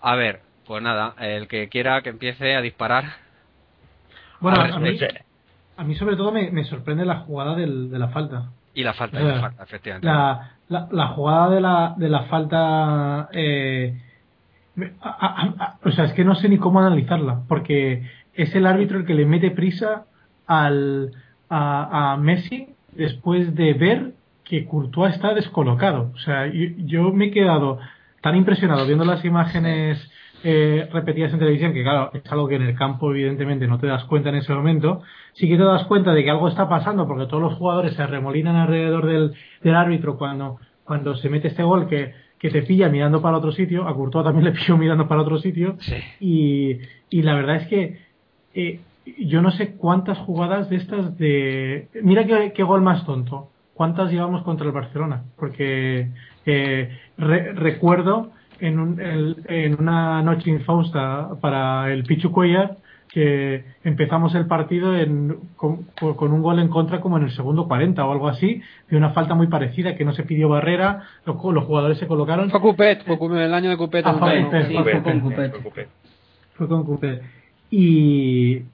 A 0.00 0.14
ver, 0.16 0.40
pues 0.66 0.82
nada, 0.82 1.14
el 1.20 1.48
que 1.48 1.68
quiera 1.68 2.00
que 2.02 2.10
empiece 2.10 2.54
a 2.54 2.60
disparar. 2.62 3.04
Bueno, 4.40 4.60
A 4.62 4.78
mí, 4.80 4.98
a 5.76 5.84
mí 5.84 5.94
sobre 5.94 6.16
todo 6.16 6.32
me, 6.32 6.50
me 6.50 6.64
sorprende 6.64 7.04
la 7.04 7.18
jugada 7.20 7.54
del- 7.54 7.90
de 7.90 7.98
la 7.98 8.08
falta. 8.08 8.50
Y 8.74 8.82
la 8.84 8.94
falta, 8.94 9.20
y 9.20 9.24
la 9.24 9.40
falta, 9.40 9.62
efectivamente. 9.64 10.06
La, 10.06 10.56
la, 10.68 10.88
la 10.90 11.08
jugada 11.08 11.50
de 11.50 11.60
la, 11.60 11.94
de 11.96 12.08
la 12.08 12.22
falta. 12.24 13.28
eh, 13.32 13.94
a- 15.02 15.76
o 15.84 15.90
sea, 15.90 16.04
es 16.06 16.12
que 16.14 16.24
no 16.24 16.34
sé 16.34 16.48
ni 16.48 16.58
cómo 16.58 16.80
analizarla, 16.80 17.42
porque 17.48 18.08
es 18.32 18.54
el 18.54 18.66
árbitro 18.66 18.98
el 18.98 19.04
que 19.06 19.14
le 19.14 19.26
mete 19.26 19.50
prisa 19.50 20.06
al, 20.46 21.12
a, 21.54 22.12
a 22.12 22.16
Messi 22.16 22.68
después 22.96 23.54
de 23.54 23.74
ver 23.74 24.12
que 24.44 24.64
Courtois 24.64 25.14
está 25.14 25.34
descolocado. 25.34 26.10
O 26.14 26.18
sea, 26.18 26.46
yo, 26.46 26.68
yo 26.78 27.12
me 27.12 27.26
he 27.26 27.30
quedado 27.30 27.78
tan 28.20 28.36
impresionado 28.36 28.86
viendo 28.86 29.04
las 29.04 29.24
imágenes 29.24 29.98
eh, 30.44 30.88
repetidas 30.92 31.32
en 31.32 31.38
televisión, 31.38 31.72
que 31.72 31.82
claro, 31.82 32.10
es 32.14 32.30
algo 32.32 32.48
que 32.48 32.56
en 32.56 32.62
el 32.62 32.74
campo 32.74 33.10
evidentemente 33.12 33.66
no 33.68 33.78
te 33.78 33.86
das 33.86 34.04
cuenta 34.04 34.30
en 34.30 34.36
ese 34.36 34.52
momento, 34.52 35.02
sí 35.34 35.48
que 35.48 35.56
te 35.56 35.62
das 35.62 35.84
cuenta 35.84 36.12
de 36.12 36.24
que 36.24 36.30
algo 36.30 36.48
está 36.48 36.68
pasando 36.68 37.06
porque 37.06 37.26
todos 37.26 37.42
los 37.42 37.54
jugadores 37.54 37.94
se 37.94 38.06
remolinan 38.06 38.56
alrededor 38.56 39.06
del, 39.06 39.32
del 39.62 39.74
árbitro 39.74 40.16
cuando, 40.18 40.58
cuando 40.84 41.14
se 41.16 41.28
mete 41.28 41.48
este 41.48 41.62
gol 41.62 41.86
que, 41.88 42.12
que 42.38 42.50
te 42.50 42.62
pilla 42.62 42.88
mirando 42.88 43.22
para 43.22 43.36
otro 43.38 43.52
sitio, 43.52 43.86
a 43.86 43.94
Courtois 43.94 44.24
también 44.24 44.44
le 44.46 44.52
pilló 44.52 44.76
mirando 44.76 45.06
para 45.06 45.22
otro 45.22 45.38
sitio, 45.38 45.76
Sí. 45.78 45.96
y, 46.20 46.78
y 47.10 47.22
la 47.22 47.34
verdad 47.34 47.56
es 47.56 47.66
que 47.68 47.98
eh, 48.54 48.80
yo 49.18 49.42
no 49.42 49.50
sé 49.50 49.74
cuántas 49.76 50.18
jugadas 50.18 50.68
de 50.70 50.76
estas 50.76 51.16
de... 51.18 51.88
Mira 52.02 52.24
qué, 52.26 52.52
qué 52.54 52.62
gol 52.62 52.82
más 52.82 53.04
tonto. 53.04 53.48
¿Cuántas 53.74 54.10
llevamos 54.12 54.42
contra 54.42 54.66
el 54.66 54.72
Barcelona? 54.72 55.24
Porque 55.36 56.08
eh, 56.46 56.98
re- 57.18 57.52
recuerdo 57.54 58.30
en, 58.60 58.78
un- 58.78 59.00
el- 59.00 59.36
en 59.48 59.80
una 59.80 60.22
noche 60.22 60.50
infausta 60.50 61.30
para 61.40 61.92
el 61.92 62.04
Pichu 62.04 62.30
Cuellar 62.30 62.76
que 63.08 63.64
empezamos 63.84 64.34
el 64.34 64.46
partido 64.46 64.96
en- 64.96 65.36
con, 65.56 65.82
con 66.16 66.32
un 66.32 66.40
gol 66.42 66.58
en 66.60 66.68
contra 66.68 67.00
como 67.00 67.18
en 67.18 67.24
el 67.24 67.30
segundo 67.32 67.66
40 67.68 68.04
o 68.06 68.12
algo 68.12 68.28
así, 68.28 68.62
de 68.88 68.96
una 68.96 69.10
falta 69.10 69.34
muy 69.34 69.48
parecida 69.48 69.96
que 69.96 70.04
no 70.04 70.12
se 70.14 70.22
pidió 70.22 70.48
barrera, 70.48 71.02
los, 71.26 71.36
los 71.52 71.64
jugadores 71.64 71.98
se 71.98 72.06
colocaron. 72.06 72.48
Fue 72.50 72.60
Cupet, 72.60 73.04
fue 73.04 73.18
Cupet, 73.18 73.38
el 73.38 73.52
año 73.54 73.68
de 73.70 73.76
Cupet. 73.76 74.06
Ah, 74.06 74.14
fue. 74.18 74.44
Cupet, 74.44 74.66
Sí, 74.68 74.74
fue 74.74 74.82
fue 74.84 74.92
Cupet. 74.92 75.02
con 75.02 75.20
Cupet. 75.20 75.50
Preocupe. 75.50 75.88
Fue 76.54 76.68
con 76.68 76.84
Cooper. 76.84 77.22
Y 77.70 78.58
¿cu- 78.60 78.66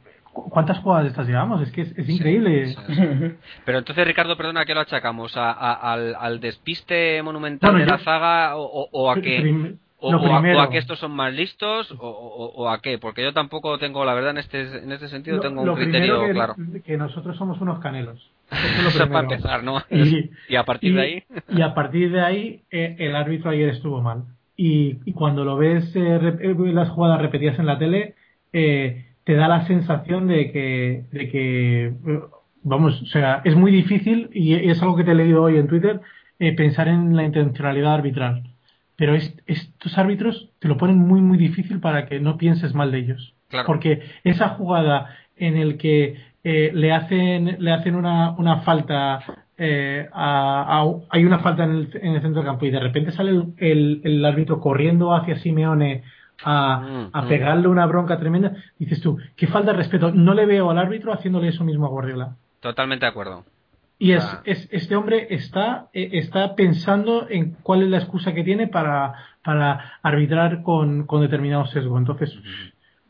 ¿cuántas 0.50 0.78
jugadas 0.78 1.04
de 1.04 1.10
estas 1.10 1.26
llevamos? 1.26 1.62
Es 1.62 1.72
que 1.72 1.82
es, 1.82 1.96
es 1.98 2.08
increíble. 2.08 2.66
Sí, 2.68 2.94
sí. 2.94 3.02
Pero 3.64 3.78
entonces, 3.78 4.06
Ricardo, 4.06 4.36
perdona, 4.36 4.60
¿a 4.60 4.64
qué 4.64 4.74
lo 4.74 4.80
achacamos? 4.80 5.36
¿A, 5.36 5.50
a- 5.52 5.92
al, 5.92 6.14
al 6.18 6.40
despiste 6.40 7.22
monumental 7.22 7.70
Bueno, 7.72 7.84
de 7.86 7.90
la 7.92 7.98
yo- 7.98 8.04
zaga 8.04 8.56
o, 8.56 8.62
o- 8.62 8.88
o 8.92 9.10
a 9.10 9.14
que... 9.20 9.40
Prim- 9.40 9.76
O, 10.00 10.12
a, 10.14 10.16
o 10.40 10.60
a 10.60 10.70
que 10.70 10.78
estos 10.78 11.00
son 11.00 11.10
más 11.10 11.34
listos 11.34 11.90
o, 11.90 11.96
o- 12.08 12.52
o 12.54 12.68
a 12.70 12.80
qué 12.80 12.98
porque 12.98 13.20
yo 13.24 13.32
tampoco 13.32 13.78
tengo 13.80 14.04
la 14.04 14.14
verdad 14.14 14.30
en 14.30 14.38
este 14.38 14.60
en 14.84 14.92
este 14.92 15.08
sentido 15.08 15.38
Lo- 15.38 15.42
tengo 15.42 15.64
lo 15.66 15.72
un 15.74 15.78
criterio 15.80 16.24
que, 16.24 16.30
claro 16.30 16.54
que 16.86 16.96
nosotros 16.96 17.36
somos 17.36 17.60
unos 17.60 17.80
canelos. 17.80 18.30
Eso 18.48 18.88
es 18.90 18.94
Eso 18.94 19.08
para 19.08 19.22
empezar 19.22 19.64
no 19.64 19.82
Y- 19.90 20.30
y 20.48 20.54
a 20.54 20.62
partir 20.62 20.92
y- 20.92 20.94
de 20.94 21.00
ahí 21.02 21.24
Y 21.48 21.62
a 21.62 21.74
partir 21.74 22.12
de 22.12 22.20
ahí, 22.20 22.62
eh, 22.70 22.94
el 23.00 23.16
árbitro 23.16 23.50
ayer 23.50 23.70
estuvo 23.70 24.00
mal. 24.00 24.22
Y, 24.56 24.98
y 25.04 25.12
cuando 25.14 25.44
lo 25.44 25.56
ves 25.56 25.90
eh, 25.96 26.20
eh, 26.42 26.54
las 26.72 26.90
jugadas 26.90 27.20
repetidas 27.20 27.58
en 27.58 27.66
la 27.66 27.78
tele, 27.78 28.14
eh, 28.52 29.07
te 29.28 29.34
da 29.34 29.46
la 29.46 29.66
sensación 29.66 30.26
de 30.26 30.50
que, 30.52 31.04
de 31.12 31.28
que, 31.28 31.92
vamos, 32.62 33.02
o 33.02 33.06
sea, 33.06 33.42
es 33.44 33.54
muy 33.54 33.70
difícil, 33.70 34.30
y 34.32 34.54
es 34.54 34.80
algo 34.80 34.96
que 34.96 35.04
te 35.04 35.10
he 35.10 35.14
leído 35.14 35.42
hoy 35.42 35.58
en 35.58 35.66
Twitter, 35.68 36.00
eh, 36.38 36.56
pensar 36.56 36.88
en 36.88 37.14
la 37.14 37.24
intencionalidad 37.24 37.92
arbitral. 37.92 38.44
Pero 38.96 39.14
es- 39.14 39.36
estos 39.46 39.98
árbitros 39.98 40.48
te 40.60 40.68
lo 40.68 40.78
ponen 40.78 40.96
muy, 40.96 41.20
muy 41.20 41.36
difícil 41.36 41.78
para 41.78 42.06
que 42.06 42.20
no 42.20 42.38
pienses 42.38 42.72
mal 42.74 42.90
de 42.90 43.00
ellos. 43.00 43.34
Claro. 43.50 43.66
Porque 43.66 44.00
esa 44.24 44.48
jugada 44.56 45.14
en 45.36 45.58
el 45.58 45.76
que 45.76 46.16
eh, 46.42 46.70
le 46.72 46.92
hacen 46.92 47.56
le 47.58 47.70
hacen 47.72 47.96
una, 47.96 48.30
una 48.38 48.60
falta 48.62 49.20
eh, 49.58 50.08
a- 50.12 50.80
a- 50.80 50.94
hay 51.10 51.24
una 51.26 51.40
falta 51.40 51.64
en 51.64 51.70
el, 51.72 51.90
en 52.00 52.14
el 52.14 52.22
centro 52.22 52.40
del 52.40 52.46
campo 52.50 52.64
y 52.64 52.70
de 52.70 52.80
repente 52.80 53.10
sale 53.12 53.32
el, 53.32 53.44
el- 53.58 54.00
el 54.04 54.24
árbitro 54.24 54.58
corriendo 54.58 55.12
hacia 55.14 55.36
Simeone 55.36 56.02
a, 56.44 56.78
Mm, 56.80 57.10
a 57.12 57.26
pegarle 57.28 57.68
una 57.68 57.86
bronca 57.86 58.18
tremenda 58.18 58.52
dices 58.78 59.00
tú 59.00 59.18
qué 59.36 59.46
falta 59.48 59.72
de 59.72 59.78
respeto 59.78 60.12
no 60.12 60.34
le 60.34 60.46
veo 60.46 60.70
al 60.70 60.78
árbitro 60.78 61.12
haciéndole 61.12 61.48
eso 61.48 61.64
mismo 61.64 61.86
a 61.86 61.90
Guardiola 61.90 62.36
totalmente 62.60 63.04
de 63.06 63.10
acuerdo 63.10 63.44
y 64.00 64.12
es, 64.12 64.22
Ah. 64.24 64.42
es- 64.44 64.68
este 64.70 64.94
hombre 64.94 65.26
está, 65.30 65.88
eh, 65.92 66.10
está 66.12 66.54
pensando 66.54 67.26
en 67.28 67.56
cuál 67.64 67.82
es 67.82 67.88
la 67.88 67.98
excusa 67.98 68.32
que 68.32 68.44
tiene 68.44 68.68
para, 68.68 69.12
para 69.42 69.94
arbitrar 70.02 70.62
con, 70.62 71.04
con 71.06 71.20
determinado 71.20 71.66
sesgo. 71.66 71.98
Entonces, 71.98 72.32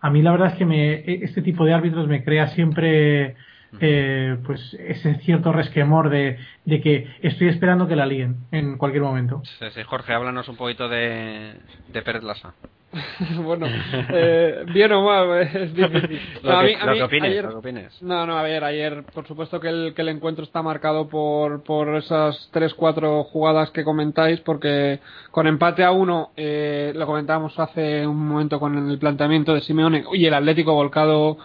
a 0.00 0.08
mí 0.08 0.22
la 0.22 0.30
verdad 0.30 0.48
es 0.48 0.54
que 0.54 0.64
me, 0.64 0.92
e- 0.94 1.24
este 1.24 1.42
tipo 1.42 1.66
de 1.66 1.74
árbitros 1.74 2.08
me 2.08 2.24
crea 2.24 2.46
siempre 2.48 3.36
eh, 3.80 4.36
pues 4.46 4.74
ese 4.78 5.16
cierto 5.20 5.52
resquemor 5.52 6.10
de, 6.10 6.38
de 6.64 6.80
que 6.80 7.06
estoy 7.22 7.48
esperando 7.48 7.86
que 7.88 7.96
la 7.96 8.06
líen 8.06 8.36
en 8.50 8.78
cualquier 8.78 9.02
momento. 9.02 9.42
Sí, 9.58 9.66
sí, 9.74 9.82
Jorge 9.84 10.12
háblanos 10.12 10.48
un 10.48 10.56
poquito 10.56 10.88
de, 10.88 11.54
de 11.92 12.02
Pérez 12.02 12.22
Lasa 12.22 12.54
bueno, 13.44 13.66
eh, 13.68 14.64
bien 14.72 14.90
o 14.92 15.02
mal, 15.04 15.42
es 15.42 15.74
difícil. 15.74 16.20
lo, 16.42 16.50
No, 16.52 16.58
a 16.58 16.62
que, 16.62 16.66
mí- 16.68 16.74
a 16.80 16.86
lo 16.86 16.92
mí 16.92 16.98
que 16.98 17.04
opines 17.04 17.30
ayer- 17.30 17.44
lo 17.44 17.50
que 17.50 17.56
opines 17.56 18.02
No, 18.02 18.24
no, 18.26 18.38
a 18.38 18.42
ver, 18.42 18.64
ayer 18.64 19.02
por 19.12 19.26
supuesto 19.26 19.60
que 19.60 19.68
el, 19.68 19.92
que 19.94 20.00
el 20.00 20.08
encuentro 20.08 20.42
está 20.42 20.62
marcado 20.62 21.06
por, 21.08 21.62
por 21.64 21.94
esas 21.96 22.48
tres, 22.50 22.72
cuatro 22.72 23.24
jugadas 23.24 23.70
que 23.72 23.84
comentáis, 23.84 24.40
porque 24.40 25.00
con 25.30 25.46
empate 25.46 25.84
a 25.84 25.90
uno, 25.90 26.30
eh, 26.38 26.92
lo 26.96 27.04
comentábamos 27.04 27.58
hace 27.58 28.06
un 28.06 28.26
momento 28.26 28.58
con 28.58 28.90
el 28.90 28.98
planteamiento 28.98 29.52
de 29.52 29.60
Simeone 29.60 30.04
y 30.14 30.24
el 30.24 30.32
Atlético 30.32 30.72
volcado 30.72 31.36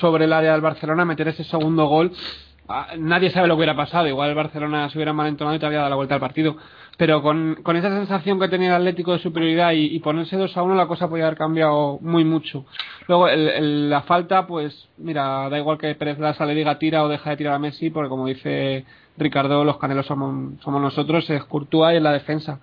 sobre 0.00 0.24
el 0.24 0.32
área 0.32 0.52
del 0.52 0.60
Barcelona, 0.60 1.04
meter 1.04 1.28
ese 1.28 1.44
segundo 1.44 1.86
gol, 1.86 2.12
ah, 2.68 2.88
nadie 2.98 3.30
sabe 3.30 3.46
lo 3.48 3.54
que 3.54 3.58
hubiera 3.58 3.76
pasado, 3.76 4.06
igual 4.08 4.30
el 4.30 4.34
Barcelona 4.34 4.88
se 4.90 4.98
hubiera 4.98 5.12
malentonado 5.12 5.56
y 5.56 5.58
te 5.58 5.66
había 5.66 5.78
dado 5.78 5.90
la 5.90 5.96
vuelta 5.96 6.14
al 6.14 6.20
partido. 6.20 6.56
Pero 6.96 7.22
con, 7.22 7.56
con 7.64 7.76
esa 7.76 7.88
sensación 7.88 8.38
que 8.38 8.46
tenía 8.48 8.68
el 8.68 8.74
Atlético 8.82 9.12
de 9.12 9.18
superioridad 9.18 9.72
y, 9.72 9.86
y 9.96 9.98
ponerse 9.98 10.36
2 10.36 10.56
a 10.56 10.62
1, 10.62 10.76
la 10.76 10.86
cosa 10.86 11.08
podía 11.08 11.26
haber 11.26 11.36
cambiado 11.36 11.98
muy 12.00 12.24
mucho. 12.24 12.66
Luego, 13.08 13.26
el- 13.28 13.90
la 13.90 14.02
falta, 14.02 14.46
pues, 14.46 14.88
mira, 14.96 15.48
da 15.50 15.58
igual 15.58 15.76
que 15.78 15.94
Pérez 15.96 16.18
Lasa 16.20 16.46
le 16.46 16.54
diga 16.54 16.78
tira 16.78 17.02
o 17.02 17.08
deja 17.08 17.30
de 17.30 17.36
tirar 17.36 17.54
a 17.54 17.58
Messi, 17.58 17.90
porque 17.90 18.08
como 18.08 18.26
dice 18.26 18.84
Ricardo, 19.16 19.64
los 19.64 19.78
canelos 19.78 20.06
somos, 20.06 20.60
somos 20.62 20.80
nosotros, 20.80 21.28
es 21.30 21.42
Courtois 21.44 21.94
y 21.94 21.96
en 21.96 22.04
la 22.04 22.12
defensa. 22.12 22.60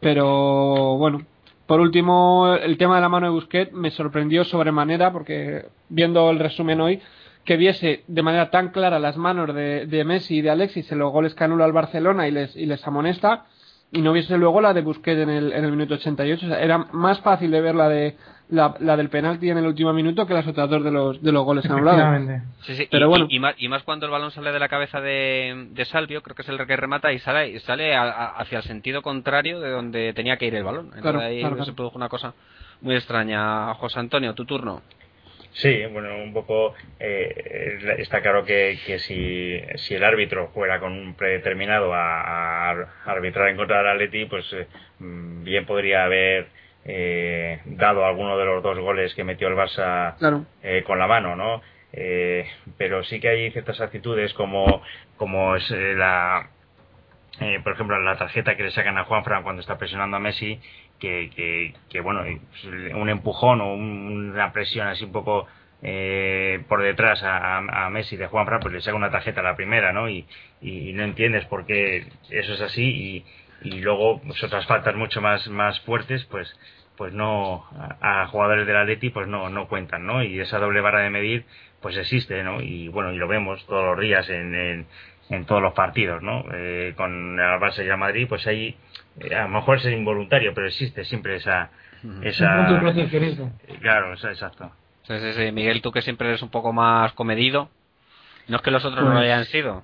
Pero, 0.00 0.96
bueno, 0.98 1.20
por 1.66 1.80
último, 1.80 2.54
el 2.54 2.78
tema 2.78 2.96
de 2.96 3.02
la 3.02 3.08
mano 3.08 3.26
de 3.26 3.32
Busquets 3.32 3.72
me 3.72 3.90
sorprendió 3.90 4.44
sobremanera, 4.44 5.12
porque 5.12 5.66
viendo 5.88 6.30
el 6.30 6.38
resumen 6.38 6.80
hoy, 6.80 7.00
que 7.44 7.56
viese 7.56 8.04
de 8.06 8.22
manera 8.22 8.50
tan 8.50 8.70
clara 8.70 8.98
las 8.98 9.16
manos 9.16 9.54
de, 9.54 9.86
de 9.86 10.04
Messi 10.04 10.36
y 10.36 10.42
de 10.42 10.50
Alexis 10.50 10.90
en 10.92 10.98
los 10.98 11.12
goles 11.12 11.34
que 11.34 11.44
al 11.44 11.72
Barcelona 11.72 12.28
y 12.28 12.32
les, 12.32 12.56
y 12.56 12.66
les 12.66 12.86
amonesta, 12.86 13.46
y 13.92 14.02
no 14.02 14.12
viese 14.12 14.36
luego 14.36 14.60
la 14.60 14.74
de 14.74 14.82
Busquets 14.82 15.20
en 15.20 15.30
el, 15.30 15.52
en 15.52 15.64
el 15.64 15.70
minuto 15.70 15.94
88. 15.94 16.46
O 16.46 16.48
sea, 16.48 16.60
era 16.60 16.78
más 16.92 17.20
fácil 17.20 17.50
de 17.50 17.60
ver 17.60 17.74
la 17.74 17.88
de 17.88 18.16
la, 18.48 18.74
la 18.80 18.96
del 18.96 19.08
penalti 19.08 19.50
en 19.50 19.58
el 19.58 19.66
último 19.66 19.92
minuto 19.92 20.26
que 20.26 20.34
las 20.34 20.46
otras 20.46 20.68
dos 20.70 20.84
de 20.84 20.90
los, 20.92 21.20
de 21.22 21.32
los 21.32 21.44
goles 21.44 21.64
anulados. 21.68 22.30
Sí, 22.62 22.76
sí, 22.76 22.88
Pero 22.90 23.06
y, 23.06 23.08
bueno. 23.08 23.26
y- 23.28 23.36
y 23.36 23.40
más, 23.40 23.54
y 23.58 23.68
más 23.68 23.82
cuando 23.82 24.06
el 24.06 24.12
balón 24.12 24.30
sale 24.30 24.52
de 24.52 24.58
la 24.60 24.68
cabeza 24.68 25.00
de, 25.00 25.68
de 25.70 25.84
Salvio, 25.84 26.22
creo 26.22 26.36
que 26.36 26.42
es 26.42 26.48
el 26.48 26.64
que 26.66 26.76
remata 26.76 27.12
y 27.12 27.18
sale, 27.18 27.48
y 27.50 27.58
sale 27.60 27.94
a- 27.96 28.02
a- 28.04 28.26
hacia 28.40 28.58
el 28.58 28.64
sentido 28.64 29.02
contrario 29.02 29.60
de 29.60 29.70
donde 29.70 30.12
tenía 30.12 30.36
que 30.36 30.46
ir 30.46 30.54
el 30.54 30.64
balón. 30.64 30.86
Entonces 30.86 31.02
Claro, 31.02 31.20
ahí 31.20 31.40
claro, 31.40 31.56
se 31.56 31.62
claro. 31.62 31.74
produjo 31.76 31.96
una 31.96 32.08
cosa 32.08 32.34
muy 32.82 32.94
extraña. 32.94 33.74
José 33.74 33.98
Antonio, 33.98 34.34
tu 34.34 34.44
turno. 34.44 34.82
Sí, 35.56 35.86
bueno, 35.90 36.14
un 36.22 36.34
poco 36.34 36.74
eh, 37.00 37.96
está 37.96 38.20
claro 38.20 38.44
que, 38.44 38.78
que 38.84 38.98
si, 38.98 39.58
si, 39.76 39.94
el 39.94 40.04
árbitro 40.04 40.48
fuera 40.48 40.78
con 40.80 40.92
un 40.92 41.14
predeterminado 41.14 41.94
a, 41.94 42.72
arbitrar 43.06 43.48
en 43.48 43.56
contra 43.56 43.78
del 43.78 43.88
Atleti, 43.88 44.26
pues 44.26 44.44
eh, 44.52 44.66
bien 44.98 45.64
podría 45.64 46.04
haber 46.04 46.48
eh, 46.84 47.60
dado 47.64 48.04
alguno 48.04 48.36
de 48.36 48.44
los 48.44 48.62
dos 48.62 48.78
goles 48.78 49.14
que 49.14 49.24
metió 49.24 49.48
el 49.48 49.54
Barça 49.54 50.14
con 50.84 50.98
la 50.98 51.06
mano, 51.06 51.34
¿no? 51.36 51.62
pero 52.76 53.02
sí 53.04 53.18
que 53.20 53.28
hay 53.30 53.50
ciertas 53.52 53.80
actitudes 53.80 54.34
como, 54.34 54.82
como 55.16 55.56
es 55.56 55.70
la, 55.70 56.50
por 57.64 57.72
ejemplo, 57.72 57.98
la 57.98 58.18
tarjeta 58.18 58.54
que 58.54 58.64
le 58.64 58.70
sacan 58.70 58.98
a 58.98 59.04
Juanfran 59.04 59.42
cuando 59.42 59.60
está 59.60 59.78
presionando 59.78 60.18
a 60.18 60.20
Messi, 60.20 60.60
que, 60.98 61.72
que, 61.90 62.00
bueno, 62.00 62.22
un 62.94 63.08
empujón 63.08 63.60
o 63.60 63.74
una 63.74 64.52
presión 64.52 64.88
así 64.88 65.04
un 65.04 65.12
poco 65.12 65.46
eh, 65.82 66.62
por 66.68 66.82
detrás 66.82 67.20
a, 67.22 67.88
Messi 67.90 68.16
de 68.16 68.26
Juanfran, 68.26 68.60
pues 68.60 68.74
le 68.74 68.80
saca 68.80 68.96
una 68.96 69.10
tarjeta 69.10 69.40
a 69.40 69.44
la 69.44 69.56
primera, 69.56 69.92
¿no? 69.92 70.08
Y, 70.08 70.26
y 70.60 70.92
no 70.92 71.04
entiendes 71.04 71.44
por 71.46 71.66
qué 71.66 72.06
eso 72.30 72.54
es 72.54 72.60
así 72.60 72.82
y, 72.82 73.24
y 73.68 73.80
luego 73.80 74.20
pues, 74.22 74.42
otras 74.42 74.66
faltas 74.66 74.94
mucho 74.96 75.20
más, 75.20 75.46
más 75.48 75.80
fuertes, 75.80 76.24
pues 76.24 76.54
pues 76.96 77.12
no 77.12 77.64
a, 78.00 78.26
jugadores 78.28 78.66
del 78.66 78.76
Atleti 78.76 79.10
pues 79.10 79.28
no 79.28 79.48
no 79.50 79.68
cuentan 79.68 80.06
no 80.06 80.22
y 80.22 80.40
esa 80.40 80.58
doble 80.58 80.80
vara 80.80 81.00
de 81.00 81.10
medir 81.10 81.44
pues 81.80 81.96
existe 81.96 82.42
no 82.42 82.60
y 82.60 82.88
bueno 82.88 83.12
y 83.12 83.16
lo 83.16 83.28
vemos 83.28 83.64
todos 83.66 83.84
los 83.84 84.00
días 84.00 84.28
en, 84.30 84.86
en, 85.28 85.44
todos 85.44 85.62
los 85.62 85.74
partidos 85.74 86.22
no 86.22 86.44
eh, 86.54 86.94
con 86.96 87.38
el 87.38 87.60
Barça 87.60 87.84
y 87.84 87.88
el 87.88 87.96
Madrid 87.96 88.26
pues 88.28 88.46
eh, 88.46 88.74
a 89.34 89.42
lo 89.42 89.48
mejor 89.48 89.78
es 89.78 89.86
involuntario, 89.86 90.52
pero 90.54 90.66
existe 90.66 91.04
siempre 91.04 91.36
esa... 91.36 91.70
esa 92.22 92.66
claro, 93.80 94.12
exacto. 94.12 94.72
Miguel, 95.52 95.82
tú 95.82 95.92
que 95.92 96.02
siempre 96.02 96.28
eres 96.28 96.42
un 96.42 96.50
poco 96.50 96.72
más 96.72 97.12
comedido, 97.12 97.70
no 98.48 98.56
es 98.56 98.62
que 98.62 98.70
los 98.70 98.84
otros 98.84 99.02
no 99.02 99.10
lo 99.10 99.16
pues, 99.16 99.24
hayan 99.24 99.44
sido. 99.44 99.82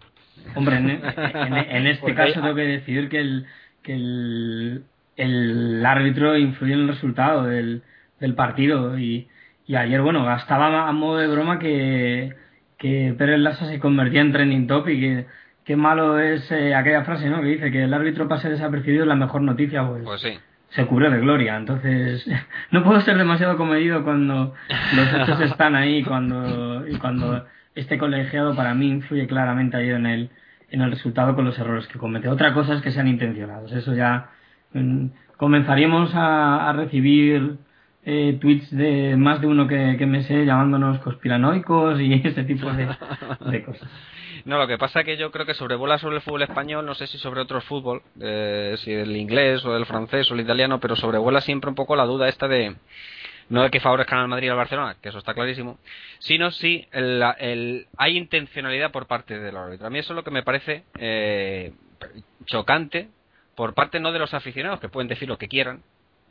Hombre, 0.55 0.77
en, 0.77 1.87
este 1.87 2.15
caso 2.15 2.41
tengo 2.41 2.55
que 2.55 2.63
decir 2.63 3.09
que 3.09 3.21
el, 3.21 3.47
que 3.83 3.95
el, 3.95 4.85
el 5.17 5.87
árbitro 5.87 6.37
influye 6.37 6.75
en 6.75 6.81
el 6.81 6.89
resultado 6.89 7.45
del, 7.45 7.83
del 8.21 8.35
partido 8.35 8.99
y, 8.99 9.29
y 9.67 9.77
ayer, 9.77 10.01
bueno, 10.03 10.25
gastaba 10.25 10.89
a 10.89 10.93
modo 10.93 11.19
de 11.19 11.29
broma 11.29 11.59
que, 11.59 12.35
que 12.79 13.15
Pérez 13.17 13.39
Lassa 13.41 13.67
se 13.67 13.79
convertía 13.79 14.21
en 14.21 14.33
trending 14.33 14.67
topic 14.67 14.97
y 14.97 15.01
que 15.01 15.27
qué 15.65 15.77
malo 15.77 16.19
es 16.19 16.51
eh, 16.51 16.75
aquella 16.75 17.05
frase, 17.05 17.29
¿no? 17.29 17.41
Que 17.41 17.49
dice 17.49 17.71
que 17.71 17.85
el 17.85 17.95
árbitro 17.95 18.29
pase 18.29 18.51
desapercibido 18.51 19.03
es 19.03 19.09
la 19.09 19.17
mejor 19.17 19.43
noticia, 19.43 19.87
pues, 19.87 20.03
pues 20.05 20.21
sí. 20.21 20.39
se 20.71 20.87
cubre 20.87 21.11
de 21.11 21.21
gloria. 21.21 21.57
Entonces, 21.57 22.27
no 22.71 22.85
puedo 22.85 23.01
ser 23.01 23.17
demasiado 23.17 23.57
comedido 23.57 24.05
cuando 24.05 24.55
los 24.97 25.15
hechos 25.15 25.41
están 25.51 25.75
ahí 25.75 26.03
cuando, 26.03 26.87
y 26.87 26.97
cuando 26.97 27.47
este 27.75 27.99
colegiado 27.99 28.55
para 28.55 28.75
mí 28.75 28.89
influye 28.89 29.27
claramente 29.27 29.77
ahí 29.77 29.91
en 29.91 30.07
el, 30.07 30.31
en 30.71 30.83
el 30.83 30.91
resultado 30.91 31.35
con 31.35 31.45
los 31.45 31.59
errores 31.59 31.87
que 31.87 31.99
comete. 31.99 32.29
Otra 32.29 32.53
cosa 32.53 32.75
es 32.75 32.83
que 32.83 32.91
sean 32.91 33.09
intencionados. 33.09 33.73
Eso 33.73 33.95
ya 33.95 34.31
mm, 34.73 35.07
comenzaríamos 35.37 36.15
a, 36.15 36.69
a 36.69 36.73
recibir 36.73 37.59
eh, 38.05 38.37
tweets 38.41 38.71
de 38.71 39.17
más 39.17 39.41
de 39.41 39.47
uno 39.47 39.67
que, 39.69 39.97
que, 39.99 40.07
me 40.07 40.23
sé 40.23 40.45
llamándonos 40.45 40.99
conspiranoicos 41.01 42.01
y 42.01 42.15
ese 42.25 42.45
tipo 42.45 42.73
de, 42.73 42.89
de 43.51 43.65
cosas. 43.65 43.89
No, 44.45 44.59
lo 44.59 44.67
que 44.67 44.77
pasa 44.77 45.01
es 45.01 45.07
que 45.07 45.17
yo 45.17 45.31
creo 45.31 45.47
que 45.47 45.55
sobrevuela 45.55 45.99
sobre 45.99 46.17
el 46.17 46.23
fútbol 46.23 46.43
español, 46.43 46.85
no 46.85 46.95
sé 46.95 47.07
si 47.07 47.17
sobre 47.19 47.41
otro 47.41 47.61
fútbol, 47.61 48.03
eh, 48.21 48.75
si 48.79 48.93
el 48.93 49.17
inglés 49.17 49.65
o 49.65 49.77
el 49.77 49.87
francés 49.87 50.29
o 50.31 50.35
el 50.35 50.41
italiano, 50.41 50.81
pero 50.81 50.97
sobrevuela 50.97 51.41
siempre 51.41 51.71
un 51.71 51.77
poco 51.77 51.95
la 51.95 52.05
duda 52.05 52.29
esta 52.29 52.49
de 52.49 52.75
no 53.49 53.63
de 53.63 53.71
que 53.71 53.81
favorezcan 53.81 54.21
al 54.21 54.29
Madrid 54.29 54.47
y 54.47 54.51
al 54.51 54.57
Barcelona, 54.57 54.97
que 55.01 55.11
eso 55.11 55.19
está 55.19 55.35
clarísimo, 55.35 55.79
sino 56.19 56.51
si 56.51 56.89
el, 56.91 57.23
el, 57.39 57.87
hay 57.99 58.17
intencionalidad 58.17 58.91
por 58.91 59.07
parte 59.07 59.39
del 59.39 59.57
árbitro. 59.57 59.87
A 59.87 59.91
mí 59.91 59.99
eso 59.99 60.13
es 60.13 60.17
lo 60.17 60.25
que 60.25 60.31
me 60.31 60.43
parece 60.43 60.85
eh, 60.99 61.73
chocante 62.47 63.11
por 63.55 63.75
parte 63.75 64.01
no 64.01 64.11
de 64.11 64.19
los 64.19 64.33
aficionados, 64.33 64.81
que 64.81 64.89
pueden 64.89 65.09
decir 65.09 65.29
lo 65.29 65.39
que 65.39 65.49
quieran, 65.49 65.83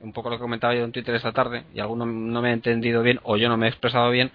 un 0.01 0.13
poco 0.13 0.29
lo 0.29 0.37
que 0.37 0.41
comentaba 0.41 0.75
yo 0.75 0.83
en 0.83 0.91
Twitter 0.91 1.15
esta 1.15 1.31
tarde, 1.31 1.63
y 1.73 1.79
alguno 1.79 2.05
no 2.05 2.41
me 2.41 2.49
ha 2.49 2.53
entendido 2.53 3.01
bien 3.03 3.19
o 3.23 3.37
yo 3.37 3.49
no 3.49 3.57
me 3.57 3.67
he 3.67 3.69
expresado 3.69 4.09
bien, 4.09 4.31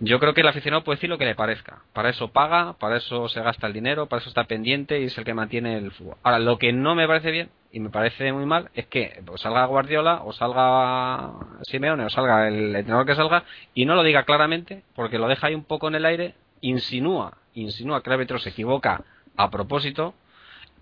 yo 0.00 0.18
creo 0.18 0.34
que 0.34 0.40
el 0.40 0.48
aficionado 0.48 0.84
puede 0.84 0.96
decir 0.96 1.10
lo 1.10 1.18
que 1.18 1.24
le 1.24 1.34
parezca. 1.34 1.82
Para 1.92 2.10
eso 2.10 2.28
paga, 2.28 2.74
para 2.74 2.96
eso 2.96 3.28
se 3.28 3.40
gasta 3.40 3.66
el 3.66 3.72
dinero, 3.72 4.06
para 4.06 4.20
eso 4.20 4.28
está 4.28 4.44
pendiente 4.44 5.00
y 5.00 5.04
es 5.04 5.18
el 5.18 5.24
que 5.24 5.34
mantiene 5.34 5.76
el 5.76 5.92
fútbol. 5.92 6.16
Ahora, 6.22 6.38
lo 6.38 6.58
que 6.58 6.72
no 6.72 6.94
me 6.94 7.06
parece 7.06 7.30
bien 7.30 7.50
y 7.70 7.80
me 7.80 7.90
parece 7.90 8.32
muy 8.32 8.46
mal 8.46 8.70
es 8.74 8.86
que 8.86 9.20
pues, 9.24 9.40
salga 9.40 9.64
Guardiola 9.66 10.22
o 10.24 10.32
salga 10.32 11.32
Simeone 11.62 12.04
o 12.04 12.10
salga 12.10 12.48
el 12.48 12.74
entrenador 12.74 13.06
que 13.06 13.14
salga 13.14 13.44
y 13.74 13.84
no 13.86 13.94
lo 13.94 14.02
diga 14.02 14.24
claramente 14.24 14.82
porque 14.94 15.18
lo 15.18 15.28
deja 15.28 15.46
ahí 15.46 15.54
un 15.54 15.64
poco 15.64 15.88
en 15.88 15.94
el 15.94 16.04
aire, 16.04 16.34
insinúa, 16.60 17.38
insinúa 17.54 18.02
que 18.02 18.10
el 18.10 18.14
árbitro 18.14 18.38
se 18.38 18.50
equivoca 18.50 19.02
a 19.36 19.50
propósito, 19.50 20.14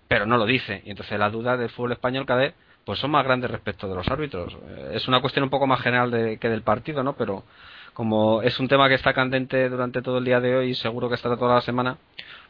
pero 0.07 0.25
no 0.25 0.37
lo 0.37 0.45
dice. 0.45 0.81
Y 0.85 0.91
entonces 0.91 1.17
la 1.19 1.29
duda 1.29 1.57
del 1.57 1.69
fútbol 1.69 1.93
español 1.93 2.25
cada 2.25 2.53
pues 2.85 2.99
son 2.99 3.11
más 3.11 3.23
grandes 3.23 3.49
respecto 3.49 3.87
de 3.87 3.95
los 3.95 4.07
árbitros. 4.07 4.53
Eh, 4.53 4.91
es 4.93 5.07
una 5.07 5.21
cuestión 5.21 5.43
un 5.43 5.49
poco 5.49 5.67
más 5.67 5.81
general 5.81 6.11
de, 6.11 6.37
que 6.37 6.49
del 6.49 6.63
partido, 6.63 7.03
¿no? 7.03 7.13
Pero 7.13 7.43
como 7.93 8.41
es 8.41 8.59
un 8.59 8.67
tema 8.67 8.89
que 8.89 8.95
está 8.95 9.13
candente 9.13 9.69
durante 9.69 10.01
todo 10.01 10.17
el 10.17 10.25
día 10.25 10.39
de 10.39 10.55
hoy 10.55 10.69
y 10.71 10.75
seguro 10.75 11.09
que 11.09 11.15
estará 11.15 11.37
toda 11.37 11.55
la 11.55 11.61
semana, 11.61 11.97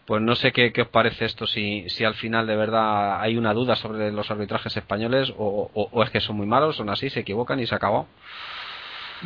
pues 0.05 0.21
no 0.21 0.35
sé 0.35 0.51
qué, 0.51 0.73
os 0.81 0.87
parece 0.87 1.25
esto, 1.25 1.47
si, 1.47 1.89
si 1.89 2.03
al 2.03 2.15
final 2.15 2.45
de 2.47 2.55
verdad 2.55 3.21
hay 3.21 3.37
una 3.37 3.53
duda 3.53 3.75
sobre 3.75 4.11
los 4.11 4.29
arbitrajes 4.31 4.75
españoles 4.75 5.33
o, 5.37 5.69
o 5.73 6.03
es 6.03 6.09
que 6.09 6.19
son 6.19 6.37
muy 6.37 6.47
malos, 6.47 6.75
son 6.75 6.89
así, 6.89 7.09
se 7.09 7.21
equivocan 7.21 7.59
y 7.59 7.67
se 7.67 7.75
acabó. 7.75 8.07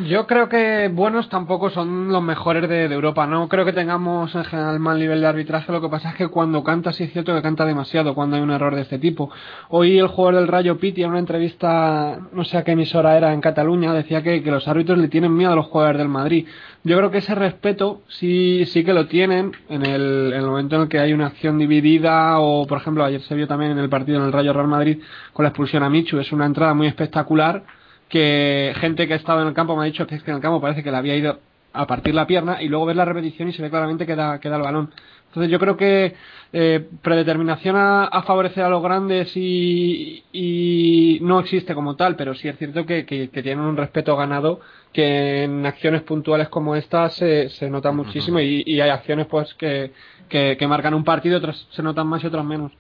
Yo 0.05 0.27
creo 0.27 0.47
que 0.47 0.89
buenos 0.89 1.27
tampoco 1.27 1.71
son 1.71 2.09
los 2.09 2.21
mejores 2.21 2.69
de, 2.69 2.85
Europa. 2.85 3.25
No 3.25 3.49
creo 3.49 3.65
que 3.65 3.73
tengamos 3.73 4.33
en 4.35 4.43
general 4.43 4.79
mal 4.79 4.99
nivel 4.99 5.21
de 5.21 5.27
arbitraje. 5.27 5.71
Lo 5.71 5.81
que 5.81 5.89
pasa 5.89 6.09
es 6.09 6.15
que 6.15 6.27
cuando 6.27 6.63
canta, 6.63 6.93
sí 6.93 7.05
es 7.05 7.11
cierto 7.11 7.33
que 7.33 7.41
canta 7.41 7.65
demasiado 7.65 8.13
cuando 8.13 8.35
hay 8.35 8.43
un 8.43 8.51
error 8.51 8.75
de 8.75 8.81
este 8.81 8.99
tipo. 8.99 9.31
Hoy 9.69 9.97
el 9.97 10.07
jugador 10.07 10.35
del 10.35 10.47
Rayo 10.47 10.77
Piti 10.77 11.01
en 11.01 11.09
una 11.09 11.19
entrevista, 11.19 12.19
no 12.31 12.43
sé 12.43 12.57
a 12.57 12.63
qué 12.63 12.73
emisora 12.73 13.17
era 13.17 13.33
en 13.33 13.41
Cataluña, 13.41 13.91
decía 13.93 14.21
que, 14.21 14.43
que 14.43 14.51
los 14.51 14.67
árbitros 14.67 14.99
le 14.99 15.07
tienen 15.07 15.35
miedo 15.35 15.53
a 15.53 15.55
los 15.55 15.65
jugadores 15.65 15.97
del 15.97 16.09
Madrid. 16.09 16.47
Yo 16.83 16.95
creo 16.97 17.09
que 17.09 17.17
ese 17.17 17.33
respeto 17.33 18.03
sí, 18.07 18.65
sí 18.67 18.83
que 18.83 18.93
lo 18.93 19.07
tienen 19.07 19.53
en 19.67 19.83
el, 19.83 20.31
en 20.33 20.39
el 20.39 20.45
momento 20.45 20.75
en 20.75 20.83
el 20.83 20.87
que 20.89 20.99
hay 20.99 21.11
una 21.11 21.27
acción 21.27 21.57
dividida 21.57 22.39
o, 22.39 22.67
por 22.67 22.77
ejemplo, 22.77 23.03
ayer 23.03 23.21
se 23.21 23.35
vio 23.35 23.47
también 23.47 23.71
en 23.71 23.79
el 23.79 23.89
partido 23.89 24.19
en 24.19 24.25
el 24.25 24.31
Rayo 24.31 24.53
Real 24.53 24.67
Madrid 24.67 24.99
con 25.33 25.43
la 25.43 25.49
expulsión 25.49 25.81
a 25.83 25.89
Michu. 25.89 26.19
Es 26.19 26.31
una 26.31 26.45
entrada 26.45 26.73
muy 26.75 26.87
espectacular 26.87 27.63
que 28.09 28.73
gente 28.79 29.07
que 29.07 29.13
ha 29.13 29.17
estado 29.17 29.41
en 29.41 29.47
el 29.47 29.53
campo 29.53 29.75
me 29.75 29.83
ha 29.83 29.85
dicho 29.85 30.07
que 30.07 30.15
es 30.15 30.23
que 30.23 30.31
en 30.31 30.37
el 30.37 30.41
campo 30.41 30.61
parece 30.61 30.83
que 30.83 30.91
le 30.91 30.97
había 30.97 31.15
ido 31.15 31.39
a 31.73 31.85
partir 31.85 32.15
la 32.15 32.25
pierna 32.25 32.61
y 32.61 32.67
luego 32.69 32.85
ves 32.85 32.95
la 32.95 33.05
repetición 33.05 33.49
y 33.49 33.53
se 33.53 33.61
ve 33.61 33.69
claramente 33.69 34.05
que 34.05 34.15
da, 34.15 34.39
que 34.39 34.49
da 34.49 34.57
el 34.57 34.63
balón. 34.63 34.91
Entonces 35.27 35.51
yo 35.51 35.59
creo 35.59 35.77
que 35.77 36.15
eh, 36.53 36.87
predeterminación 37.01 37.75
a, 37.77 38.23
favorecer 38.25 38.63
a 38.63 38.69
los 38.69 38.81
grandes 38.81 39.35
y, 39.35 40.23
y, 40.31 41.19
no 41.21 41.39
existe 41.39 41.75
como 41.75 41.95
tal, 41.95 42.15
pero 42.15 42.33
sí 42.33 42.47
es 42.47 42.57
cierto 42.57 42.85
que, 42.85 43.05
que, 43.05 43.27
tienen 43.27 43.59
un 43.59 43.77
respeto 43.77 44.15
ganado 44.15 44.61
que 44.93 45.43
en 45.43 45.65
acciones 45.65 46.01
puntuales 46.03 46.47
como 46.49 46.75
esta 46.75 47.09
se, 47.09 47.49
se 47.49 47.69
nota 47.69 47.91
muchísimo 47.91 48.39
y, 48.39 48.63
y, 48.65 48.81
hay 48.81 48.89
acciones 48.89 49.27
pues 49.27 49.53
que, 49.55 49.91
que, 50.29 50.67
marcan 50.67 50.93
un 50.93 51.03
partido, 51.03 51.37
otras 51.37 51.67
se 51.71 51.83
notan 51.83 52.07
más 52.07 52.23
y 52.23 52.27
otras 52.27 52.45
menos. 52.45 52.71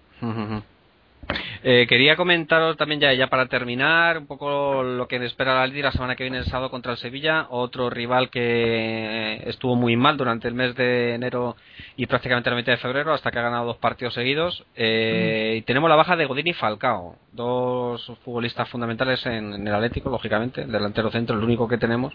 Eh, 1.63 1.85
quería 1.87 2.15
comentaros 2.15 2.77
también 2.77 3.01
ya, 3.01 3.27
para 3.27 3.47
terminar 3.47 4.17
un 4.19 4.27
poco 4.27 4.83
lo 4.83 5.07
que 5.07 5.17
espera 5.25 5.55
la 5.55 5.63
Aldi 5.63 5.81
la 5.81 5.91
semana 5.91 6.15
que 6.15 6.23
viene 6.23 6.37
el 6.37 6.45
sábado 6.45 6.69
contra 6.69 6.93
el 6.93 6.97
Sevilla, 6.97 7.47
otro 7.49 7.89
rival 7.89 8.29
que 8.29 9.41
estuvo 9.45 9.75
muy 9.75 9.95
mal 9.95 10.15
durante 10.17 10.47
el 10.47 10.53
mes 10.53 10.75
de 10.75 11.15
enero 11.15 11.57
y 11.97 12.05
prácticamente 12.05 12.49
la 12.49 12.55
mitad 12.55 12.71
de 12.71 12.77
febrero 12.77 13.13
hasta 13.13 13.31
que 13.31 13.39
ha 13.39 13.41
ganado 13.41 13.65
dos 13.65 13.77
partidos 13.77 14.13
seguidos. 14.13 14.63
Eh. 14.75 15.55
Y 15.57 15.61
tenemos 15.63 15.89
la 15.89 15.95
baja 15.95 16.15
de 16.15 16.25
Godín 16.25 16.47
y 16.47 16.53
Falcao, 16.53 17.17
dos 17.31 18.13
futbolistas 18.23 18.69
fundamentales 18.69 19.25
en, 19.25 19.67
el 19.67 19.73
Atlético, 19.73 20.09
lógicamente, 20.09 20.65
delantero 20.65 21.11
centro, 21.11 21.37
el 21.37 21.43
único 21.43 21.67
que 21.67 21.77
tenemos, 21.77 22.13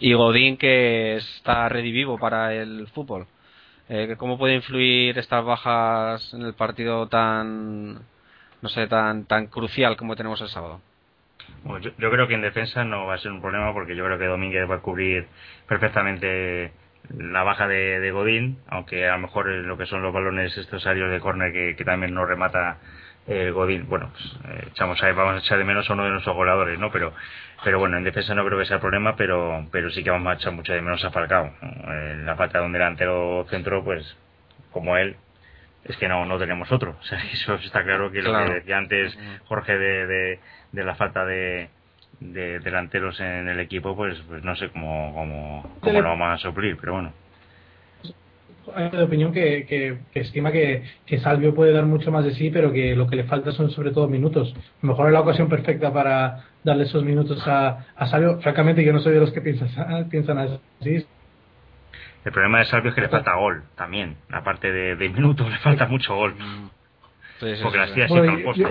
y 0.00 0.12
Godín 0.14 0.56
que 0.56 1.16
está 1.16 1.68
redivivo 1.68 2.18
para 2.18 2.54
el 2.54 2.86
fútbol. 2.88 3.26
Eh, 3.88 4.14
¿Cómo 4.16 4.38
puede 4.38 4.54
influir 4.54 5.18
estas 5.18 5.44
bajas 5.44 6.32
en 6.32 6.42
el 6.42 6.54
partido 6.54 7.06
tan 7.06 8.00
no 8.64 8.70
sé, 8.70 8.86
tan, 8.86 9.26
tan 9.26 9.48
crucial 9.48 9.94
como 9.94 10.16
tenemos 10.16 10.40
el 10.40 10.48
sábado. 10.48 10.80
yo, 11.98 12.10
creo 12.10 12.26
que 12.26 12.32
en 12.32 12.40
defensa 12.40 12.82
no 12.82 13.04
va 13.04 13.16
a 13.16 13.18
ser 13.18 13.30
un 13.30 13.42
problema 13.42 13.74
porque 13.74 13.94
yo 13.94 14.06
creo 14.06 14.18
que 14.18 14.24
Domínguez 14.24 14.68
va 14.68 14.76
a 14.76 14.80
cubrir 14.80 15.26
perfectamente 15.68 16.72
la 17.14 17.42
baja 17.42 17.68
de, 17.68 18.10
Godín, 18.10 18.56
aunque 18.68 19.06
a 19.06 19.16
lo 19.16 19.18
mejor 19.18 19.48
lo 19.48 19.76
que 19.76 19.84
son 19.84 20.00
los 20.00 20.14
balones 20.14 20.56
estos 20.56 20.86
áreas 20.86 21.10
de 21.10 21.20
córner 21.20 21.52
que, 21.52 21.84
también 21.84 22.14
no 22.14 22.24
remata 22.24 22.78
eh, 23.26 23.50
Godín, 23.50 23.86
bueno, 23.86 24.10
pues 24.12 24.24
eh, 24.48 24.68
echamos 24.70 25.02
ahí, 25.02 25.12
vamos 25.12 25.34
a 25.34 25.38
echar 25.40 25.58
de 25.58 25.64
menos 25.64 25.90
a 25.90 25.92
uno 25.92 26.04
de 26.04 26.10
nuestros 26.12 26.34
goleadores, 26.34 26.78
¿no? 26.78 26.90
Pero, 26.90 27.12
pero 27.62 27.78
bueno, 27.78 27.98
en 27.98 28.04
defensa 28.04 28.34
no 28.34 28.46
creo 28.46 28.58
que 28.58 28.64
sea 28.64 28.80
problema, 28.80 29.14
pero, 29.14 29.66
pero 29.70 29.90
sí 29.90 30.02
que 30.02 30.08
vamos 30.08 30.32
a 30.32 30.36
echar 30.36 30.54
mucho 30.54 30.72
de 30.72 30.80
menos 30.80 31.04
a 31.04 31.10
Falcao. 31.10 31.52
En 31.60 32.24
la 32.24 32.34
falta 32.34 32.60
de 32.60 32.64
un 32.64 32.72
delantero 32.72 33.44
centro, 33.50 33.84
pues 33.84 34.16
como 34.72 34.96
él, 34.96 35.18
es 35.84 35.96
que 35.96 36.08
no, 36.08 36.24
no 36.24 36.38
tenemos 36.38 36.70
otro. 36.72 36.96
O 37.00 37.04
sea, 37.04 37.18
eso 37.32 37.54
está 37.54 37.82
claro 37.84 38.10
que 38.10 38.22
lo 38.22 38.32
que 38.32 38.54
decía 38.54 38.78
antes 38.78 39.16
Jorge 39.46 39.76
de, 39.76 40.38
de, 40.72 40.84
la 40.84 40.94
falta 40.94 41.24
de, 41.24 41.68
de 42.20 42.60
delanteros 42.60 43.20
en 43.20 43.48
el 43.48 43.60
equipo, 43.60 43.94
pues, 43.94 44.18
pues 44.28 44.42
no 44.42 44.56
sé 44.56 44.68
cómo, 44.70 45.12
cómo, 45.14 45.76
cómo 45.80 46.00
lo 46.00 46.08
vamos 46.10 46.34
a 46.34 46.38
suplir, 46.38 46.76
pero 46.80 46.94
bueno. 46.94 47.12
Hay 48.74 48.88
de 48.88 49.02
opinión 49.02 49.30
que, 49.30 49.66
que, 49.66 50.20
estima 50.20 50.50
que, 50.50 50.84
que, 51.04 51.18
Salvio 51.18 51.54
puede 51.54 51.72
dar 51.72 51.84
mucho 51.84 52.10
más 52.10 52.24
de 52.24 52.34
sí, 52.34 52.48
pero 52.50 52.72
que 52.72 52.96
lo 52.96 53.06
que 53.06 53.16
le 53.16 53.24
falta 53.24 53.52
son 53.52 53.70
sobre 53.70 53.90
todo 53.90 54.08
minutos. 54.08 54.54
A 54.56 54.86
lo 54.86 54.88
mejor 54.88 55.08
es 55.08 55.12
la 55.12 55.20
ocasión 55.20 55.50
perfecta 55.50 55.92
para 55.92 56.44
darle 56.62 56.84
esos 56.84 57.04
minutos 57.04 57.46
a, 57.46 57.84
a 57.94 58.06
Salvio. 58.06 58.40
Francamente, 58.40 58.82
yo 58.82 58.94
no 58.94 59.00
soy 59.00 59.12
de 59.12 59.20
los 59.20 59.32
que 59.32 59.42
piensan, 59.42 60.08
piensan 60.10 60.38
así. 60.38 61.04
El 62.24 62.32
problema 62.32 62.58
de 62.58 62.64
Salvio 62.66 62.88
es 62.90 62.94
que 62.94 63.02
le 63.02 63.08
falta 63.08 63.34
gol 63.34 63.64
también. 63.76 64.16
Aparte 64.30 64.72
de, 64.72 64.96
de 64.96 65.08
minutos, 65.10 65.50
le 65.50 65.58
falta 65.58 65.86
mucho 65.86 66.14
gol. 66.14 66.34
Porque 67.62 67.78
las 67.78 67.92
tías 67.92 68.10
siempre 68.10 68.42
yo, 68.42 68.54
yo, 68.54 68.68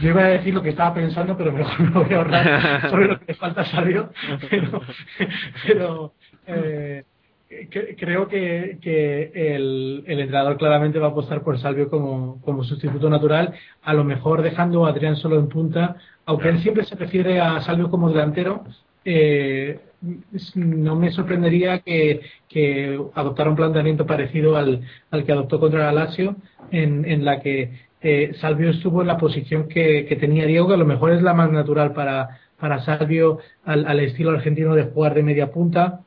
yo, 0.00 0.08
iba 0.08 0.20
a 0.22 0.28
decir 0.28 0.54
lo 0.54 0.62
que 0.62 0.68
estaba 0.68 0.94
pensando, 0.94 1.36
pero 1.36 1.52
mejor 1.52 1.80
me 1.90 1.90
voy 1.90 2.14
a 2.14 2.16
ahorrar 2.18 2.90
sobre 2.90 3.08
lo 3.08 3.18
que 3.18 3.24
le 3.28 3.34
falta 3.34 3.62
a 3.62 3.64
Salvio. 3.64 4.10
Pero, 4.48 4.82
pero 5.66 6.12
eh, 6.46 7.04
creo 7.98 8.28
que, 8.28 8.78
que 8.80 9.32
el, 9.34 10.04
el, 10.06 10.20
entrenador 10.20 10.56
claramente 10.58 10.98
va 10.98 11.08
a 11.08 11.10
apostar 11.10 11.42
por 11.42 11.58
Salvio 11.58 11.88
como, 11.88 12.40
como 12.42 12.64
sustituto 12.64 13.08
natural, 13.08 13.54
a 13.82 13.94
lo 13.94 14.04
mejor 14.04 14.42
dejando 14.42 14.86
a 14.86 14.90
Adrián 14.90 15.16
solo 15.16 15.38
en 15.38 15.48
punta, 15.48 15.96
aunque 16.26 16.48
él 16.48 16.60
siempre 16.60 16.84
se 16.84 16.94
refiere 16.96 17.40
a 17.40 17.60
Salvio 17.60 17.90
como 17.90 18.08
delantero. 18.08 18.64
Eh, 19.04 19.78
no 20.54 20.96
me 20.96 21.12
sorprendería 21.12 21.80
que, 21.80 22.20
que, 22.48 23.00
adoptara 23.14 23.50
un 23.50 23.56
planteamiento 23.56 24.06
parecido 24.06 24.56
al, 24.56 24.82
que 25.24 25.32
adoptó 25.32 25.58
contra 25.58 25.88
el 25.88 25.94
Lazio, 25.94 26.36
en, 26.70 27.24
la 27.24 27.40
que 27.40 27.72
eh, 28.02 28.32
Salvio 28.40 28.70
estuvo 28.70 29.00
en 29.00 29.08
la 29.08 29.16
posición 29.16 29.68
que, 29.68 30.16
tenía 30.20 30.46
Diego, 30.46 30.68
que 30.68 30.74
a 30.74 30.78
lo 30.78 30.84
mejor 30.84 31.12
es 31.12 31.22
la 31.22 31.34
más 31.34 31.50
natural 31.50 31.92
para, 31.92 32.40
para 32.58 32.82
Salvio 32.82 33.38
al, 33.64 33.86
al 33.86 34.00
estilo 34.00 34.30
argentino 34.30 34.74
de 34.74 34.84
jugar 34.84 35.14
de 35.14 35.22
media 35.22 35.50
punta, 35.50 36.00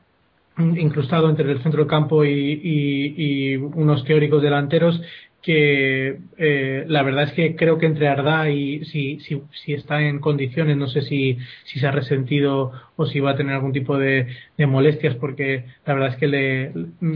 incrustado 0.58 1.30
entre 1.30 1.50
el 1.50 1.62
centro 1.62 1.80
del 1.80 1.90
campo 1.90 2.24
y, 2.24 3.56
unos 3.56 4.04
teóricos 4.04 4.42
delanteros 4.42 5.00
que 5.48 6.18
eh, 6.36 6.84
la 6.88 7.02
verdad 7.02 7.24
es 7.24 7.32
que 7.32 7.56
creo 7.56 7.78
que 7.78 7.86
entre 7.86 8.06
Arda 8.06 8.50
y 8.50 8.84
si, 8.84 9.18
si, 9.20 9.42
si, 9.64 9.72
está 9.72 10.02
en 10.02 10.18
condiciones, 10.18 10.76
no 10.76 10.88
sé 10.88 11.00
si, 11.00 11.38
si 11.64 11.80
se 11.80 11.86
ha 11.86 11.90
resentido 11.90 12.72
o 12.96 13.06
si 13.06 13.18
va 13.20 13.30
a 13.30 13.36
tener 13.38 13.54
algún 13.54 13.72
tipo 13.72 13.96
de, 13.96 14.26
molestias, 14.58 15.14
porque 15.14 15.64
la 15.86 15.94
verdad 15.94 16.10
es 16.10 16.16
que 16.16 16.26
le, 16.26 16.72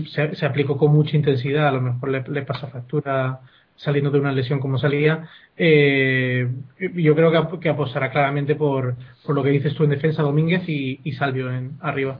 se, 0.06 0.46
aplicó 0.46 0.78
con 0.78 0.94
mucha 0.94 1.14
intensidad, 1.14 1.68
a 1.68 1.72
lo 1.72 1.82
mejor 1.82 2.08
le, 2.08 2.42
pasa 2.42 2.68
factura 2.68 3.40
saliendo 3.76 4.10
de 4.10 4.20
una 4.20 4.32
lesión 4.32 4.60
como 4.60 4.78
salía. 4.78 5.28
Eh, 5.58 6.48
yo 6.94 7.14
creo 7.14 7.60
que, 7.60 7.68
apostará 7.68 8.10
claramente 8.10 8.54
por, 8.54 8.94
por 9.26 9.34
lo 9.34 9.42
que 9.42 9.50
dices 9.50 9.74
tú 9.74 9.84
en 9.84 9.90
defensa 9.90 10.22
Domínguez 10.22 10.66
y, 10.70 11.00
y 11.04 11.12
Salvio 11.12 11.52
en 11.52 11.72
arriba. 11.82 12.18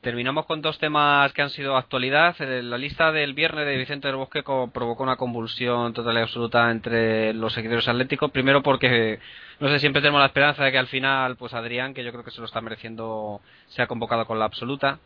Terminamos 0.00 0.46
con 0.46 0.62
dos 0.62 0.78
temas 0.78 1.30
que 1.34 1.42
han 1.42 1.50
sido 1.50 1.76
actualidad. 1.76 2.34
Eh, 2.40 2.62
la 2.62 2.78
lista 2.78 3.12
del 3.12 3.34
viernes 3.34 3.66
de 3.66 3.76
Vicente 3.76 4.08
del 4.08 4.16
Bosque 4.16 4.42
provocó 4.42 5.02
una 5.02 5.16
convulsión 5.16 5.92
total 5.92 6.16
y 6.16 6.20
absoluta 6.22 6.70
entre 6.70 7.34
los 7.34 7.52
seguidores 7.52 7.86
atléticos. 7.86 8.30
Primero 8.30 8.62
porque, 8.62 9.18
no 9.58 9.68
sé, 9.68 9.78
siempre 9.78 10.00
tenemos 10.00 10.20
la 10.20 10.28
esperanza 10.28 10.64
de 10.64 10.72
que 10.72 10.78
al 10.78 10.86
final, 10.86 11.36
pues 11.36 11.52
Adrián, 11.52 11.92
que 11.92 12.02
yo 12.02 12.12
creo 12.12 12.24
que 12.24 12.30
se 12.30 12.40
lo 12.40 12.46
está 12.46 12.62
mereciendo, 12.62 13.42
sea 13.66 13.86
convocado 13.88 14.24
con 14.24 14.38
la 14.38 14.46
absoluta. 14.46 15.00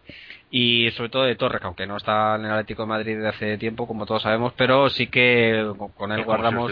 Y 0.48 0.88
sobre 0.92 1.08
todo 1.08 1.24
de 1.24 1.34
Torres, 1.34 1.62
aunque 1.64 1.88
no 1.88 1.96
está 1.96 2.36
en 2.36 2.44
el 2.44 2.52
Atlético 2.52 2.82
de 2.82 2.88
Madrid 2.88 3.16
desde 3.16 3.28
hace 3.30 3.58
tiempo, 3.58 3.88
como 3.88 4.06
todos 4.06 4.22
sabemos, 4.22 4.52
pero 4.56 4.90
sí 4.90 5.08
que 5.08 5.74
con 5.96 6.12
él 6.12 6.22
guardamos. 6.22 6.70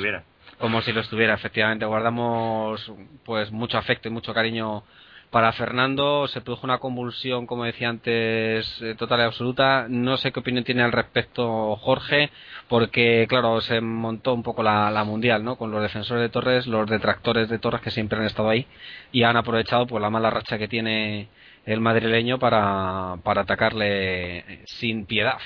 como 0.59 0.81
si 0.83 0.93
lo 0.93 1.01
estuviera, 1.01 1.35
efectivamente. 1.35 1.87
Guardamos 1.87 2.93
pues 3.25 3.51
mucho 3.51 3.79
afecto 3.79 4.07
y 4.07 4.13
mucho 4.13 4.33
cariño 4.33 4.85
para 5.33 5.51
Fernando 5.55 6.29
se 6.29 6.43
produjo 6.43 6.67
una 6.67 6.77
convulsión, 6.77 7.47
como 7.47 7.65
decía 7.65 7.89
antes, 7.89 8.83
eh, 8.83 8.95
total 8.99 9.21
y 9.21 9.23
absoluta. 9.23 9.87
No 9.89 10.19
sé 10.19 10.31
qué 10.31 10.41
opinión 10.41 10.63
tiene 10.63 10.83
al 10.83 10.93
respecto 10.93 11.75
Jorge, 11.77 12.29
porque, 12.69 13.25
claro, 13.31 13.63
se 13.63 13.81
montó 13.81 14.35
un 14.35 14.43
poco 14.43 14.63
la, 14.63 15.03
mundial, 15.05 15.43
¿no? 15.43 15.57
Con 15.57 15.71
los 15.71 15.81
defensores 15.81 16.21
de 16.21 16.29
Torres, 16.29 16.67
los 16.67 16.87
detractores 16.87 17.49
de 17.49 17.59
Torres 17.59 17.81
que 17.81 17.91
siempre 17.91 18.19
han 18.19 18.27
estado 18.27 18.51
ahí 18.51 18.67
y 19.11 19.23
han 19.23 19.39
aprovechado 19.39 19.87
pues 19.87 20.03
la 20.03 20.11
mala 20.11 20.29
racha 20.29 20.59
que 20.59 20.69
tiene 20.69 21.29
el 21.65 21.81
madrileño 21.81 22.39
para, 22.39 23.17
para 23.23 23.41
atacarle 23.41 24.61
sin 24.67 25.07
piedad. 25.07 25.39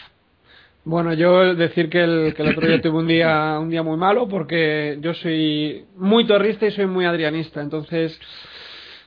Bueno, 0.85 1.15
yo 1.15 1.55
decir 1.55 1.91
que 1.91 2.03
el, 2.03 2.35
que 2.35 2.43
el 2.43 2.49
otro 2.49 2.67
día 2.67 2.81
tuve 2.83 2.99
un 2.99 3.07
día, 3.07 3.57
un 3.61 3.71
día 3.71 3.85
muy 3.85 3.97
malo 3.97 4.27
porque 4.27 4.99
yo 5.01 5.15
soy 5.15 5.85
muy 5.97 6.27
torrista 6.27 6.67
y 6.67 6.73
soy 6.73 6.87
muy 6.87 7.05
adrianista, 7.05 7.61
entonces 7.61 8.19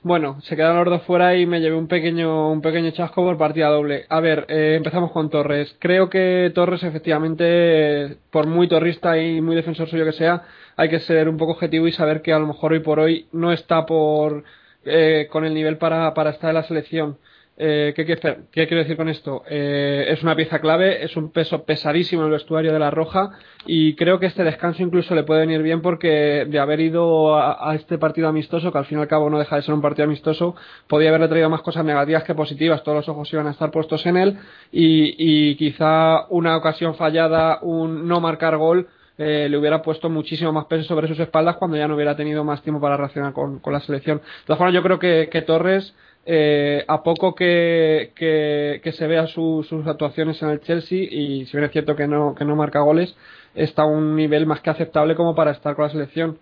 bueno, 0.02 0.40
se 0.42 0.56
quedaron 0.56 0.86
los 0.86 1.00
dos 1.00 1.04
fuera 1.04 1.36
y 1.36 1.46
me 1.46 1.60
llevé 1.60 1.76
un 1.76 1.88
pequeño, 1.88 2.52
un 2.52 2.62
pequeño 2.62 2.92
chasco 2.92 3.24
por 3.24 3.38
partida 3.38 3.68
doble. 3.68 4.06
A 4.10 4.20
ver, 4.22 4.46
eh, 4.48 4.76
empezamos 4.78 5.12
con 5.12 5.30
Torres. 5.30 5.76
Creo 5.80 6.10
que 6.10 6.52
Torres, 6.56 6.84
efectivamente, 6.84 8.18
por 8.32 8.48
muy 8.48 8.68
torrista 8.68 9.18
y 9.18 9.42
muy 9.42 9.56
defensor 9.56 9.90
suyo 9.90 10.06
que 10.06 10.14
sea, 10.14 10.44
hay 10.78 10.90
que 10.90 11.00
ser 11.02 11.28
un 11.28 11.38
poco 11.38 11.54
objetivo 11.54 11.88
y 11.88 11.92
saber 11.92 12.22
que 12.22 12.32
a 12.32 12.40
lo 12.40 12.48
mejor 12.48 12.72
hoy 12.74 12.80
por 12.80 13.00
hoy 13.00 13.28
no 13.34 13.52
está 13.52 13.86
por 13.86 14.44
eh, 14.86 15.28
con 15.30 15.44
el 15.46 15.54
nivel 15.54 15.78
para, 15.78 16.14
para 16.14 16.30
estar 16.32 16.50
en 16.50 16.56
la 16.56 16.64
selección. 16.64 17.18
Eh, 17.62 17.94
¿qué, 17.94 18.06
quiero 18.06 18.78
decir 18.78 18.96
con 18.96 19.10
esto? 19.10 19.44
Eh, 19.50 20.06
es 20.08 20.24
una 20.24 20.34
pieza 20.34 20.60
clave, 20.60 21.04
es 21.04 21.18
un 21.18 21.30
peso 21.30 21.66
pesadísimo 21.66 22.24
el 22.24 22.32
vestuario 22.32 22.72
de 22.72 22.80
la 22.80 22.90
Roja 22.90 23.32
y 23.66 23.96
creo 23.96 24.18
que 24.18 24.28
este 24.28 24.46
descanso 24.46 24.82
incluso 24.82 25.14
le 25.14 25.24
puede 25.24 25.42
venir 25.42 25.62
bien 25.62 25.82
porque 25.82 26.46
de 26.50 26.58
haber 26.58 26.80
ido 26.80 27.36
a, 27.36 27.76
este 27.76 27.98
partido 27.98 28.30
amistoso, 28.30 28.72
que 28.72 28.78
al 28.78 28.86
fin 28.86 29.00
y 29.00 29.02
al 29.02 29.10
cabo 29.10 29.30
no 29.30 29.38
deja 29.38 29.58
de 29.58 29.64
ser 29.64 29.74
un 29.74 29.82
partido 29.82 30.06
amistoso, 30.06 30.56
podía 30.88 31.10
haberle 31.10 31.28
traído 31.28 31.50
más 31.50 31.62
cosas 31.62 31.84
negativas 31.84 32.24
que 32.24 32.34
positivas, 32.34 32.82
todos 32.82 33.00
los 33.00 33.10
ojos 33.10 33.34
iban 33.34 33.48
a 33.48 33.52
estar 33.52 33.72
puestos 33.72 34.06
en 34.06 34.16
él 34.16 34.38
y, 34.72 35.58
quizá 35.58 36.28
una 36.30 36.56
ocasión 36.56 36.96
fallada, 36.96 37.60
un 37.62 38.08
no 38.08 38.22
marcar 38.22 38.56
gol, 38.56 38.88
eh, 39.18 39.48
le 39.50 39.58
hubiera 39.58 39.82
puesto 39.82 40.10
muchísimo 40.10 40.54
más 40.54 40.64
peso 40.68 40.86
sobre 40.86 41.10
sus 41.10 41.20
espaldas 41.20 41.58
cuando 41.58 41.76
ya 41.76 41.90
no 41.90 41.96
hubiera 41.96 42.16
tenido 42.16 42.46
más 42.46 42.62
tiempo 42.62 42.80
para 42.80 42.96
reaccionar 42.96 43.34
con, 43.34 43.60
la 43.66 43.82
selección. 43.82 44.20
De 44.20 44.24
todas 44.46 44.58
formas, 44.58 44.74
yo 44.74 44.82
creo 44.82 44.98
que 44.98 45.44
Torres 45.46 45.94
eh, 46.32 46.86
a 46.88 47.02
poco 47.02 47.34
que, 47.34 48.12
que, 48.16 48.92
se 48.92 49.08
vea 49.08 49.26
sus 49.26 49.72
actuaciones 49.88 50.40
en 50.44 50.50
el 50.50 50.60
Chelsea 50.60 51.00
y 51.10 51.48
si 51.48 51.58
bien 51.58 51.64
es 51.64 51.72
cierto 51.72 51.96
que 51.96 52.08
no, 52.08 52.36
que 52.36 52.46
no 52.46 52.56
marca 52.56 52.82
goles, 52.82 53.16
está 53.56 53.82
a 53.82 53.86
un 53.88 54.16
nivel 54.16 54.46
más 54.46 54.62
que 54.62 54.70
aceptable 54.70 55.16
como 55.16 55.34
para 55.34 55.50
estar 55.50 55.76
con 55.76 55.86
la 55.86 55.92
selección. 55.92 56.38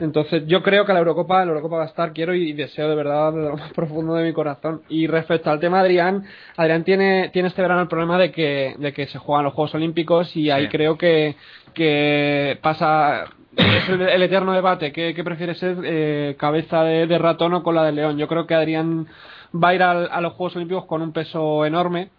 Entonces 0.00 0.44
yo 0.46 0.62
creo 0.62 0.86
que 0.86 0.94
la 0.94 1.00
Eurocopa, 1.00 1.44
la 1.44 1.50
Eurocopa 1.50 1.76
va 1.76 1.82
a 1.82 1.88
estar, 1.88 2.14
quiero 2.14 2.34
y 2.34 2.54
deseo 2.54 2.88
de 2.88 2.94
verdad 2.94 3.32
de 3.34 3.42
lo 3.42 3.56
más 3.58 3.72
profundo 3.74 4.14
de 4.14 4.24
mi 4.24 4.32
corazón. 4.32 4.80
Y 4.88 5.06
respecto 5.06 5.50
al 5.50 5.60
tema 5.60 5.80
Adrián, 5.80 6.24
Adrián 6.56 6.82
tiene, 6.84 7.28
tiene 7.30 7.48
este 7.48 7.60
verano 7.60 7.82
el 7.82 7.88
problema 7.88 8.16
de 8.16 8.32
que, 8.32 8.74
de 8.78 8.94
que 8.94 9.06
se 9.06 9.18
juegan 9.18 9.44
los 9.44 9.52
Juegos 9.52 9.74
Olímpicos 9.74 10.34
y 10.34 10.50
ahí 10.50 10.68
creo 10.68 10.96
que, 10.96 11.36
que 11.74 12.58
pasa 12.62 13.26
es 13.56 13.88
el, 13.88 14.22
eterno 14.22 14.52
debate. 14.52 14.92
¿Qué, 14.92 15.22
prefiere 15.24 15.54
ser 15.54 15.78
eh, 15.84 16.36
cabeza 16.38 16.82
de, 16.82 17.18
ratón 17.18 17.54
o 17.54 17.62
cola 17.62 17.84
de 17.84 17.92
león? 17.92 18.18
Yo 18.18 18.28
creo 18.28 18.46
que 18.46 18.54
Adrián 18.54 19.06
va 19.52 19.68
a 19.68 19.74
ir 19.74 19.82
a 19.82 20.20
los 20.20 20.34
Juegos 20.34 20.56
Olímpicos 20.56 20.86
con 20.86 21.02
un 21.02 21.12
peso 21.12 21.64
enorme 21.64 22.10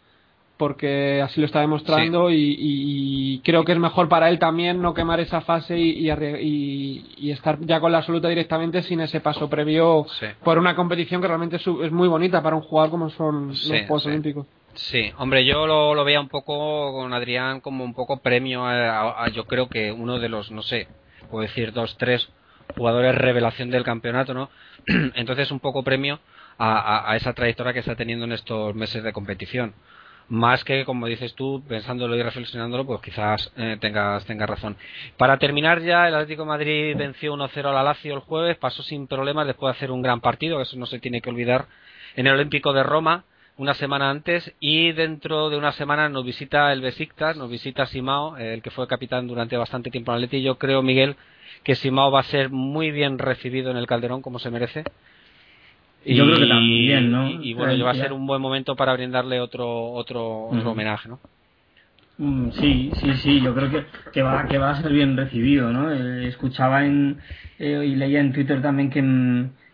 porque 0.61 1.19
así 1.23 1.39
lo 1.39 1.47
está 1.47 1.61
demostrando 1.61 2.29
y, 2.29 3.41
creo 3.43 3.65
que 3.65 3.71
es 3.71 3.79
mejor 3.79 4.07
para 4.07 4.29
él 4.29 4.37
también 4.37 4.79
no 4.79 4.93
quemar 4.93 5.19
esa 5.19 5.41
fase 5.41 5.75
y, 5.75 7.31
estar 7.31 7.57
ya 7.61 7.79
con 7.79 7.91
la 7.91 7.97
absoluta 7.97 8.27
directamente 8.27 8.83
sin 8.83 9.01
ese 9.01 9.21
paso 9.21 9.49
previo 9.49 10.05
por 10.43 10.59
una 10.59 10.75
competición 10.75 11.19
que 11.19 11.27
realmente 11.27 11.55
es, 11.55 11.91
muy 11.91 12.07
bonita 12.07 12.43
para 12.43 12.55
un 12.55 12.61
jugador 12.61 12.91
como 12.91 13.09
son 13.09 13.47
los 13.47 13.67
Juegos 13.67 14.05
Olímpicos. 14.05 14.45
Sí, 14.75 15.11
hombre, 15.17 15.43
yo 15.45 15.65
lo, 15.65 15.95
lo 15.95 16.03
veía 16.03 16.21
un 16.21 16.29
poco 16.29 16.93
con 16.93 17.11
Adrián 17.11 17.59
como 17.59 17.83
un 17.83 17.95
poco 17.95 18.17
premio 18.17 18.63
a, 18.63 19.27
yo 19.29 19.45
creo 19.45 19.67
que 19.67 19.91
uno 19.91 20.19
de 20.19 20.29
los, 20.29 20.51
no 20.51 20.61
sé, 20.61 20.87
puedo 21.29 21.43
decir 21.43 21.73
dos, 21.73 21.97
tres 21.97 22.29
jugadores 22.75 23.15
revelación 23.15 23.69
del 23.69 23.83
campeonato, 23.83 24.33
¿no? 24.33 24.49
Entonces 25.15 25.51
un 25.51 25.59
poco 25.59 25.83
premio 25.83 26.19
a, 26.57 27.15
esa 27.15 27.33
trayectoria 27.33 27.73
que 27.73 27.79
está 27.79 27.95
teniendo 27.95 28.25
en 28.25 28.33
estos 28.33 28.75
meses 28.75 29.03
de 29.03 29.13
competición. 29.13 29.73
Más 30.29 30.63
que, 30.63 30.85
como 30.85 31.07
dices 31.07 31.33
tú, 31.33 31.61
pensándolo 31.67 32.15
y 32.15 32.23
reflexionándolo, 32.23 32.85
pues 32.85 33.01
quizás 33.01 33.51
eh, 33.57 33.77
tengas, 33.81 34.25
tengas 34.25 34.49
razón. 34.49 34.77
Para 35.17 35.37
terminar 35.37 35.81
ya, 35.81 36.07
el 36.07 36.15
Atlético 36.15 36.45
Madrid 36.45 36.95
venció 36.95 37.33
1-0 37.33 37.65
al 37.65 37.85
Lazio 37.85 38.13
el 38.13 38.21
jueves, 38.21 38.57
pasó 38.57 38.81
sin 38.83 39.07
problemas 39.07 39.47
después 39.47 39.73
de 39.73 39.77
hacer 39.77 39.91
un 39.91 40.01
gran 40.01 40.21
partido, 40.21 40.61
eso 40.61 40.77
no 40.77 40.85
se 40.85 40.99
tiene 40.99 41.21
que 41.21 41.29
olvidar, 41.29 41.65
en 42.15 42.27
el 42.27 42.35
Olímpico 42.35 42.71
de 42.71 42.83
Roma, 42.83 43.25
una 43.61 43.75
semana 43.75 44.09
antes 44.09 44.55
y 44.59 44.91
dentro 44.91 45.51
de 45.51 45.57
una 45.57 45.71
semana 45.71 46.09
nos 46.09 46.25
visita 46.25 46.73
el 46.73 46.81
Besiktas, 46.81 47.37
nos 47.37 47.47
visita 47.47 47.85
Simao, 47.85 48.35
el 48.37 48.63
que 48.63 48.71
fue 48.71 48.87
capitán 48.87 49.27
durante 49.27 49.55
bastante 49.55 49.91
tiempo 49.91 50.11
en 50.11 50.15
Atleti. 50.15 50.37
Y 50.37 50.41
yo 50.41 50.57
creo, 50.57 50.81
Miguel, 50.81 51.15
que 51.63 51.75
Simao 51.75 52.09
va 52.09 52.21
a 52.21 52.23
ser 52.23 52.49
muy 52.49 52.89
bien 52.89 53.19
recibido 53.19 53.69
en 53.69 53.77
el 53.77 53.85
Calderón 53.85 54.23
como 54.23 54.39
se 54.39 54.49
merece. 54.49 54.83
Y, 56.03 56.15
yo 56.15 56.25
creo 56.25 56.39
que 56.39 56.47
también, 56.47 57.11
¿no? 57.11 57.29
Y, 57.29 57.53
bueno, 57.53 57.85
va 57.85 57.91
a 57.91 57.95
ser 57.95 58.13
un 58.13 58.25
buen 58.25 58.41
momento 58.41 58.75
para 58.75 58.93
brindarle 58.93 59.39
otro 59.39 59.91
otro, 59.91 60.47
otro 60.47 60.71
homenaje, 60.71 61.09
¿no? 61.09 61.19
Mm, 62.17 62.49
sí, 62.53 62.91
sí, 62.95 63.13
sí, 63.17 63.41
yo 63.41 63.53
creo 63.53 63.69
que, 63.69 63.85
que, 64.11 64.23
va, 64.23 64.47
que 64.47 64.57
va 64.57 64.71
a 64.71 64.81
ser 64.81 64.91
bien 64.91 65.15
recibido, 65.15 65.71
¿no? 65.71 65.91
Eh, 65.91 66.27
escuchaba 66.27 66.83
en, 66.83 67.19
eh, 67.59 67.83
y 67.85 67.95
leía 67.95 68.21
en 68.21 68.33
Twitter 68.33 68.59
también 68.59 68.89
que, 68.89 69.03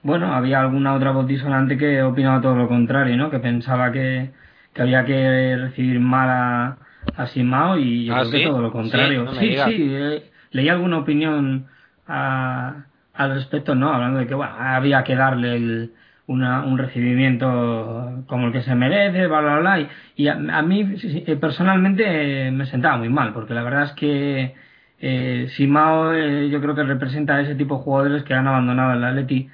bueno, 0.04 0.34
había 0.34 0.62
alguna 0.62 0.94
otra 0.94 1.12
voz 1.12 1.28
disonante 1.28 1.78
que 1.78 2.02
opinaba 2.04 2.42
todo 2.42 2.56
lo 2.56 2.68
contrario, 2.68 3.18
¿no? 3.18 3.30
Que 3.30 3.40
pensaba 3.40 3.92
que, 3.92 4.32
que 4.74 4.82
había 4.82 5.06
que 5.06 5.58
recibir 5.58 6.00
mal 6.00 6.30
a, 6.30 6.78
a 7.16 7.28
Simao 7.28 7.78
y 7.78 8.06
yo 8.06 8.16
¿Ah, 8.16 8.20
creo 8.22 8.32
que 8.32 8.48
todo 8.48 8.62
lo 8.62 8.72
contrario. 8.72 9.32
Sí, 9.34 9.56
no 9.56 9.66
sí, 9.66 9.76
eh, 9.96 10.24
leí 10.52 10.70
alguna 10.70 11.00
opinión 11.00 11.66
a- 12.08 12.86
al 13.14 13.34
respecto, 13.34 13.76
¿no? 13.76 13.92
Hablando 13.94 14.20
de 14.20 14.28
que, 14.28 14.36
bueno, 14.36 14.54
había 14.58 15.04
que 15.04 15.16
darle 15.16 15.56
el- 15.56 15.92
una, 16.28 16.64
un 16.64 16.78
recibimiento 16.78 18.24
como 18.28 18.48
el 18.48 18.54
que 18.54 18.62
se 18.62 18.76
merece, 18.76 19.28
bla, 19.28 19.40
bla, 19.42 19.60
bla. 19.60 19.80
Y, 19.80 19.88
y 20.18 20.28
a, 20.28 20.34
a 20.34 20.62
mí, 20.62 20.96
eh, 21.26 21.36
personalmente, 21.38 22.52
me 22.52 22.66
sentaba 22.66 22.98
muy 22.98 23.10
mal, 23.10 23.34
porque 23.34 23.54
la 23.54 23.64
verdad 23.64 23.84
es 23.84 23.92
que 23.94 24.54
eh, 25.00 25.48
Simao 25.56 26.14
eh, 26.14 26.50
yo 26.50 26.60
creo 26.62 26.76
que 26.76 26.84
representa 26.84 27.36
a 27.36 27.42
ese 27.42 27.56
tipo 27.56 27.78
de 27.78 27.84
jugadores 27.84 28.24
que 28.24 28.34
han 28.34 28.48
abandonado 28.48 28.94
el 28.94 29.04
Atleti 29.04 29.50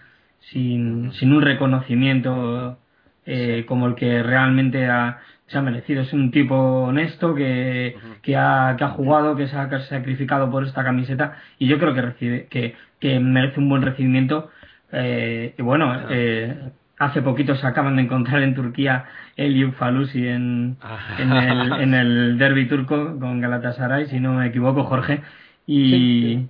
sin, 0.52 1.12
sin 1.14 1.32
un 1.34 1.42
reconocimiento 1.42 2.78
eh, 3.26 3.64
como 3.68 3.88
el 3.88 3.96
que 3.96 4.22
realmente 4.24 4.88
ha- 4.88 5.20
se 5.48 5.58
ha 5.58 5.62
merecido. 5.62 6.02
Es 6.02 6.14
un 6.14 6.32
tipo 6.32 6.56
honesto 6.56 7.36
que, 7.36 7.96
que, 8.22 8.36
ha, 8.38 8.76
que 8.78 8.84
ha 8.84 8.90
jugado, 8.90 9.36
que 9.36 9.48
se 9.48 9.56
ha 9.58 9.70
sacrificado 9.82 10.50
por 10.50 10.64
esta 10.66 10.84
camiseta 10.84 11.38
y 11.60 11.68
yo 11.68 11.80
creo 11.80 11.94
que, 11.94 12.02
recibe, 12.02 12.48
que, 12.50 12.76
que 13.00 13.20
merece 13.20 13.60
un 13.60 13.70
buen 13.70 13.82
recibimiento. 13.82 14.50
Eh, 14.92 15.54
y 15.58 15.62
bueno, 15.62 15.96
eh, 16.10 16.56
hace 17.00 17.22
poquito 17.22 17.56
se 17.56 17.66
acaban 17.68 17.96
de 17.96 18.04
encontrar 18.04 18.42
en 18.44 18.56
Turquía 18.56 19.06
el 19.36 19.56
Yufalusi 19.56 20.28
en, 20.28 20.78
en, 21.20 21.32
el, 21.32 21.74
en 21.82 21.94
el 21.94 22.38
derby 22.38 22.68
turco 22.68 23.18
con 23.20 23.42
Galatasaray, 23.42 24.08
si 24.08 24.20
no 24.20 24.34
me 24.34 24.48
equivoco, 24.48 24.84
Jorge. 24.84 25.22
Y, 25.66 26.48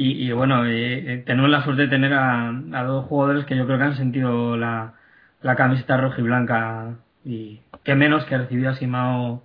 y, 0.00 0.28
y 0.28 0.30
bueno, 0.30 0.64
eh, 0.64 1.14
eh, 1.14 1.22
tenemos 1.26 1.50
la 1.50 1.64
suerte 1.64 1.82
de 1.82 1.88
tener 1.88 2.14
a, 2.14 2.50
a 2.50 2.82
dos 2.84 3.06
jugadores 3.06 3.44
que 3.46 3.56
yo 3.56 3.66
creo 3.66 3.78
que 3.78 3.84
han 3.84 3.96
sentido 3.96 4.56
la, 4.56 4.94
la 5.42 5.56
camiseta 5.56 5.96
roja 5.96 6.20
y 6.20 6.22
blanca 6.22 6.94
y 7.24 7.58
qué 7.82 7.96
menos 7.96 8.24
que 8.26 8.38
recibir 8.38 8.68
a 8.68 8.76
Simao 8.76 9.42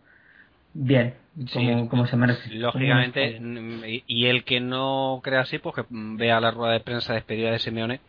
bien, 0.75 1.15
como, 1.51 1.81
Sí, 1.83 1.87
como 1.89 2.05
se 2.05 2.17
merece. 2.17 2.53
Lógicamente, 2.53 3.39
mm, 3.39 3.83
y- 4.05 4.25
el 4.27 4.43
que 4.43 4.59
no 4.59 5.21
crea 5.23 5.41
así, 5.41 5.57
pues 5.57 5.73
que 5.73 5.85
vea 5.89 6.39
la 6.39 6.51
rueda 6.51 6.73
de 6.73 6.81
prensa 6.81 7.13
de 7.13 7.19
despedida 7.19 7.49
de 7.49 7.57
Simeone. 7.57 7.99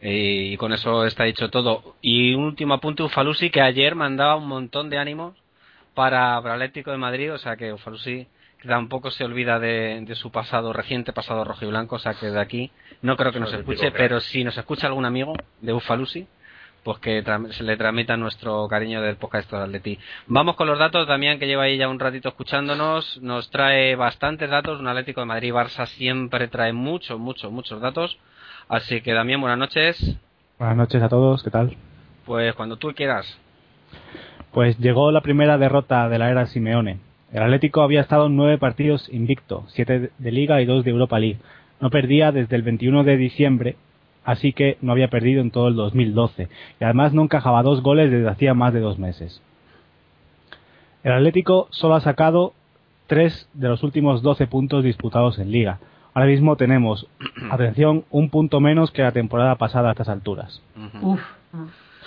eh, 0.00 0.50
y 0.52 0.56
con 0.58 0.72
eso 0.72 1.04
está 1.04 1.24
dicho 1.24 1.50
todo. 1.50 1.96
Y 2.00 2.34
un 2.34 2.44
último 2.44 2.74
apunte, 2.74 3.02
Ufalusi, 3.02 3.50
que 3.50 3.60
ayer 3.60 3.96
mandaba 3.96 4.36
un 4.36 4.46
montón 4.46 4.90
de 4.90 4.96
ánimos 4.98 5.34
para, 5.94 6.40
para 6.40 6.54
el 6.54 6.62
Atlético 6.62 6.92
de 6.92 6.98
Madrid, 6.98 7.34
o 7.34 7.38
sea 7.38 7.56
que 7.56 7.72
Ufalusi 7.72 8.14
que 8.22 8.39
tampoco 8.66 9.10
se 9.10 9.24
olvida 9.24 9.58
de, 9.58 10.02
de 10.06 10.14
su 10.14 10.30
pasado, 10.30 10.72
reciente 10.72 11.12
pasado 11.12 11.44
rojo 11.44 11.64
y 11.64 11.68
blanco, 11.68 11.96
o 11.96 11.98
sea 11.98 12.14
que 12.14 12.26
de 12.26 12.40
aquí 12.40 12.70
no 13.02 13.16
creo 13.16 13.32
que 13.32 13.40
nos 13.40 13.52
escuche, 13.52 13.90
pero 13.92 14.20
si 14.20 14.44
nos 14.44 14.56
escucha 14.56 14.86
algún 14.86 15.04
amigo 15.04 15.34
de 15.60 15.72
Ufalusi, 15.72 16.26
pues 16.82 16.98
que 16.98 17.22
se 17.50 17.62
le 17.62 17.76
transmita 17.76 18.16
nuestro 18.16 18.66
cariño 18.68 19.02
del 19.02 19.16
podcast 19.16 19.50
de 19.50 19.58
Atleti. 19.58 19.98
Vamos 20.26 20.56
con 20.56 20.66
los 20.66 20.78
datos, 20.78 21.06
Damián, 21.06 21.38
que 21.38 21.46
lleva 21.46 21.64
ahí 21.64 21.76
ya 21.76 21.88
un 21.88 21.98
ratito 21.98 22.28
escuchándonos, 22.28 23.20
nos 23.22 23.50
trae 23.50 23.96
bastantes 23.96 24.48
datos, 24.50 24.80
un 24.80 24.88
Atlético 24.88 25.20
de 25.20 25.26
Madrid 25.26 25.52
Barça 25.52 25.86
siempre 25.86 26.48
trae 26.48 26.72
muchos, 26.72 27.18
muchos, 27.18 27.50
muchos 27.52 27.80
datos. 27.80 28.18
Así 28.68 29.00
que 29.02 29.12
Damián, 29.12 29.40
buenas 29.40 29.58
noches. 29.58 30.16
Buenas 30.58 30.76
noches 30.76 31.02
a 31.02 31.08
todos, 31.08 31.42
¿qué 31.42 31.50
tal? 31.50 31.76
Pues 32.24 32.54
cuando 32.54 32.76
tú 32.76 32.92
quieras. 32.94 33.38
Pues 34.52 34.78
llegó 34.78 35.10
la 35.10 35.20
primera 35.20 35.58
derrota 35.58 36.08
de 36.08 36.18
la 36.18 36.30
era 36.30 36.46
Simeone. 36.46 37.09
El 37.32 37.42
Atlético 37.42 37.82
había 37.82 38.00
estado 38.00 38.26
en 38.26 38.36
nueve 38.36 38.58
partidos 38.58 39.08
invicto, 39.12 39.64
siete 39.68 40.10
de 40.18 40.32
Liga 40.32 40.60
y 40.60 40.66
dos 40.66 40.84
de 40.84 40.90
Europa 40.90 41.18
League. 41.18 41.38
No 41.80 41.90
perdía 41.90 42.32
desde 42.32 42.56
el 42.56 42.62
21 42.62 43.04
de 43.04 43.16
diciembre, 43.16 43.76
así 44.24 44.52
que 44.52 44.78
no 44.80 44.92
había 44.92 45.08
perdido 45.08 45.40
en 45.40 45.50
todo 45.50 45.68
el 45.68 45.76
2012. 45.76 46.48
Y 46.80 46.84
además 46.84 47.12
no 47.12 47.22
encajaba 47.22 47.62
dos 47.62 47.82
goles 47.82 48.10
desde 48.10 48.28
hacía 48.28 48.54
más 48.54 48.74
de 48.74 48.80
dos 48.80 48.98
meses. 48.98 49.40
El 51.04 51.12
Atlético 51.12 51.68
solo 51.70 51.94
ha 51.94 52.00
sacado 52.00 52.52
tres 53.06 53.48
de 53.54 53.68
los 53.68 53.82
últimos 53.82 54.22
12 54.22 54.46
puntos 54.48 54.84
disputados 54.84 55.38
en 55.38 55.52
Liga. 55.52 55.78
Ahora 56.12 56.28
mismo 56.28 56.56
tenemos, 56.56 57.06
atención, 57.50 58.04
un 58.10 58.30
punto 58.30 58.60
menos 58.60 58.90
que 58.90 59.02
la 59.02 59.12
temporada 59.12 59.54
pasada 59.54 59.88
a 59.88 59.92
estas 59.92 60.08
alturas. 60.08 60.62
Uf, 61.00 61.20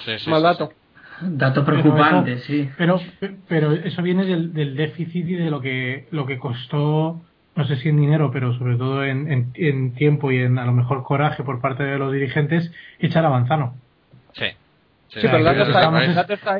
Sí, 0.06 0.20
sí, 0.20 0.30
Mal 0.30 0.56
sí, 0.58 0.64
dato. 1.32 1.66
Pero 1.66 1.82
preocupante, 1.82 2.34
eso- 2.34 2.46
sí. 2.46 2.70
Pero, 2.78 3.00
pero 3.48 3.72
eso 3.74 4.02
viene 4.02 4.26
del, 4.26 4.54
del 4.54 4.76
déficit 4.76 5.28
y 5.28 5.34
de 5.36 5.50
lo 5.50 5.62
que, 5.62 6.06
lo 6.12 6.26
que 6.26 6.38
costó, 6.38 7.22
no 7.56 7.66
sé 7.66 7.76
si 7.78 7.90
en 7.90 7.98
dinero, 7.98 8.32
pero 8.32 8.54
sobre 8.58 8.76
todo 8.78 9.04
en, 9.06 9.32
en, 9.32 9.52
en 9.56 9.94
tiempo 9.94 10.32
y 10.32 10.40
en 10.40 10.58
a 10.60 10.66
lo 10.66 10.72
mejor 10.74 11.04
coraje 11.04 11.44
por 11.44 11.62
parte 11.62 11.84
de 11.84 11.98
los 11.98 12.12
dirigentes, 12.12 12.72
echar 13.00 13.26
a 13.26 13.30
Manzano. 13.30 13.76
Sí. 14.34 14.46
Sí, 15.14 15.20
pero 15.22 15.38
el 15.38 15.44
dato 15.44 15.64
está- 15.68 15.80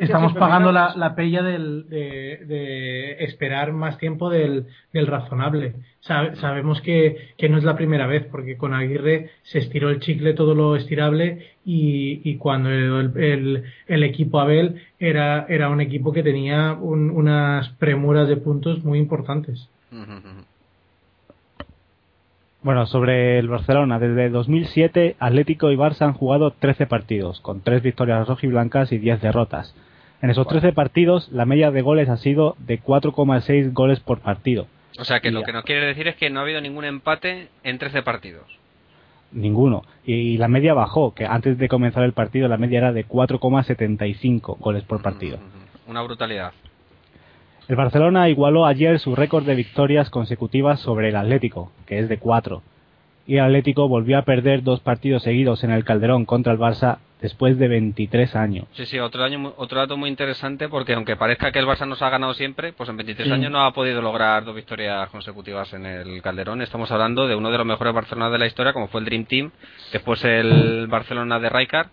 estamos, 0.04 0.32
está 0.32 0.40
pagando 0.40 0.70
la, 0.72 1.14
pella 1.16 1.42
del, 1.42 1.88
de, 1.88 2.38
de 2.46 3.24
esperar 3.24 3.72
más 3.72 3.98
tiempo 3.98 4.30
del, 4.30 4.66
del 4.92 5.06
razonable. 5.06 5.74
Sabe- 6.00 6.36
sabemos 6.36 6.80
que, 6.80 7.30
que 7.36 7.48
no 7.48 7.58
es 7.58 7.64
la 7.64 7.76
primera 7.76 8.06
vez, 8.06 8.24
porque 8.30 8.56
con 8.56 8.74
Aguirre 8.74 9.30
se 9.42 9.58
estiró 9.58 9.90
el 9.90 10.00
chicle 10.00 10.34
todo 10.34 10.54
lo 10.54 10.76
estirable 10.76 11.46
y, 11.64 12.20
y 12.28 12.36
cuando 12.36 12.70
el, 12.70 13.12
el, 13.16 13.64
el 13.88 14.02
equipo 14.04 14.38
Abel 14.40 14.80
era, 14.98 15.46
era 15.48 15.68
un 15.68 15.80
equipo 15.80 16.12
que 16.12 16.22
tenía 16.22 16.72
un- 16.74 17.10
unas 17.10 17.68
premuras 17.70 18.28
de 18.28 18.36
puntos 18.36 18.84
muy 18.84 18.98
importantes. 18.98 19.68
Bueno, 22.64 22.86
sobre 22.86 23.38
el 23.38 23.46
Barcelona, 23.48 23.98
desde 23.98 24.30
2007 24.30 25.16
Atlético 25.18 25.70
y 25.70 25.76
Barça 25.76 26.02
han 26.06 26.14
jugado 26.14 26.50
13 26.50 26.86
partidos, 26.86 27.40
con 27.40 27.60
3 27.60 27.82
victorias 27.82 28.26
rojiblancas 28.26 28.90
y 28.90 28.96
10 28.98 29.20
derrotas. 29.20 29.74
En 30.22 30.30
esos 30.30 30.46
13 30.48 30.72
partidos 30.72 31.30
la 31.30 31.44
media 31.44 31.70
de 31.70 31.82
goles 31.82 32.08
ha 32.08 32.16
sido 32.16 32.56
de 32.58 32.80
4,6 32.80 33.72
goles 33.74 34.00
por 34.00 34.20
partido. 34.20 34.66
O 34.98 35.04
sea 35.04 35.20
que 35.20 35.30
lo 35.30 35.40
Ya. 35.40 35.46
que 35.46 35.52
nos 35.52 35.64
quiere 35.64 35.84
decir 35.86 36.08
es 36.08 36.16
que 36.16 36.30
no 36.30 36.40
ha 36.40 36.44
habido 36.44 36.62
ningún 36.62 36.86
empate 36.86 37.48
en 37.64 37.78
13 37.78 38.02
partidos. 38.02 38.46
Ninguno. 39.30 39.82
Y 40.06 40.38
la 40.38 40.48
media 40.48 40.72
bajó, 40.72 41.12
que 41.12 41.26
antes 41.26 41.58
de 41.58 41.68
comenzar 41.68 42.02
el 42.04 42.12
partido 42.14 42.48
la 42.48 42.56
media 42.56 42.78
era 42.78 42.92
de 42.92 43.04
4,75 43.06 44.56
goles 44.58 44.84
por 44.84 45.02
partido. 45.02 45.38
Una 45.86 46.00
brutalidad. 46.00 46.52
El 47.68 47.76
Barcelona 47.76 48.28
igualó 48.28 48.66
ayer 48.66 48.98
su 48.98 49.14
récord 49.16 49.44
de 49.44 49.54
victorias 49.54 50.10
consecutivas 50.10 50.80
sobre 50.80 51.08
el 51.08 51.16
Atlético, 51.16 51.72
que 51.86 51.98
es 51.98 52.08
de 52.08 52.18
4. 52.18 52.62
Y 53.26 53.36
el 53.36 53.44
Atlético 53.44 53.88
volvió 53.88 54.18
a 54.18 54.22
perder 54.22 54.62
dos 54.62 54.80
partidos 54.80 55.22
seguidos 55.22 55.64
en 55.64 55.70
el 55.70 55.82
Calderón 55.84 56.26
contra 56.26 56.52
el 56.52 56.58
Barça 56.58 56.98
después 57.22 57.56
de 57.58 57.68
23 57.68 58.36
años. 58.36 58.66
Sí, 58.74 58.84
sí, 58.84 58.98
otro, 58.98 59.24
año, 59.24 59.54
otro 59.56 59.78
dato 59.78 59.96
muy 59.96 60.10
interesante 60.10 60.68
porque 60.68 60.92
aunque 60.92 61.16
parezca 61.16 61.50
que 61.50 61.58
el 61.58 61.64
Barça 61.64 61.88
nos 61.88 62.02
ha 62.02 62.10
ganado 62.10 62.34
siempre, 62.34 62.74
pues 62.74 62.90
en 62.90 62.98
23 62.98 63.26
Sí. 63.28 63.32
años 63.32 63.50
no 63.50 63.64
ha 63.64 63.72
podido 63.72 64.02
lograr 64.02 64.44
dos 64.44 64.54
victorias 64.54 65.08
consecutivas 65.08 65.72
en 65.72 65.86
el 65.86 66.20
Calderón. 66.20 66.60
Estamos 66.60 66.90
hablando 66.92 67.26
de 67.26 67.34
uno 67.34 67.50
de 67.50 67.56
los 67.56 67.66
mejores 67.66 67.94
Barcelona 67.94 68.28
de 68.28 68.38
la 68.38 68.46
historia, 68.46 68.74
como 68.74 68.88
fue 68.88 69.00
el 69.00 69.06
Dream 69.06 69.24
Team, 69.24 69.52
después 69.90 70.22
el 70.26 70.86
Barcelona 70.88 71.40
de 71.40 71.48
Rijkaard 71.48 71.88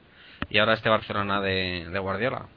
y 0.50 0.58
ahora 0.58 0.74
este 0.74 0.90
Barcelona 0.90 1.40
de, 1.40 1.88
de 1.90 2.00
Guardiola. 2.00 2.48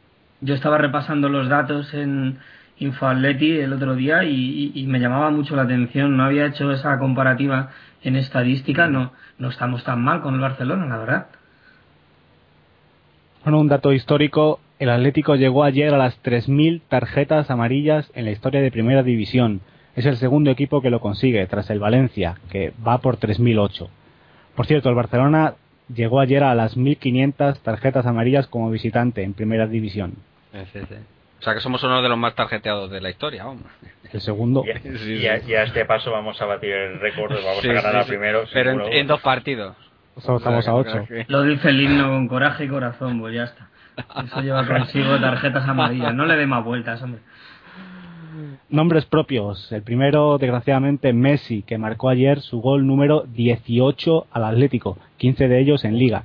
Yo 0.40 0.54
estaba 0.54 0.78
repasando 0.78 1.28
los 1.28 1.48
datos 1.48 1.94
en 1.94 2.40
InfoAtleti 2.78 3.58
el 3.60 3.72
otro 3.72 3.94
día 3.94 4.24
y, 4.24 4.34
y- 4.34 4.80
y 4.82 4.86
me 4.86 4.98
llamaba 4.98 5.30
mucho 5.30 5.54
la 5.56 5.62
atención. 5.62 6.16
No 6.16 6.24
había 6.24 6.46
hecho 6.46 6.72
esa 6.72 6.98
comparativa 6.98 7.70
en 8.02 8.16
estadística. 8.16 8.88
No, 8.88 9.12
no 9.38 9.48
estamos 9.48 9.84
tan 9.84 10.02
mal 10.02 10.20
con 10.22 10.34
el 10.34 10.40
Barcelona, 10.40 10.86
la 10.86 10.98
verdad. 10.98 11.26
Bueno, 13.44 13.60
un 13.60 13.68
dato 13.68 13.92
histórico, 13.92 14.60
el 14.78 14.90
Atlético 14.90 15.36
llegó 15.36 15.64
ayer 15.64 15.92
a 15.92 15.98
las 15.98 16.16
3.000 16.22 16.80
tarjetas 16.88 17.50
amarillas 17.50 18.10
en 18.14 18.24
la 18.24 18.30
historia 18.30 18.60
de 18.62 18.70
Primera 18.70 19.02
División. 19.02 19.60
Es 19.96 20.06
el 20.06 20.16
segundo 20.16 20.50
equipo 20.50 20.80
que 20.82 20.90
lo 20.90 21.00
consigue, 21.00 21.46
tras 21.46 21.70
el 21.70 21.78
Valencia, 21.78 22.36
que 22.50 22.72
va 22.86 22.98
por 22.98 23.18
3.008. 23.18 23.88
Por 24.56 24.66
cierto, 24.66 24.88
el 24.88 24.94
Barcelona 24.94 25.54
llegó 25.94 26.20
ayer 26.20 26.42
a 26.42 26.54
las 26.54 26.76
1.500 26.76 27.58
tarjetas 27.60 28.06
amarillas 28.06 28.46
como 28.46 28.70
visitante 28.70 29.22
en 29.22 29.34
Primera 29.34 29.66
División. 29.66 30.14
O 31.45 31.47
sea 31.47 31.53
que 31.53 31.61
somos 31.61 31.82
uno 31.82 32.01
de 32.01 32.09
los 32.09 32.16
más 32.16 32.34
tarjeteados 32.34 32.90
de 32.90 33.03
la 33.03 33.11
historia, 33.11 33.45
vamos. 33.45 33.64
El 34.11 34.20
segundo. 34.22 34.64
Y, 34.64 34.70
a- 34.70 34.78
y 35.07 35.26
a, 35.26 35.47
y 35.47 35.53
a 35.55 35.62
este 35.64 35.84
paso 35.84 36.11
vamos 36.11 36.40
a 36.40 36.47
batir 36.47 36.70
el 36.72 36.99
récord, 37.01 37.32
vamos 37.32 37.61
Sí, 37.61 37.68
a 37.68 37.72
ganar 37.74 37.92
sí, 37.92 37.99
a 37.99 38.03
sí. 38.05 38.09
primero. 38.09 38.45
Pero 38.51 38.86
en, 38.90 39.07
dos 39.07 39.20
partidos. 39.20 39.76
Solo 40.16 40.38
estamos 40.38 40.66
a 40.66 40.74
8. 40.74 41.07
Lo 41.28 41.42
dice 41.42 41.68
el 41.68 41.82
himno 41.82 42.09
con 42.09 42.28
coraje 42.28 42.64
y 42.64 42.68
corazón, 42.68 43.20
pues 43.20 43.34
ya 43.34 43.42
está. 43.45 43.68
Eso 44.24 44.40
lleva 44.40 44.66
consigo 44.66 45.20
tarjetas 45.20 45.68
amarillas. 45.68 46.14
No 46.14 46.24
le 46.24 46.36
dé 46.36 46.47
más 46.47 46.64
vueltas, 46.64 47.03
hombre. 47.03 47.20
Nombres 48.70 49.05
propios. 49.05 49.70
El 49.70 49.82
primero, 49.82 50.38
desgraciadamente, 50.38 51.12
Messi, 51.12 51.62
que 51.62 51.76
marcó 51.76 52.09
ayer 52.09 52.40
su 52.40 52.61
gol 52.62 52.86
número 52.86 53.24
18 53.34 54.28
al 54.32 54.45
Atlético, 54.45 54.97
15 55.18 55.47
de 55.49 55.61
ellos 55.61 55.84
en 55.84 55.99
Liga. 55.99 56.24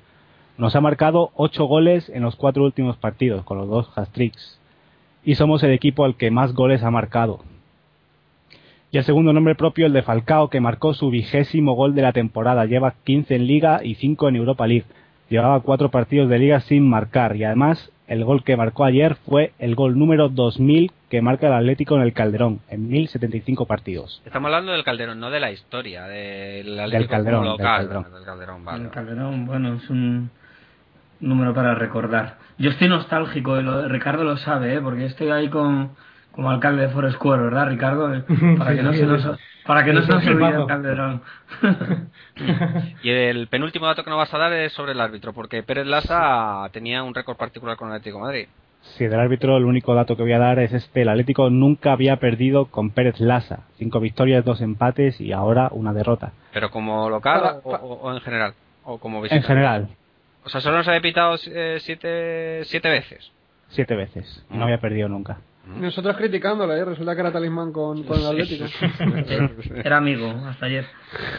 Nos 0.58 0.76
ha 0.76 0.82
marcado 0.82 1.32
8 1.36 1.66
goles 1.66 2.10
en 2.10 2.24
los 2.24 2.36
cuatro 2.36 2.64
últimos 2.64 2.98
partidos, 2.98 3.44
con 3.44 3.58
los 3.58 3.68
dos 3.68 3.92
hat-tricks. 3.98 4.59
Y 5.24 5.36
somos 5.36 5.64
el 5.64 5.72
equipo 5.72 6.06
al 6.06 6.16
que 6.16 6.32
más 6.32 6.54
goles 6.54 6.84
ha 6.84 6.92
marcado. 6.92 7.44
Y 8.92 8.98
el 8.98 9.04
segundo 9.04 9.34
nombre 9.34 9.54
propio, 9.56 9.86
el 9.86 9.94
de 9.94 10.02
Falcao, 10.02 10.50
que 10.50 10.60
marcó 10.62 10.94
su 10.94 11.10
vigésimo 11.12 11.74
gol 11.74 11.94
de 11.94 12.02
la 12.02 12.12
temporada. 12.14 12.66
Lleva 12.66 12.96
15 13.04 13.36
en 13.36 13.46
Liga 13.46 13.82
y 13.84 13.96
5 13.96 14.30
en 14.30 14.36
Europa 14.38 14.66
League. 14.66 14.86
llevaba 15.30 15.60
cuatro 15.60 15.90
partidos 15.90 16.28
de 16.28 16.40
liga 16.40 16.60
sin 16.62 16.90
marcar 16.90 17.36
y 17.36 17.44
además 17.44 17.92
el 18.08 18.26
gol 18.26 18.44
que 18.44 18.58
marcó 18.58 18.84
ayer 18.86 19.14
fue 19.28 19.54
el 19.60 19.76
gol 19.76 20.00
número 20.00 20.28
2000 20.30 20.92
que 21.08 21.22
marca 21.22 21.46
el 21.46 21.54
Atlético 21.54 21.96
en 21.96 22.02
el 22.02 22.14
Calderón, 22.14 22.62
en 22.68 22.90
1075 22.90 23.68
partidos. 23.68 24.24
Estamos 24.26 24.48
hablando 24.48 24.72
del 24.72 24.84
Calderón, 24.84 25.20
no 25.20 25.30
de 25.30 25.40
la 25.40 25.52
historia, 25.52 26.06
del 26.08 26.80
Atlético 26.80 26.98
Del 27.00 27.08
Calderón, 27.08 27.42
como 27.42 27.52
local. 27.52 27.78
del 27.82 27.88
Calderón. 27.88 28.14
Del 28.14 28.24
Calderón, 28.24 28.66
vale. 28.66 28.84
El 28.86 28.90
Calderón, 28.90 29.46
bueno, 29.46 29.76
es 29.76 29.90
un 29.92 30.32
número 31.20 31.54
para 31.54 31.76
recordar. 31.76 32.38
Yo 32.58 32.70
estoy 32.72 32.88
nostálgico, 32.90 33.60
y 33.60 33.64
lo, 33.64 33.88
Ricardo 33.88 34.24
lo 34.24 34.38
sabe, 34.38 34.76
¿eh? 34.76 34.82
porque 34.82 35.06
estoy 35.06 35.30
ahí 35.30 35.50
con, 35.50 35.92
como 36.32 36.50
alcalde 36.50 36.84
de 36.84 36.90
Forest 36.90 37.16
Square, 37.16 37.44
¿verdad, 37.44 37.68
Ricardo? 37.70 38.14
Eh, 38.14 38.24
Para 38.58 38.76
que 38.76 38.84
no 38.84 38.94
se 38.94 39.06
nos, 39.06 39.40
para 39.66 39.84
que 39.84 39.94
no 39.94 40.02
se 40.02 40.12
nos 40.12 40.26
olvide 40.26 40.56
el 40.62 40.66
Calderón. 40.68 41.22
Y 43.04 43.10
el 43.10 43.48
penúltimo 43.48 43.86
dato 43.86 44.04
que 44.04 44.10
nos 44.10 44.18
vas 44.20 44.34
a 44.34 44.38
dar 44.38 44.54
es 44.54 44.72
sobre 44.74 44.94
el 44.94 45.02
árbitro, 45.02 45.34
porque 45.34 45.64
Pérez 45.64 45.86
Lassa 45.86 46.68
tenía 46.72 47.04
un 47.04 47.14
récord 47.14 47.38
particular 47.38 47.76
con 47.78 47.90
el 47.90 47.96
Atlético 47.96 48.18
de 48.18 48.24
Madrid. 48.24 48.48
Sí, 48.98 49.06
del 49.06 49.20
árbitro 49.20 49.58
el 49.58 49.66
único 49.66 49.94
dato 49.94 50.16
que 50.16 50.24
voy 50.24 50.32
a 50.32 50.40
dar 50.40 50.58
es 50.60 50.72
este, 50.74 51.02
el 51.02 51.10
Atlético 51.10 51.50
nunca 51.50 51.92
había 51.92 52.16
perdido 52.18 52.66
con 52.68 52.92
Pérez 52.92 53.20
Lasa, 53.20 53.62
cinco 53.78 54.00
victorias, 54.00 54.46
dos 54.46 54.62
empates 54.62 55.20
y 55.20 55.34
ahora 55.34 55.68
una 55.72 55.94
derrota. 55.94 56.32
Pero 56.54 56.72
como 56.72 57.10
local 57.10 57.60
o, 57.64 57.70
o- 57.72 58.00
o 58.10 58.14
en 58.14 58.22
general, 58.22 58.54
o 58.86 58.98
como 58.98 59.18
En 59.18 59.24
visitante. 59.24 59.48
general, 59.48 59.88
O 60.50 60.52
sea, 60.52 60.62
solo 60.62 60.78
nos 60.78 60.88
había 60.88 61.02
pitado 61.02 61.36
eh, 61.46 61.78
siete, 61.80 62.64
siete 62.66 62.90
veces. 62.90 63.32
siete 63.68 63.96
veces, 63.96 64.44
y 64.50 64.58
no 64.58 64.64
había 64.64 64.80
perdido 64.82 65.08
nunca. 65.08 65.38
Nosotros 65.68 66.18
criticándole, 66.18 66.80
¿eh? 66.80 66.86
resulta 66.86 67.14
que 67.14 67.22
era 67.22 67.32
talismán 67.32 67.72
con, 67.72 68.02
con 68.04 68.20
el 68.20 68.26
Atlético. 68.26 68.66
Era 69.84 69.98
amigo, 69.98 70.28
hasta 70.48 70.66
ayer. 70.66 70.86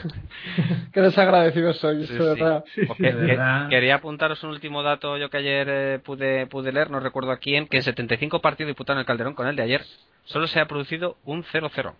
Qué 0.92 1.00
desagradecidos 1.00 1.78
sois, 1.78 2.06
Sí, 2.06 2.14
de 2.14 2.18
sí. 2.20 2.24
verdad. 2.40 2.64
De 2.76 2.94
que- 2.94 3.12
verdad. 3.12 3.68
quería 3.68 3.96
apuntaros 3.96 4.40
un 4.44 4.50
último 4.50 4.84
dato 4.84 5.16
yo 5.18 5.30
que 5.30 5.38
ayer 5.38 5.66
eh, 5.68 5.98
pude, 5.98 6.46
pude 6.46 6.70
leer, 6.70 6.92
no 6.92 7.00
recuerdo 7.00 7.32
a 7.32 7.38
quién, 7.38 7.66
que 7.66 7.78
en 7.78 7.82
75 7.82 8.40
partidos 8.40 8.68
disputados 8.68 8.98
en 8.98 9.00
el 9.00 9.06
Calderón 9.06 9.34
con 9.34 9.48
el 9.48 9.56
de 9.56 9.62
ayer, 9.64 9.82
solo 10.26 10.46
se 10.46 10.61
ha 10.61 10.66
producido 10.66 11.16
un 11.24 11.42
0-0. 11.42 11.92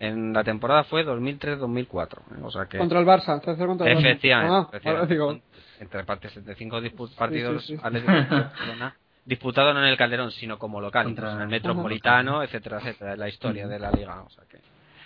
En 0.00 0.32
la 0.32 0.42
temporada 0.42 0.82
fue 0.84 1.04
2003-2004. 1.06 1.86
¿eh? 1.86 2.40
O 2.42 2.50
sea 2.50 2.66
que... 2.66 2.78
Contra 2.78 2.98
el 2.98 3.06
Barça, 3.06 3.40
tercero 3.40 3.68
contra 3.68 3.88
el 3.88 3.96
Barça. 3.96 4.00
Efectivamente. 4.00 4.52
Ah, 4.54 4.66
efectivamente. 4.70 4.88
ahora 4.88 5.06
digo, 5.06 5.40
Entre 5.80 6.04
partes 6.04 6.32
75 6.32 6.80
dispu- 6.80 7.14
partidos 7.16 7.64
sí, 7.66 7.76
sí. 7.76 7.80
Atlético 7.82 8.12
de 8.12 8.20
Barcelona 8.30 8.94
disputados 9.24 9.74
no 9.74 9.80
en 9.82 9.88
el 9.88 9.96
Calderón, 9.98 10.30
sino 10.30 10.58
como 10.58 10.80
local, 10.80 11.04
Contra- 11.04 11.24
incluso 11.26 11.36
en 11.36 11.42
el 11.42 11.48
Metropolitano, 11.48 12.42
etcétera, 12.42 12.78
etcétera, 12.78 13.12
es 13.12 13.18
la 13.18 13.28
historia 13.28 13.68
de 13.68 13.78
la 13.78 13.90
liga. 13.90 14.22
O 14.22 14.30
sea 14.30 14.44
que... 14.50 14.58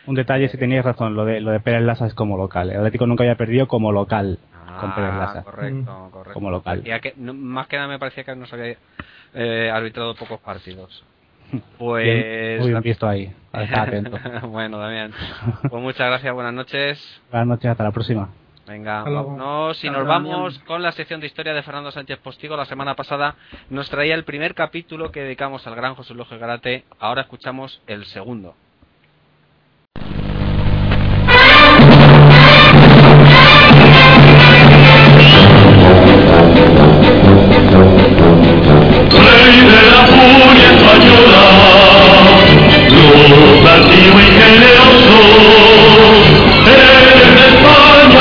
Un 0.07 0.15
detalle, 0.15 0.49
si 0.49 0.57
teníais 0.59 0.85
razón, 0.85 1.15
lo 1.17 1.25
de, 1.25 1.41
lo 1.41 1.51
de 1.51 1.59
Pérez 1.61 1.83
Lasa 1.83 2.07
es 2.07 2.15
como 2.15 2.37
local. 2.37 2.71
El 2.71 2.77
Atlético 2.79 3.07
nunca 3.07 3.25
había 3.25 3.35
perdido 3.37 3.67
como 3.67 3.91
local 3.91 4.39
con 4.81 4.95
Pérez 4.95 5.11
Ah, 5.13 5.19
Lasa. 5.19 5.43
correcto, 5.43 6.09
correcto. 6.13 6.35
Como 6.35 6.51
local. 6.51 6.83
Que, 6.85 7.15
no- 7.17 7.35
más 7.35 7.67
que 7.67 7.77
nada 7.77 7.89
me 7.89 7.99
parecía 7.99 8.23
que 8.23 8.37
nos 8.37 8.53
había 8.53 8.77
eh, 9.35 9.71
arbitrado 9.73 10.15
pocos 10.15 10.39
partidos. 10.41 11.03
Bien, 11.51 11.63
Pues... 11.79 12.61
muy 12.61 12.71
bien 12.71 12.81
visto 12.83 13.09
ahí. 13.09 13.33
a 13.53 13.65
estar 13.65 13.89
atento. 13.89 14.19
bueno, 14.49 14.79
Damián. 14.79 15.13
Pues 15.69 15.83
muchas 15.83 16.07
gracias, 16.07 16.33
buenas 16.33 16.55
noches. 16.55 17.21
Buenas 17.31 17.49
noches, 17.49 17.71
hasta 17.73 17.83
la 17.85 17.91
próxima. 17.91 18.29
Venga, 18.67 19.05
y 19.07 19.15
Hasta 19.15 19.91
nos 19.91 20.07
vamos 20.07 20.59
con 20.61 20.83
la 20.83 20.93
sección 20.93 21.21
de 21.21 21.27
historia 21.27 21.53
de 21.53 21.63
Fernando 21.63 21.91
Sánchez 21.91 22.19
Postigo. 22.21 22.57
La 22.57 22.65
semana 22.65 22.95
pasada 22.95 23.35
nos 23.71 23.91
traía 23.91 24.15
el 24.15 24.25
primer 24.25 24.55
capítulo 24.55 25.11
que 25.11 25.23
dedicamos 25.23 25.67
al 25.67 25.75
gran 25.75 25.97
José 25.97 26.15
López 26.15 26.39
Garate. 26.39 26.85
Ahora 27.01 27.23
escuchamos 27.23 27.83
el 27.89 28.05
segundo. 28.07 28.55
Rey 39.11 39.61
de 39.61 39.83
la 39.91 40.07
furia 40.07 40.73
española, 40.73 41.43
generoso, 44.39 45.19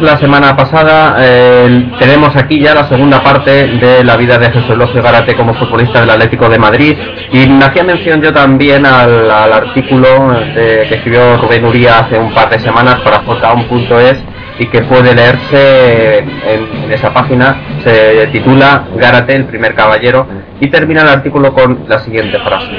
la 0.00 0.16
semana 0.18 0.54
pasada, 0.56 1.16
eh, 1.20 1.90
tenemos 1.98 2.34
aquí 2.36 2.60
ya 2.60 2.74
la 2.74 2.88
segunda 2.88 3.22
parte 3.22 3.66
de 3.66 4.04
la 4.04 4.16
vida 4.16 4.38
de 4.38 4.50
Jesús 4.50 4.76
López 4.76 5.02
Garate 5.02 5.34
como 5.34 5.54
futbolista 5.54 6.00
del 6.00 6.10
Atlético 6.10 6.48
de 6.48 6.58
Madrid. 6.58 6.96
Y 7.32 7.48
me 7.48 7.64
hacía 7.64 7.84
mención 7.84 8.20
yo 8.20 8.32
también 8.32 8.84
al, 8.86 9.30
artículo 9.30 10.08
de- 10.54 10.86
que 10.88 10.94
escribió 10.96 11.36
Rubén 11.38 11.64
Uría 11.64 12.00
hace 12.00 12.18
un 12.18 12.32
par 12.34 12.50
de 12.50 12.58
semanas 12.58 12.96
para 13.00 13.24
j1.es 13.24 14.22
y 14.60 14.66
que 14.66 14.82
puede 14.82 15.14
leerse 15.14 16.18
en, 16.18 16.92
esa 16.92 17.12
página. 17.12 17.60
Se 17.82 18.26
titula 18.28 18.84
Garate, 18.96 19.34
el 19.36 19.46
primer 19.46 19.74
caballero, 19.74 20.26
y 20.60 20.68
termina 20.68 21.02
el 21.02 21.08
artículo 21.08 21.52
con 21.52 21.84
la 21.88 21.98
siguiente 22.00 22.38
frase. 22.40 22.70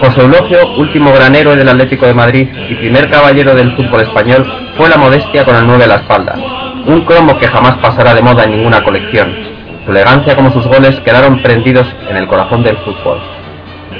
José 0.00 0.20
Eulogio, 0.22 0.76
último 0.78 1.12
gran 1.12 1.34
héroe 1.34 1.56
del 1.56 1.68
Atlético 1.68 2.06
de 2.06 2.14
Madrid 2.14 2.48
y 2.70 2.74
primer 2.76 3.10
caballero 3.10 3.54
del 3.54 3.76
fútbol 3.76 4.00
español, 4.00 4.69
fue 4.80 4.88
la 4.88 4.96
modestia 4.96 5.44
con 5.44 5.54
el 5.54 5.66
9 5.66 5.84
a 5.84 5.86
la 5.88 5.94
espalda. 5.96 6.34
Un 6.86 7.04
cromo 7.04 7.38
que 7.38 7.46
jamás 7.46 7.76
pasará 7.82 8.14
de 8.14 8.22
moda 8.22 8.44
en 8.44 8.52
ninguna 8.52 8.82
colección. 8.82 9.30
Su 9.84 9.90
elegancia 9.90 10.34
como 10.34 10.50
sus 10.50 10.66
goles 10.66 10.98
quedaron 11.00 11.42
prendidos 11.42 11.86
en 12.08 12.16
el 12.16 12.26
corazón 12.26 12.62
del 12.62 12.78
fútbol. 12.78 13.20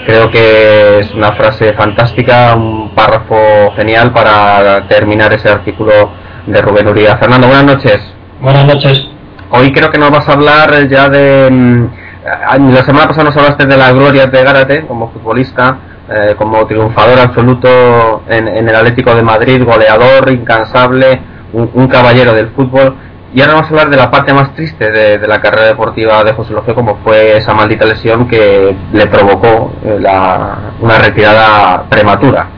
Creo 0.06 0.30
que 0.30 1.00
es 1.00 1.12
una 1.12 1.32
frase 1.32 1.74
fantástica, 1.74 2.54
un 2.54 2.92
párrafo 2.94 3.74
genial 3.76 4.10
para 4.14 4.88
terminar 4.88 5.30
ese 5.34 5.50
artículo 5.50 6.12
de 6.46 6.62
Rubén 6.62 6.88
Uría. 6.88 7.18
Fernando, 7.18 7.46
buenas 7.46 7.66
noches. 7.66 8.00
Buenas 8.40 8.64
noches. 8.64 9.06
Hoy 9.50 9.72
creo 9.72 9.90
que 9.90 9.98
nos 9.98 10.10
vas 10.10 10.26
a 10.30 10.32
hablar 10.32 10.88
ya 10.88 11.10
de... 11.10 11.88
mm, 12.24 12.28
a- 12.28 12.58
La 12.58 12.82
semana 12.84 13.06
pasada 13.08 13.24
nos 13.24 13.36
hablaste 13.36 13.66
de 13.66 13.76
las 13.76 13.94
glorias 13.94 14.30
de 14.30 14.42
Gárate 14.44 14.86
como 14.86 15.10
futbolista, 15.10 15.78
eh, 16.08 16.34
como 16.36 16.66
triunfador 16.66 17.18
absoluto 17.18 18.22
en, 18.28 18.48
el 18.48 18.74
Atlético 18.74 19.14
de 19.14 19.22
Madrid, 19.22 19.62
goleador, 19.64 20.30
incansable, 20.30 21.20
un, 21.52 21.88
caballero 21.88 22.32
del 22.34 22.48
fútbol. 22.50 22.94
Y 23.32 23.40
ahora 23.40 23.54
vamos 23.54 23.68
a 23.68 23.70
hablar 23.70 23.90
de 23.90 23.96
la 23.96 24.10
parte 24.10 24.32
más 24.34 24.54
triste 24.54 24.90
de, 24.90 25.26
la 25.26 25.40
carrera 25.40 25.66
deportiva 25.68 26.24
de 26.24 26.32
José 26.32 26.52
López, 26.52 26.74
como 26.74 26.96
fue 27.04 27.36
esa 27.36 27.54
maldita 27.54 27.84
lesión 27.86 28.26
que 28.26 28.74
le 28.92 29.06
provocó 29.06 29.72
eh, 29.84 29.98
la- 30.00 30.56
una 30.80 30.98
retirada 30.98 31.84
prematura. 31.88 32.48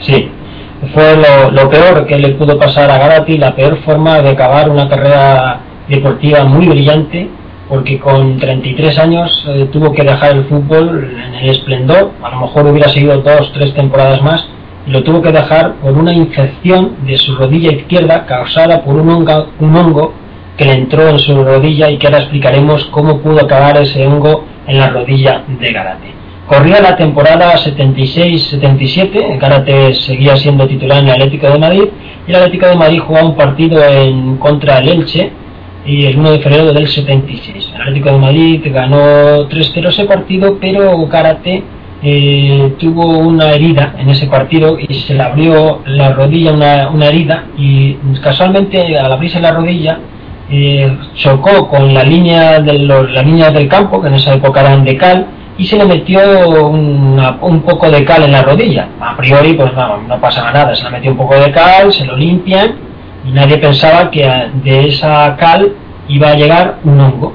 Sí, 0.00 0.30
fue 0.92 1.16
lo, 1.16 1.50
lo 1.50 1.70
peor 1.70 2.06
que 2.06 2.18
le 2.18 2.34
pudo 2.34 2.58
pasar 2.58 2.90
a 2.90 2.98
Garati, 2.98 3.38
la 3.38 3.54
peor 3.56 3.78
forma 3.84 4.18
de 4.20 4.30
acabar 4.30 4.68
una 4.68 4.86
carrera 4.88 5.60
deportiva 5.88 6.44
muy 6.44 6.68
brillante, 6.68 7.30
porque 7.68 7.98
con 7.98 8.38
33 8.38 8.98
años 8.98 9.44
eh, 9.48 9.68
tuvo 9.70 9.92
que 9.92 10.02
dejar 10.02 10.36
el 10.36 10.44
fútbol 10.44 11.12
en 11.14 11.34
el 11.34 11.50
esplendor, 11.50 12.12
a 12.22 12.30
lo 12.30 12.40
mejor 12.40 12.66
hubiera 12.66 12.88
seguido 12.88 13.20
dos, 13.20 13.52
tres 13.52 13.74
temporadas 13.74 14.22
más, 14.22 14.48
y 14.86 14.90
lo 14.90 15.02
tuvo 15.02 15.20
que 15.20 15.32
dejar 15.32 15.74
por 15.74 15.92
una 15.92 16.12
infección 16.12 16.96
de 17.06 17.18
su 17.18 17.36
rodilla 17.36 17.72
izquierda 17.72 18.24
causada 18.24 18.82
por 18.82 18.96
un 18.96 19.10
hongo, 19.10 20.14
que 20.56 20.64
le 20.64 20.72
entró 20.72 21.08
en 21.08 21.18
su 21.20 21.44
rodilla 21.44 21.90
y 21.90 21.98
que 21.98 22.06
ahora 22.08 22.18
explicaremos 22.18 22.86
cómo 22.86 23.18
pudo 23.18 23.44
acabar 23.44 23.76
ese 23.76 24.04
hongo 24.06 24.44
en 24.66 24.78
la 24.78 24.88
rodilla 24.88 25.44
de 25.46 25.72
Garate. 25.72 26.08
Corría 26.46 26.80
la 26.80 26.96
temporada 26.96 27.54
76-77, 27.54 29.38
Garate 29.38 29.94
seguía 29.94 30.34
siendo 30.36 30.66
titular 30.66 30.98
en 30.98 31.08
el 31.08 31.12
Atlético 31.12 31.48
de 31.50 31.58
Madrid 31.58 31.84
y 32.26 32.30
el 32.30 32.36
Atlético 32.36 32.66
de 32.66 32.76
Madrid 32.76 33.00
jugaba 33.06 33.28
un 33.28 33.36
partido 33.36 33.84
en 33.84 34.38
contra 34.38 34.76
del 34.76 34.88
Elche 34.88 35.30
y 35.84 36.04
el 36.06 36.18
1 36.18 36.30
de 36.32 36.38
febrero 36.40 36.72
del 36.72 36.86
76. 36.88 37.72
El 37.74 37.80
Atlético 37.80 38.10
de 38.10 38.18
Madrid 38.18 38.60
ganó 38.72 39.48
3-0 39.48 39.88
ese 39.88 40.04
partido, 40.04 40.58
pero 40.60 41.06
Garate 41.06 41.62
eh, 42.02 42.74
tuvo 42.78 43.18
una 43.18 43.50
herida 43.50 43.94
en 43.98 44.08
ese 44.10 44.26
partido 44.26 44.76
y 44.78 44.92
se 44.94 45.14
le 45.14 45.22
abrió 45.22 45.80
la 45.86 46.12
rodilla 46.12 46.52
una, 46.52 46.90
una 46.90 47.06
herida 47.06 47.46
y 47.56 47.94
casualmente 48.22 48.96
al 48.98 49.12
abrirse 49.12 49.40
la 49.40 49.50
rodilla 49.52 49.98
eh, 50.50 50.96
chocó 51.14 51.68
con 51.68 51.92
la 51.92 52.02
línea, 52.04 52.60
de 52.60 52.78
los, 52.78 53.10
la 53.10 53.22
línea 53.22 53.50
del 53.50 53.68
campo, 53.68 54.00
que 54.00 54.08
en 54.08 54.14
esa 54.14 54.34
época 54.34 54.60
eran 54.60 54.84
de 54.84 54.96
cal, 54.96 55.26
y 55.58 55.66
se 55.66 55.76
le 55.76 55.84
metió 55.84 56.20
una- 56.70 57.36
un 57.42 57.60
poco 57.62 57.90
de 57.90 58.02
cal 58.04 58.22
en 58.22 58.32
la 58.32 58.42
rodilla. 58.42 58.88
A 59.00 59.14
priori, 59.16 59.54
pues 59.54 59.72
no, 59.74 59.98
no 60.08 60.20
pasaba 60.20 60.52
nada, 60.52 60.74
se 60.74 60.84
le 60.84 60.90
metió 60.90 61.10
un 61.10 61.16
poco 61.18 61.34
de 61.38 61.50
cal, 61.50 61.92
se 61.92 62.06
lo 62.06 62.16
limpian, 62.16 62.76
nadie 63.32 63.58
pensaba 63.58 64.10
que 64.10 64.26
de 64.64 64.88
esa 64.88 65.36
cal 65.36 65.72
iba 66.08 66.30
a 66.30 66.34
llegar 66.34 66.78
un 66.84 67.00
hongo. 67.00 67.34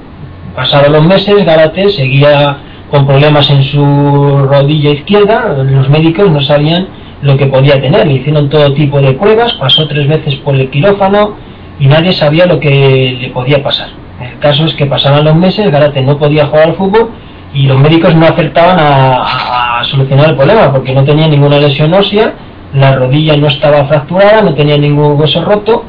Pasados 0.55 0.89
los 0.89 1.03
meses, 1.03 1.45
Garate 1.45 1.89
seguía 1.89 2.57
con 2.91 3.07
problemas 3.07 3.49
en 3.49 3.63
su 3.63 4.47
rodilla 4.47 4.91
izquierda, 4.91 5.55
los 5.63 5.89
médicos 5.89 6.29
no 6.29 6.41
sabían 6.41 6.87
lo 7.23 7.37
que 7.37 7.47
podía 7.47 7.81
tener. 7.81 8.05
Le 8.05 8.13
hicieron 8.13 8.49
todo 8.49 8.73
tipo 8.73 9.01
de 9.01 9.13
pruebas, 9.13 9.53
pasó 9.53 9.87
tres 9.87 10.07
veces 10.07 10.35
por 10.35 10.55
el 10.55 10.69
quirófano 10.69 11.35
y 11.79 11.87
nadie 11.87 12.11
sabía 12.11 12.45
lo 12.45 12.59
que 12.59 13.17
le 13.19 13.29
podía 13.29 13.63
pasar. 13.63 13.89
El 14.21 14.37
caso 14.39 14.65
es 14.65 14.73
que 14.75 14.85
pasaban 14.85 15.25
los 15.25 15.35
meses, 15.35 15.71
Garate 15.71 16.01
no 16.01 16.17
podía 16.17 16.45
jugar 16.45 16.69
al 16.69 16.75
fútbol 16.75 17.09
y 17.53 17.63
los 17.63 17.79
médicos 17.79 18.15
no 18.15 18.25
acertaban 18.25 18.77
a, 18.79 19.79
a 19.79 19.83
solucionar 19.85 20.29
el 20.29 20.35
problema 20.35 20.71
porque 20.71 20.93
no 20.93 21.03
tenía 21.03 21.27
ninguna 21.27 21.57
lesión 21.57 21.93
ósea, 21.93 22.33
la 22.73 22.95
rodilla 22.95 23.37
no 23.37 23.47
estaba 23.47 23.85
fracturada, 23.85 24.41
no 24.41 24.53
tenía 24.55 24.77
ningún 24.77 25.19
hueso 25.19 25.43
roto 25.43 25.83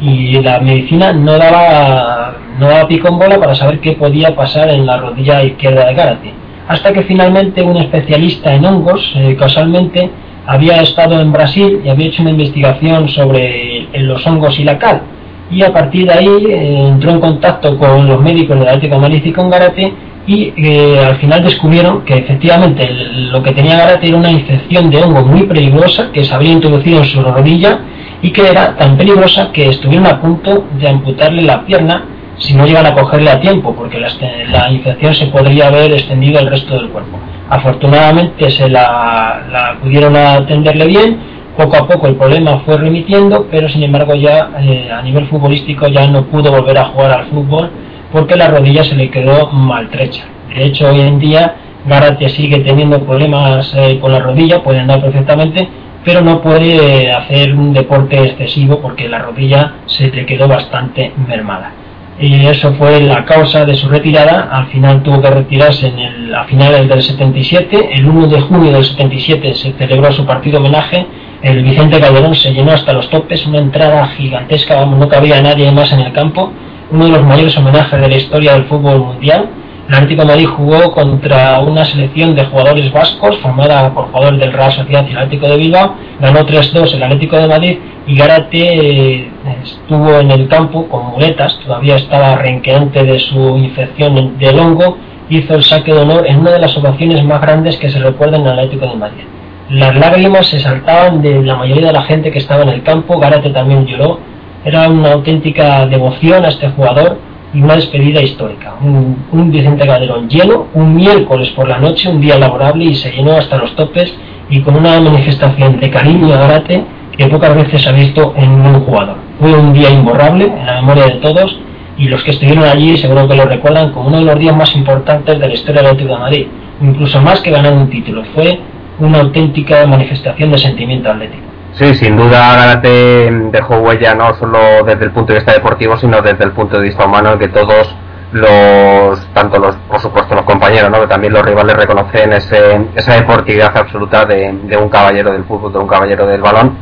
y 0.00 0.40
la 0.42 0.58
medicina 0.60 1.12
no 1.12 1.38
daba, 1.38 2.36
no 2.58 2.68
daba 2.68 2.88
pico 2.88 3.08
en 3.08 3.18
bola 3.18 3.38
para 3.38 3.54
saber 3.54 3.80
qué 3.80 3.92
podía 3.92 4.34
pasar 4.34 4.68
en 4.70 4.84
la 4.84 4.96
rodilla 4.96 5.42
izquierda 5.44 5.86
de 5.86 5.94
Garate. 5.94 6.32
Hasta 6.66 6.92
que 6.92 7.02
finalmente 7.02 7.62
un 7.62 7.76
especialista 7.76 8.54
en 8.54 8.64
hongos, 8.64 9.12
eh, 9.16 9.36
casualmente, 9.38 10.10
había 10.46 10.80
estado 10.80 11.20
en 11.20 11.32
Brasil 11.32 11.80
y 11.84 11.88
había 11.88 12.08
hecho 12.08 12.22
una 12.22 12.32
investigación 12.32 13.08
sobre 13.08 13.88
los 13.94 14.26
hongos 14.26 14.58
y 14.58 14.64
la 14.64 14.78
cal. 14.78 15.02
Y 15.50 15.62
a 15.62 15.72
partir 15.72 16.06
de 16.06 16.14
ahí 16.14 16.46
eh, 16.48 16.88
entró 16.88 17.12
en 17.12 17.20
contacto 17.20 17.78
con 17.78 18.06
los 18.08 18.20
médicos 18.20 18.58
de 18.58 18.64
la 18.64 18.72
Atlético 18.72 18.98
Madrid 18.98 19.22
y 19.24 19.32
con 19.32 19.50
Garate 19.50 19.92
y 20.26 20.52
eh, 20.56 21.04
al 21.04 21.16
final 21.16 21.42
descubrieron 21.42 22.02
que 22.04 22.14
efectivamente 22.14 22.88
lo 22.90 23.42
que 23.42 23.52
tenía 23.52 23.76
Garate 23.76 24.08
era 24.08 24.16
una 24.16 24.30
infección 24.30 24.90
de 24.90 25.02
hongo 25.02 25.24
muy 25.24 25.42
peligrosa 25.42 26.10
que 26.12 26.24
se 26.24 26.34
había 26.34 26.52
introducido 26.52 26.98
en 26.98 27.04
su 27.04 27.22
rodilla 27.22 27.80
y 28.22 28.30
que 28.30 28.48
era 28.48 28.74
tan 28.76 28.96
peligrosa 28.96 29.52
que 29.52 29.68
estuvieron 29.68 30.06
a 30.06 30.20
punto 30.20 30.64
de 30.78 30.88
amputarle 30.88 31.42
la 31.42 31.64
pierna 31.66 32.04
si 32.38 32.54
no 32.54 32.66
llegan 32.66 32.86
a 32.86 32.94
cogerle 32.94 33.30
a 33.30 33.40
tiempo, 33.40 33.74
porque 33.76 34.00
la, 34.00 34.08
la 34.50 34.70
infección 34.70 35.14
se 35.14 35.26
podría 35.26 35.68
haber 35.68 35.92
extendido 35.92 36.40
al 36.40 36.46
resto 36.46 36.74
del 36.74 36.88
cuerpo. 36.88 37.18
Afortunadamente 37.48 38.50
se 38.50 38.68
la, 38.68 39.42
la 39.52 39.76
pudieron 39.80 40.16
atenderle 40.16 40.86
bien, 40.86 41.18
poco 41.56 41.76
a 41.76 41.86
poco 41.86 42.08
el 42.08 42.16
problema 42.16 42.60
fue 42.64 42.76
remitiendo, 42.78 43.46
pero 43.50 43.68
sin 43.68 43.84
embargo 43.84 44.14
ya 44.14 44.50
eh, 44.58 44.90
a 44.90 45.02
nivel 45.02 45.26
futbolístico 45.26 45.86
ya 45.86 46.06
no 46.08 46.24
pudo 46.24 46.50
volver 46.50 46.78
a 46.78 46.86
jugar 46.86 47.12
al 47.12 47.26
fútbol 47.26 47.70
porque 48.14 48.36
la 48.36 48.46
rodilla 48.46 48.84
se 48.84 48.94
le 48.94 49.10
quedó 49.10 49.48
maltrecha. 49.48 50.22
De 50.54 50.66
hecho, 50.66 50.88
hoy 50.88 51.00
en 51.00 51.18
día 51.18 51.56
Garate 51.84 52.28
sigue 52.28 52.60
teniendo 52.60 53.04
problemas 53.04 53.74
eh, 53.74 53.98
con 54.00 54.12
la 54.12 54.20
rodilla, 54.20 54.62
puede 54.62 54.78
andar 54.78 55.02
perfectamente, 55.02 55.68
pero 56.04 56.20
no 56.20 56.40
puede 56.40 57.10
hacer 57.10 57.52
un 57.56 57.72
deporte 57.72 58.22
excesivo 58.24 58.78
porque 58.80 59.08
la 59.08 59.18
rodilla 59.18 59.74
se 59.86 60.12
le 60.12 60.24
quedó 60.26 60.46
bastante 60.46 61.12
mermada. 61.26 61.72
Y 62.20 62.46
eso 62.46 62.72
fue 62.74 63.00
la 63.00 63.24
causa 63.24 63.64
de 63.64 63.74
su 63.74 63.88
retirada. 63.88 64.48
Al 64.52 64.68
final 64.68 65.02
tuvo 65.02 65.20
que 65.20 65.30
retirarse 65.30 65.88
el, 65.88 66.32
a 66.32 66.44
finales 66.44 66.88
del 66.88 67.02
77. 67.02 67.94
El 67.94 68.06
1 68.06 68.28
de 68.28 68.40
junio 68.42 68.70
del 68.70 68.84
77 68.84 69.54
se 69.56 69.72
celebró 69.72 70.12
su 70.12 70.24
partido 70.24 70.60
homenaje. 70.60 71.04
El 71.42 71.64
Vicente 71.64 71.98
Calderón 71.98 72.36
se 72.36 72.52
llenó 72.54 72.70
hasta 72.70 72.92
los 72.92 73.10
topes, 73.10 73.44
una 73.44 73.58
entrada 73.58 74.06
gigantesca, 74.06 74.86
no 74.86 75.08
cabía 75.08 75.42
nadie 75.42 75.72
más 75.72 75.92
en 75.92 76.00
el 76.00 76.12
campo. 76.12 76.52
Uno 76.94 77.06
de 77.06 77.10
los 77.10 77.24
mayores 77.24 77.58
homenajes 77.58 78.00
de 78.00 78.08
la 78.08 78.16
historia 78.16 78.52
del 78.52 78.66
fútbol 78.66 79.00
mundial 79.00 79.50
el 79.88 79.94
Atlético 79.94 80.22
de 80.22 80.28
Madrid 80.28 80.46
jugó 80.46 80.92
contra 80.92 81.60
una 81.60 81.84
selección 81.84 82.34
de 82.34 82.44
jugadores 82.46 82.90
vascos 82.90 83.36
formada 83.42 83.92
por 83.92 84.06
jugadores 84.06 84.40
del 84.40 84.52
Real 84.52 84.72
Sociedad 84.72 85.04
y 85.06 85.10
el 85.10 85.18
Atlético 85.18 85.46
de 85.46 85.56
Bilbao. 85.58 85.94
Ganó 86.20 86.40
3-2 86.40 86.94
el 86.94 87.02
Atlético 87.02 87.36
de 87.36 87.46
Madrid 87.46 87.78
y 88.06 88.16
Garate 88.16 88.58
eh, 88.62 89.30
estuvo 89.62 90.20
en 90.20 90.30
el 90.30 90.48
campo 90.48 90.88
con 90.88 91.08
muletas, 91.08 91.58
todavía 91.58 91.96
estaba 91.96 92.36
renqueante 92.36 93.04
de 93.04 93.18
su 93.18 93.58
infección 93.58 94.38
del 94.38 94.58
hongo. 94.58 94.96
Hizo 95.28 95.54
el 95.54 95.62
saque 95.62 95.92
de 95.92 96.00
honor 96.00 96.26
en 96.26 96.38
una 96.38 96.52
de 96.52 96.60
las 96.60 96.74
ovaciones 96.78 97.22
más 97.22 97.42
grandes 97.42 97.76
que 97.76 97.90
se 97.90 97.98
recuerdan 97.98 98.40
en 98.40 98.46
el 98.46 98.58
Atlético 98.60 98.86
de 98.86 98.96
Madrid. 98.96 99.24
Las 99.68 99.94
lágrimas 99.96 100.46
se 100.46 100.60
saltaban 100.60 101.20
de 101.20 101.42
la 101.42 101.56
mayoría 101.56 101.88
de 101.88 101.92
la 101.92 102.02
gente 102.04 102.30
que 102.30 102.38
estaba 102.38 102.62
en 102.62 102.70
el 102.70 102.82
campo. 102.82 103.18
Garate 103.18 103.50
también 103.50 103.84
lloró. 103.84 104.18
Era 104.64 104.88
una 104.88 105.12
auténtica 105.12 105.86
devoción 105.86 106.44
a 106.44 106.48
este 106.48 106.70
jugador 106.70 107.18
y 107.52 107.60
una 107.60 107.74
despedida 107.74 108.22
histórica. 108.22 108.74
Un, 108.80 109.24
un, 109.30 109.50
Vicente 109.50 109.86
Calderón 109.86 110.28
lleno, 110.28 110.68
un 110.74 110.94
miércoles 110.96 111.50
por 111.50 111.68
la 111.68 111.78
noche, 111.78 112.08
un 112.08 112.20
día 112.20 112.38
laborable 112.38 112.84
y 112.86 112.94
se 112.94 113.12
llenó 113.12 113.36
hasta 113.36 113.58
los 113.58 113.76
topes 113.76 114.14
y 114.48 114.60
con 114.60 114.76
una 114.76 115.00
manifestación 115.00 115.78
de 115.78 115.90
cariño 115.90 116.32
a 116.34 116.38
Garate 116.38 116.84
que 117.16 117.26
pocas 117.26 117.54
veces 117.54 117.82
se 117.82 117.88
ha 117.88 117.92
visto 117.92 118.34
en 118.36 118.50
un 118.50 118.80
jugador. 118.80 119.16
Fue 119.38 119.54
un 119.54 119.72
día 119.72 119.90
imborrable 119.90 120.46
en 120.46 120.66
la 120.66 120.80
memoria 120.80 121.06
de 121.06 121.20
todos 121.20 121.58
y 121.96 122.08
los 122.08 122.24
que 122.24 122.32
estuvieron 122.32 122.64
allí 122.64 122.96
seguro 122.96 123.28
que 123.28 123.36
lo 123.36 123.44
recuerdan 123.44 123.92
como 123.92 124.08
uno 124.08 124.18
de 124.18 124.24
los 124.24 124.38
días 124.38 124.56
más 124.56 124.74
importantes 124.74 125.38
de 125.38 125.46
la 125.46 125.54
historia 125.54 125.82
del 125.82 125.90
Atlético 125.92 126.14
de 126.14 126.20
Madrid, 126.20 126.46
incluso 126.80 127.20
más 127.20 127.40
que 127.40 127.50
ganar 127.50 127.72
un 127.72 127.88
título. 127.88 128.24
Fue 128.34 128.58
una 128.98 129.20
auténtica 129.20 129.86
manifestación 129.86 130.50
de 130.50 130.58
sentimiento 130.58 131.10
atlético. 131.10 131.53
Sí, 131.74 131.92
sin 131.94 132.16
duda 132.16 132.54
Garate 132.54 133.30
dejó 133.50 133.78
huella 133.78 134.14
no 134.14 134.32
solo 134.34 134.84
desde 134.86 135.06
el 135.06 135.10
punto 135.10 135.32
de 135.32 135.40
vista 135.40 135.52
deportivo, 135.52 135.96
sino 135.96 136.22
desde 136.22 136.44
el 136.44 136.52
punto 136.52 136.78
de 136.78 136.84
vista 136.84 137.04
humano, 137.04 137.36
que 137.36 137.48
todos 137.48 137.96
los, 138.32 139.26
tanto 139.32 139.58
los, 139.58 139.74
por 139.88 139.98
supuesto 139.98 140.36
los 140.36 140.44
compañeros, 140.44 140.90
¿no? 140.90 141.00
que 141.00 141.08
también 141.08 141.32
los 141.32 141.44
rivales 141.44 141.76
reconocen 141.76 142.32
ese, 142.32 142.80
esa 142.94 143.14
deportividad 143.14 143.76
absoluta 143.76 144.24
de, 144.24 144.52
de, 144.64 144.76
un 144.76 144.88
caballero 144.88 145.32
del 145.32 145.44
fútbol, 145.44 145.72
de 145.72 145.78
un 145.80 145.88
caballero 145.88 146.26
del 146.26 146.42
balón, 146.42 146.76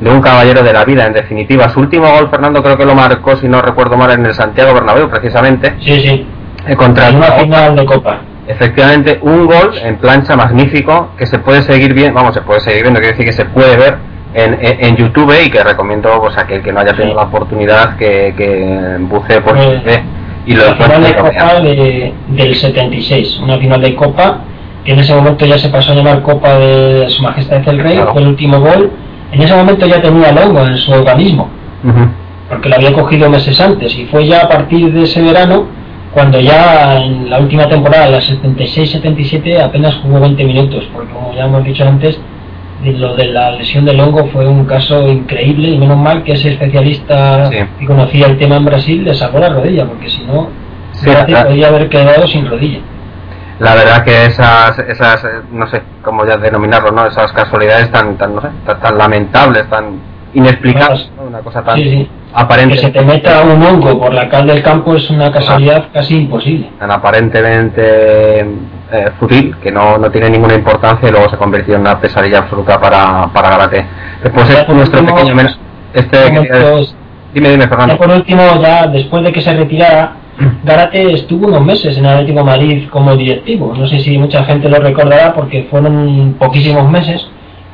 de 0.00 0.10
un 0.10 0.20
caballero 0.22 0.62
de 0.62 0.72
la 0.72 0.84
vida, 0.84 1.04
en 1.06 1.12
definitiva. 1.12 1.68
Su 1.68 1.80
último 1.80 2.10
gol, 2.10 2.30
Fernando, 2.30 2.62
creo 2.62 2.78
que 2.78 2.86
lo 2.86 2.94
marcó, 2.94 3.36
si 3.36 3.48
no 3.48 3.60
recuerdo 3.60 3.98
mal, 3.98 4.12
en 4.12 4.24
el 4.24 4.34
Santiago 4.34 4.72
Bernabéu, 4.72 5.10
precisamente. 5.10 5.76
Sí, 5.80 6.00
sí. 6.00 6.26
Eh, 6.66 6.74
contra 6.74 7.08
en 7.08 7.16
una 7.16 7.32
final 7.32 7.76
de 7.76 7.84
Copa. 7.84 8.20
Efectivamente, 8.46 9.18
un 9.20 9.46
gol 9.46 9.72
en 9.82 9.98
plancha 9.98 10.34
magnífico 10.36 11.10
que 11.18 11.26
se 11.26 11.38
puede 11.38 11.62
seguir 11.62 11.92
bien, 11.92 12.14
vamos, 12.14 12.32
se 12.32 12.40
puede 12.40 12.60
seguir 12.60 12.82
viendo, 12.82 12.98
quiere 12.98 13.12
decir 13.12 13.26
que 13.26 13.32
se 13.32 13.44
puede 13.44 13.76
ver 13.76 14.07
en, 14.34 14.58
en, 14.60 14.96
YouTube 14.96 15.34
y 15.44 15.50
que 15.50 15.62
recomiendo 15.64 16.10
pues, 16.20 16.36
a 16.36 16.42
aquel 16.42 16.62
que 16.62 16.72
no 16.72 16.80
haya 16.80 16.92
tenido 16.94 17.16
la 17.16 17.22
oportunidad 17.24 17.96
que, 17.96 18.34
que 18.36 18.96
bucee 19.00 19.40
por 19.40 19.56
Eh, 19.56 19.62
YouTube 19.84 20.00
y 20.46 20.54
lo 20.54 20.64
la 20.66 20.74
final 20.76 21.02
de. 21.02 21.14
Copa 21.14 21.60
de- 21.60 22.14
del 22.28 22.54
76, 22.54 23.40
una 23.42 23.58
final 23.58 23.80
de 23.80 23.94
Copa 23.94 24.40
que 24.84 24.92
en 24.92 25.00
ese 25.00 25.14
momento 25.14 25.44
ya 25.44 25.58
se 25.58 25.68
pasó 25.68 25.92
a 25.92 25.94
llamar 25.94 26.22
Copa 26.22 26.54
de 26.58 27.08
Su 27.10 27.22
Majestad 27.22 27.66
el 27.68 27.78
Rey, 27.80 27.96
Claro. 27.96 28.12
fue 28.12 28.22
el 28.22 28.28
último 28.28 28.60
gol. 28.60 28.90
En 29.32 29.42
ese 29.42 29.54
momento 29.54 29.86
ya 29.86 30.00
tenía 30.00 30.30
el 30.30 30.38
hongo 30.38 30.66
en 30.66 30.78
su 30.78 30.90
organismo, 30.92 31.48
porque 32.48 32.68
lo 32.70 32.76
había 32.76 32.92
cogido 32.94 33.28
meses 33.28 33.60
antes, 33.60 33.94
y 33.98 34.06
fue 34.06 34.26
ya 34.26 34.40
a 34.44 34.48
partir 34.48 34.90
de 34.92 35.02
ese 35.02 35.20
verano 35.20 35.66
cuando 36.14 36.40
ya 36.40 36.96
en 36.98 37.28
la 37.28 37.38
última 37.38 37.68
temporada, 37.68 38.08
la 38.08 38.20
76-77, 38.20 39.60
apenas 39.62 39.94
jugó 39.96 40.20
20 40.20 40.42
minutos, 40.44 40.88
porque 40.94 41.12
como 41.12 41.34
ya 41.34 41.44
hemos 41.44 41.62
dicho 41.64 41.84
antes, 41.86 42.18
lo 42.84 43.16
de 43.16 43.26
la 43.26 43.50
lesión 43.52 43.84
del 43.84 43.98
hongo 44.00 44.26
fue 44.28 44.46
un 44.46 44.64
caso 44.64 45.08
increíble 45.08 45.68
y 45.70 45.78
menos 45.78 45.96
mal 45.98 46.22
que 46.22 46.32
ese 46.32 46.50
especialista 46.50 47.46
Sí. 47.50 47.56
que 47.80 47.86
conocía 47.86 48.26
el 48.26 48.38
tema 48.38 48.56
en 48.56 48.64
Brasil 48.64 49.04
le 49.04 49.14
salvó 49.14 49.38
la 49.40 49.48
rodilla, 49.48 49.84
porque 49.86 50.08
si 50.08 50.22
no, 50.24 50.48
Sí, 50.92 51.10
podría 51.10 51.68
haber 51.68 51.88
quedado 51.88 52.26
sin 52.26 52.48
rodilla. 52.48 52.80
La 53.60 53.74
verdad 53.74 54.04
que 54.04 54.26
esas, 54.26 54.78
esas, 54.80 55.24
eh, 55.24 55.28
no 55.52 55.66
sé 55.68 55.82
cómo 56.02 56.24
ya 56.24 56.36
denominarlo, 56.36 56.90
¿no? 56.92 57.06
Esas 57.06 57.32
casualidades 57.32 57.90
tan, 57.90 58.16
tan, 58.16 58.34
no 58.36 58.40
sé, 58.40 58.48
tan, 58.64 58.80
tan 58.80 58.98
lamentables, 58.98 59.68
tan 59.68 60.00
inexplicables, 60.34 61.10
¿no? 61.16 61.24
Una 61.24 61.38
cosa 61.40 61.62
tan 61.64 61.76
Sí, 61.76 62.08
aparente. 62.32 62.74
Que 62.76 62.80
se 62.82 62.90
te 62.90 63.02
meta 63.02 63.42
un 63.42 63.60
hongo 63.62 63.98
por 63.98 64.12
la 64.14 64.28
cal 64.28 64.46
del 64.46 64.62
campo 64.62 64.94
es 64.94 65.10
una 65.10 65.32
casualidad 65.32 65.86
casi 65.92 66.16
imposible. 66.18 66.70
tan 66.78 66.90
aparentemente 66.92 68.46
eh, 68.92 69.10
fútil 69.18 69.56
que 69.62 69.70
no, 69.70 69.98
no 69.98 70.10
tiene 70.10 70.30
ninguna 70.30 70.54
importancia 70.54 71.08
y 71.08 71.12
luego 71.12 71.28
se 71.30 71.36
convirtió 71.36 71.74
en 71.74 71.82
una 71.82 72.00
pesadilla 72.00 72.38
absoluta 72.38 72.80
para, 72.80 73.26
para 73.32 73.50
Garate. 73.50 73.86
Después 74.22 74.48
es 74.50 74.68
nuestro 74.68 75.00
último, 75.00 75.16
pequeño 75.16 75.34
men- 75.34 75.48
este 75.94 76.18
dime 77.34 77.50
dime 77.50 77.62
Ya 77.64 77.68
Fernando 77.68 77.96
por 77.98 78.10
último, 78.10 78.42
ya 78.62 78.86
después 78.86 79.22
de 79.24 79.32
que 79.32 79.40
se 79.40 79.54
retirara, 79.54 80.12
Garate 80.64 81.12
estuvo 81.12 81.46
unos 81.48 81.64
meses 81.64 81.96
en 81.98 82.06
Atlético 82.06 82.44
Madrid 82.44 82.88
como 82.90 83.16
directivo. 83.16 83.74
No 83.76 83.86
sé 83.88 83.98
si 84.00 84.16
mucha 84.18 84.44
gente 84.44 84.68
lo 84.68 84.78
recordará 84.78 85.34
porque 85.34 85.66
fueron 85.70 86.36
poquísimos 86.38 86.88
meses. 86.90 87.26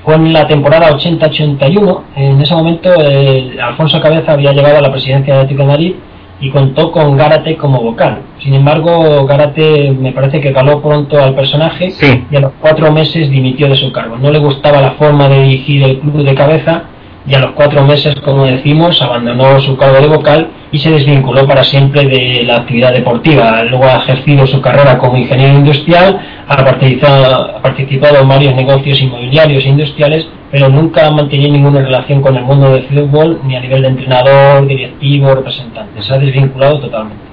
Fue 0.04 0.14
en 0.16 0.32
la 0.32 0.46
temporada 0.46 0.90
80-81. 0.90 2.00
En 2.16 2.40
ese 2.40 2.54
momento, 2.54 2.90
eh, 2.98 3.56
Alfonso 3.62 4.00
Cabeza 4.00 4.32
había 4.32 4.52
llegado 4.52 4.78
a 4.78 4.80
la 4.82 4.90
presidencia 4.90 5.32
de 5.34 5.40
Atlético 5.40 5.62
de 5.62 5.68
Madrid 5.68 5.94
y 6.40 6.50
contó 6.50 6.90
con 6.90 7.16
Gárate 7.16 7.56
como 7.56 7.80
vocal. 7.80 8.18
Sin 8.40 8.54
embargo, 8.54 9.24
Gárate 9.26 9.92
me 9.92 10.12
parece 10.12 10.40
que 10.40 10.52
caló 10.52 10.82
pronto 10.82 11.22
al 11.22 11.34
personaje 11.34 11.90
Sí. 11.92 12.24
y 12.30 12.36
a 12.36 12.40
los 12.40 12.52
cuatro 12.60 12.90
meses 12.92 13.30
dimitió 13.30 13.68
de 13.68 13.76
su 13.76 13.90
cargo. 13.92 14.16
No 14.16 14.30
le 14.30 14.38
gustaba 14.38 14.80
la 14.80 14.92
forma 14.92 15.28
de 15.28 15.42
dirigir 15.42 15.82
el 15.82 15.98
club 16.00 16.22
de 16.24 16.34
cabeza 16.34 16.84
y 17.26 17.34
a 17.34 17.38
los 17.38 17.52
cuatro 17.52 17.82
meses, 17.84 18.14
como 18.16 18.44
decimos, 18.44 19.00
abandonó 19.00 19.58
su 19.60 19.76
cargo 19.78 19.98
de 19.98 20.08
vocal 20.08 20.48
y 20.70 20.78
se 20.78 20.90
desvinculó 20.90 21.46
para 21.46 21.64
siempre 21.64 22.04
de 22.04 22.42
la 22.44 22.56
actividad 22.56 22.92
deportiva. 22.92 23.62
Luego 23.64 23.84
ha 23.84 23.96
ejercido 23.96 24.46
su 24.46 24.60
carrera 24.60 24.98
como 24.98 25.16
ingeniero 25.16 25.54
industrial, 25.54 26.20
ha 26.46 26.56
participado, 26.56 27.56
ha 27.56 27.62
participado 27.62 28.18
en 28.20 28.28
varios 28.28 28.54
negocios 28.54 29.00
inmobiliarios 29.00 29.64
e 29.64 29.68
industriales, 29.70 30.28
pero 30.54 30.68
nunca 30.68 31.04
ha 31.04 31.10
mantenido 31.10 31.50
ninguna 31.50 31.80
relación 31.80 32.22
con 32.22 32.36
el 32.36 32.44
mundo 32.44 32.70
del 32.70 32.86
fútbol, 32.86 33.40
ni 33.42 33.56
a 33.56 33.60
nivel 33.60 33.82
de 33.82 33.88
entrenador, 33.88 34.64
directivo, 34.68 35.34
representante. 35.34 36.00
Se 36.00 36.14
ha 36.14 36.18
desvinculado 36.18 36.78
totalmente. 36.78 37.24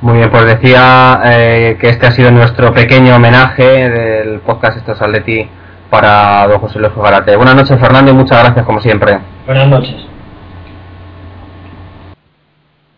muy 0.00 0.16
bien 0.16 0.30
pues 0.30 0.46
decía 0.46 1.20
eh, 1.26 1.76
que 1.78 1.90
este 1.90 2.06
ha 2.06 2.10
sido 2.10 2.30
nuestro 2.30 2.72
pequeño 2.72 3.16
homenaje 3.16 3.90
del 3.90 4.40
podcast 4.40 4.78
Estos 4.78 5.02
Atleti 5.02 5.46
para 5.90 6.46
don 6.48 6.58
José 6.58 6.78
Luis 6.78 6.94
Garate. 6.96 7.36
Buenas 7.36 7.54
noches, 7.54 7.78
Fernando, 7.78 8.12
y 8.12 8.14
muchas 8.14 8.42
gracias 8.42 8.64
como 8.64 8.80
siempre. 8.80 9.18
Buenas 9.44 9.68
noches. 9.68 9.96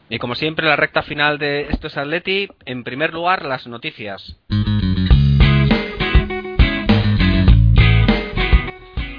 Y 0.08 0.18
como 0.18 0.36
siempre, 0.36 0.64
la 0.64 0.76
recta 0.76 1.02
final 1.02 1.38
de 1.38 1.62
Esto 1.70 1.88
es 1.88 1.96
Atleti, 1.96 2.46
en 2.66 2.84
primer 2.84 3.12
lugar, 3.12 3.44
las 3.44 3.66
noticias. 3.66 4.36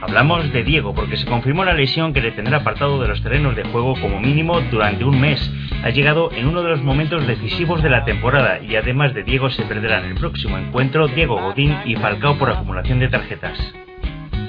Hablamos 0.01 0.51
de 0.53 0.63
Diego 0.63 0.93
porque 0.93 1.17
se 1.17 1.25
confirmó 1.25 1.65
la 1.65 1.73
lesión 1.73 2.13
que 2.13 2.21
le 2.21 2.31
tendrá 2.31 2.57
apartado 2.57 3.01
de 3.01 3.07
los 3.07 3.21
terrenos 3.23 3.55
de 3.55 3.63
juego 3.63 3.99
como 3.99 4.19
mínimo 4.19 4.61
durante 4.69 5.03
un 5.03 5.19
mes. 5.19 5.51
Ha 5.83 5.89
llegado 5.89 6.31
en 6.31 6.47
uno 6.47 6.61
de 6.61 6.69
los 6.69 6.83
momentos 6.83 7.25
decisivos 7.25 7.81
de 7.81 7.89
la 7.89 8.05
temporada 8.05 8.59
y 8.61 8.75
además 8.75 9.13
de 9.15 9.23
Diego 9.23 9.49
se 9.49 9.63
perderán 9.63 10.05
el 10.05 10.15
próximo 10.15 10.57
encuentro 10.57 11.07
Diego 11.07 11.41
Godín 11.41 11.75
y 11.85 11.95
Falcao 11.95 12.37
por 12.37 12.51
acumulación 12.51 12.99
de 12.99 13.09
tarjetas. 13.09 13.57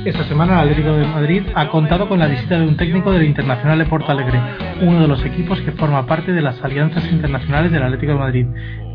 Esta 0.04 0.24
semana 0.24 0.54
el 0.54 0.70
Atlético 0.70 0.94
de 0.94 1.06
Madrid 1.06 1.42
ha 1.54 1.68
contado 1.68 2.08
con 2.08 2.20
la 2.20 2.28
visita 2.28 2.58
de 2.58 2.66
un 2.66 2.76
técnico 2.76 3.12
del 3.12 3.24
Internacional 3.24 3.78
de 3.78 3.86
Porto 3.86 4.12
Alegre, 4.12 4.40
uno 4.80 5.00
de 5.00 5.08
los 5.08 5.24
equipos 5.24 5.60
que 5.60 5.72
forma 5.72 6.06
parte 6.06 6.32
de 6.32 6.40
las 6.40 6.62
alianzas 6.62 7.04
internacionales 7.10 7.72
del 7.72 7.82
Atlético 7.82 8.12
de 8.12 8.18
Madrid. 8.18 8.46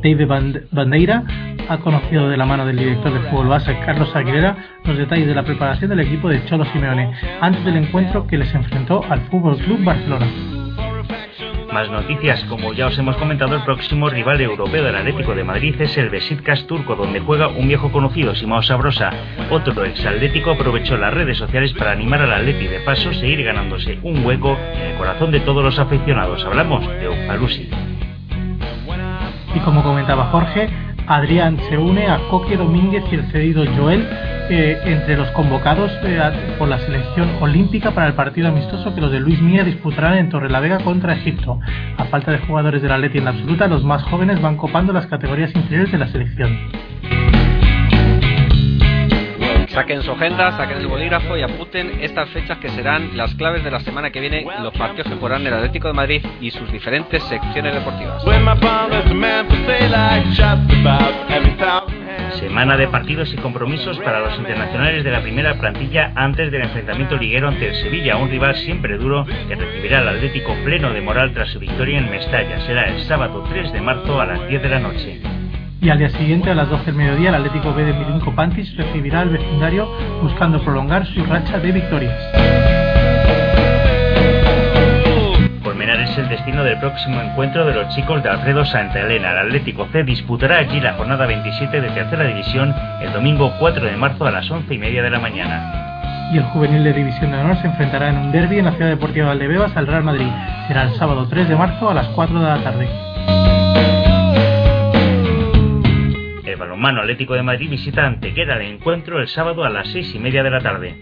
David 0.02 0.68
Bandeira 0.72 1.24
ha 1.68 1.78
conocido 1.80 2.30
de 2.30 2.38
la 2.38 2.46
mano 2.46 2.66
del 2.66 2.78
director 2.78 3.14
de 3.14 3.20
fútbol 3.30 3.48
base 3.48 3.78
Carlos 3.86 4.16
Aguilera 4.16 4.56
los 4.86 4.98
detalles 4.98 5.28
de 5.28 5.36
la 5.36 5.44
preparación 5.44 5.90
del 5.90 6.00
equipo 6.00 6.30
de 6.30 6.44
Cholo 6.46 6.66
Simeone 6.66 7.14
antes 7.42 7.64
del 7.66 7.78
encuentro 7.78 8.26
que 8.26 8.38
les 8.38 8.54
enfrentó 8.56 9.04
al 9.10 9.22
Fútbol 9.30 9.58
Club 9.58 9.84
Barcelona. 9.84 10.28
Más 11.74 11.90
noticias, 11.90 12.44
como 12.44 12.72
ya 12.72 12.86
os 12.86 13.00
hemos 13.00 13.18
comentado, 13.18 13.56
el 13.56 13.64
próximo 13.64 14.08
rival 14.08 14.40
europeo 14.40 14.84
del 14.84 14.96
Atlético 14.96 15.34
de 15.34 15.44
Madrid 15.44 15.74
es 15.82 15.98
el 15.98 16.12
Besiktas 16.12 16.68
turco, 16.68 16.96
donde 16.96 17.20
juega 17.20 17.48
un 17.48 17.68
viejo 17.68 17.92
conocido, 17.92 18.36
Simao 18.36 18.62
Sabrosa. 18.62 19.10
Otro 19.50 19.84
exatlético 19.84 20.52
aprovechó 20.52 20.98
las 20.98 21.12
redes 21.12 21.40
sociales 21.40 21.74
para 21.74 21.94
animar 21.94 22.22
al 22.22 22.32
Atleti 22.32 22.68
de 22.68 22.82
paso 22.82 23.12
seguir 23.14 23.44
ganándose 23.44 23.98
un 24.04 24.24
hueco 24.24 24.56
en 24.76 24.92
el 24.92 24.98
corazón 24.98 25.32
de 25.32 25.40
todos 25.40 25.64
los 25.64 25.80
aficionados. 25.80 26.46
Hablamos 26.46 26.88
de 26.88 27.10
Upalusi. 27.10 27.68
Y 29.56 29.60
como 29.62 29.82
comentaba 29.82 30.26
Jorge, 30.26 30.70
Adrián 31.08 31.58
se 31.70 31.78
une 31.78 32.08
a 32.08 32.20
Coque 32.30 32.58
Domínguez 32.58 33.04
y 33.12 33.16
el 33.16 33.32
cedido 33.32 33.64
Joel 33.76 34.08
eh, 34.50 34.80
entre 34.86 35.18
los 35.18 35.30
convocados 35.32 35.92
eh, 36.04 36.20
por 36.58 36.68
la 36.68 36.80
selección 36.80 37.30
olímpica 37.42 37.92
para 37.92 38.08
el 38.08 38.14
partido 38.14 38.50
amistoso 38.50 38.94
que 38.94 39.02
los 39.02 39.12
de 39.12 39.20
Luis 39.20 39.42
Mía 39.42 39.64
disputarán 39.64 40.18
en 40.18 40.30
Torrelavega 40.30 40.80
contra 40.80 41.14
Egipto. 41.14 41.60
A 41.98 42.06
falta 42.06 42.32
de 42.32 42.40
jugadores 42.40 42.82
del 42.82 42.92
Atleti 42.92 43.18
en 43.18 43.26
la 43.26 43.32
absoluta, 43.32 43.68
los 43.68 43.84
más 43.84 44.04
jóvenes 44.04 44.42
van 44.42 44.58
copando 44.58 44.94
las 44.94 45.08
categorías 45.08 45.54
inferiores 45.56 45.92
de 45.92 45.98
la 45.98 46.08
selección. 46.08 46.58
Saquen 49.74 50.04
su 50.04 50.12
agenda, 50.12 50.56
saquen 50.56 50.78
el 50.78 50.88
bolígrafo 50.88 51.36
y 51.36 51.42
apunten 51.42 51.98
estas 52.00 52.30
fechas 52.30 52.60
que 52.60 52.70
serán 52.70 53.18
las 53.18 53.34
claves 53.34 53.64
de 53.64 53.72
la 53.72 53.80
semana 53.80 54.12
que 54.12 54.20
viene 54.20 54.46
los 54.62 54.72
partidos 54.74 55.08
que 55.08 55.16
jugarán 55.16 55.48
el 55.48 55.54
Atlético 55.54 55.88
de 55.88 55.96
Madrid 55.96 56.24
y 56.40 56.52
sus 56.52 56.72
diferentes 56.72 57.24
secciones 57.24 57.74
deportivas. 57.74 58.24
Semana 62.40 62.78
de 62.78 62.88
partidos 62.88 63.34
y 63.34 63.38
compromisos 63.38 63.98
para 64.02 64.20
los 64.20 64.38
internacionales 64.38 65.04
de 65.04 65.10
la 65.10 65.22
primera 65.22 65.56
plantilla 65.56 66.12
antes 66.14 66.52
del 66.52 66.62
enfrentamiento 66.62 67.18
liguero 67.18 67.48
ante 67.48 67.70
el 67.70 67.76
Sevilla, 67.76 68.18
un 68.18 68.30
rival 68.30 68.56
siempre 68.58 69.00
duro 69.00 69.26
que 69.26 69.56
recibirá 69.56 70.00
al 70.00 70.10
Atlético 70.10 70.56
pleno 70.64 70.94
de 70.94 71.02
moral 71.02 71.34
tras 71.34 71.50
su 71.50 71.58
victoria 71.58 71.98
en 71.98 72.12
Mestalla. 72.12 72.60
Será 72.68 72.84
el 72.84 73.02
sábado 73.06 73.44
3 73.50 73.74
de 73.74 73.82
marzo 73.82 74.22
a 74.22 74.28
las 74.28 74.48
10 74.48 74.62
de 74.62 74.70
la 74.70 74.80
noche 74.80 75.43
y 75.84 75.90
al 75.90 75.98
día 75.98 76.10
siguiente 76.12 76.50
a 76.50 76.56
las 76.56 76.70
12 76.70 76.86
del 76.86 76.96
mediodía 76.96 77.28
el 77.28 77.36
Atlético 77.36 77.74
B 77.74 77.84
de 77.84 77.92
Milinko 77.92 78.34
Pantis 78.34 78.74
recibirá 78.78 79.20
al 79.20 79.30
vecindario 79.30 79.86
buscando 80.22 80.64
prolongar 80.64 81.06
su 81.08 81.26
racha 81.26 81.60
de 81.60 81.74
victorias. 81.74 82.18
Colmenar 85.62 86.00
es 86.00 86.18
el 86.18 86.30
destino 86.30 86.64
del 86.64 86.80
próximo 86.80 87.20
encuentro 87.20 87.66
de 87.66 87.74
los 87.74 87.94
chicos 87.94 88.24
de 88.24 88.30
Alfredo 88.30 88.64
Santa 88.64 89.02
Elena. 89.02 89.32
El 89.32 89.48
Atlético 89.48 89.86
C 89.92 90.06
disputará 90.06 90.60
allí 90.60 90.80
la 90.80 90.94
jornada 90.94 91.26
27 91.26 91.82
de 91.82 91.90
tercera 91.90 92.24
división 92.24 92.74
el 93.02 93.12
domingo 93.12 93.54
4 93.60 93.86
de 93.86 93.98
marzo 93.98 94.26
a 94.26 94.32
las 94.32 94.50
11 94.50 94.74
y 94.74 94.78
media 94.78 95.04
de 95.04 95.10
la 95.10 95.20
mañana. 95.20 96.30
Y 96.32 96.38
el 96.38 96.44
juvenil 96.46 96.86
de 96.86 96.94
División 96.94 97.32
de 97.32 97.40
Honor 97.40 97.58
se 97.58 97.68
enfrentará 97.68 98.08
en 98.08 98.18
un 98.18 98.32
derby 98.32 98.60
en 98.60 98.66
la 98.66 98.72
Ciudad 98.72 98.90
Deportiva 98.90 99.26
de 99.26 99.36
Valdebebas 99.36 99.76
al 99.76 99.88
Real 99.88 100.04
Madrid. 100.04 100.30
Será 100.70 100.84
el 100.84 100.94
sábado 100.96 101.28
3 101.30 101.50
de 101.50 101.56
marzo 101.58 101.90
a 101.90 101.94
las 101.94 102.08
4 102.08 102.40
de 102.40 102.46
la 102.46 102.64
tarde. 102.64 103.13
Balonmano 106.74 107.02
Atlético 107.02 107.36
de 107.36 107.44
Madrid 107.44 107.70
visita 107.70 108.04
Antequera 108.04 108.56
el 108.56 108.74
encuentro 108.74 109.20
el 109.20 109.28
sábado 109.28 109.64
a 109.64 109.70
las 109.70 109.90
seis 109.90 110.12
y 110.16 110.18
media 110.18 110.42
de 110.42 110.50
la 110.50 110.60
tarde. 110.60 110.96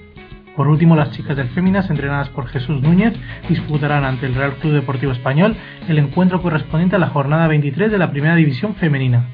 Por 0.53 0.67
último, 0.67 0.97
las 0.97 1.11
chicas 1.11 1.37
del 1.37 1.47
Féminas, 1.47 1.89
entrenadas 1.89 2.27
por 2.27 2.49
Jesús 2.49 2.81
Núñez, 2.81 3.13
disputarán 3.47 4.03
ante 4.03 4.25
el 4.25 4.35
Real 4.35 4.55
Club 4.55 4.73
Deportivo 4.73 5.13
Español 5.13 5.55
el 5.87 5.97
encuentro 5.97 6.41
correspondiente 6.41 6.97
a 6.97 6.99
la 6.99 7.07
jornada 7.07 7.47
23 7.47 7.89
de 7.89 7.97
la 7.97 8.11
Primera 8.11 8.35
División 8.35 8.75
Femenina. 8.75 9.27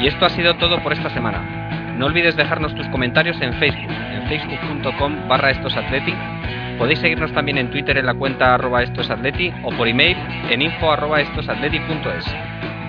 Y 0.00 0.08
esto 0.08 0.26
ha 0.26 0.30
sido 0.30 0.56
todo 0.56 0.82
por 0.82 0.92
esta 0.92 1.10
semana. 1.10 1.94
No 1.96 2.06
olvides 2.06 2.34
dejarnos 2.34 2.74
tus 2.74 2.88
comentarios 2.88 3.40
en 3.40 3.54
Facebook, 3.60 3.92
en 3.92 4.28
facebook.com 4.28 5.28
barra 5.28 5.52
Podéis 6.82 6.98
seguirnos 6.98 7.32
también 7.32 7.58
en 7.58 7.70
Twitter 7.70 7.96
en 7.96 8.06
la 8.06 8.14
cuenta 8.14 8.54
arroba 8.54 8.82
estosatleti 8.82 9.52
o 9.62 9.70
por 9.70 9.86
email 9.86 10.16
en 10.50 10.62
info 10.62 10.90
arroba 10.90 11.20
estosatleti.es. 11.20 12.26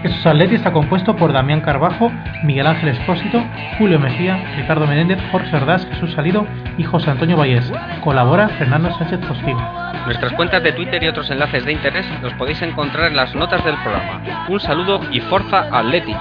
Estos 0.03 0.25
Atleti 0.25 0.55
está 0.55 0.73
compuesto 0.73 1.15
por 1.15 1.31
Damián 1.31 1.61
Carbajo, 1.61 2.11
Miguel 2.43 2.65
Ángel 2.65 2.89
Espósito, 2.89 3.45
Julio 3.77 3.99
Mejía, 3.99 4.55
Ricardo 4.55 4.87
Menéndez, 4.87 5.19
Jorge 5.31 5.55
Ordaz, 5.55 5.85
Jesús 5.85 6.11
Salido 6.13 6.47
y 6.79 6.83
José 6.83 7.11
Antonio 7.11 7.37
Vallés. 7.37 7.71
Colabora 8.03 8.49
Fernando 8.57 8.91
Sánchez 8.97 9.19
Postigo. 9.27 9.61
Nuestras 10.07 10.33
cuentas 10.33 10.63
de 10.63 10.71
Twitter 10.71 11.03
y 11.03 11.09
otros 11.09 11.29
enlaces 11.29 11.63
de 11.63 11.73
interés 11.73 12.07
los 12.23 12.33
podéis 12.33 12.63
encontrar 12.63 13.11
en 13.11 13.15
las 13.15 13.35
notas 13.35 13.63
del 13.63 13.75
programa. 13.75 14.47
Un 14.49 14.59
saludo 14.59 15.01
y 15.11 15.19
forza 15.19 15.67
Atleti. 15.71 16.15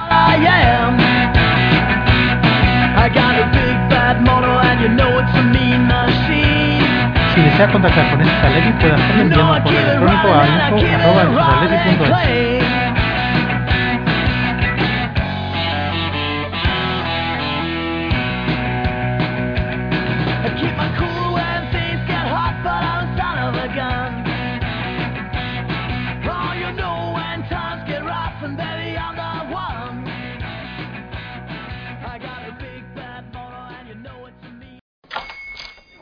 Si 7.35 7.41
desea 7.41 7.67
contactar 7.73 8.11
con 8.11 8.21
Atleti 8.21 8.73
puede 8.79 8.93
hacerlo 8.93 9.23
enviando 9.23 9.55
un 9.55 9.63
correo 9.63 9.81
electrónico 9.81 10.35
a 10.35 10.47
info.atleti.es. 10.79 13.02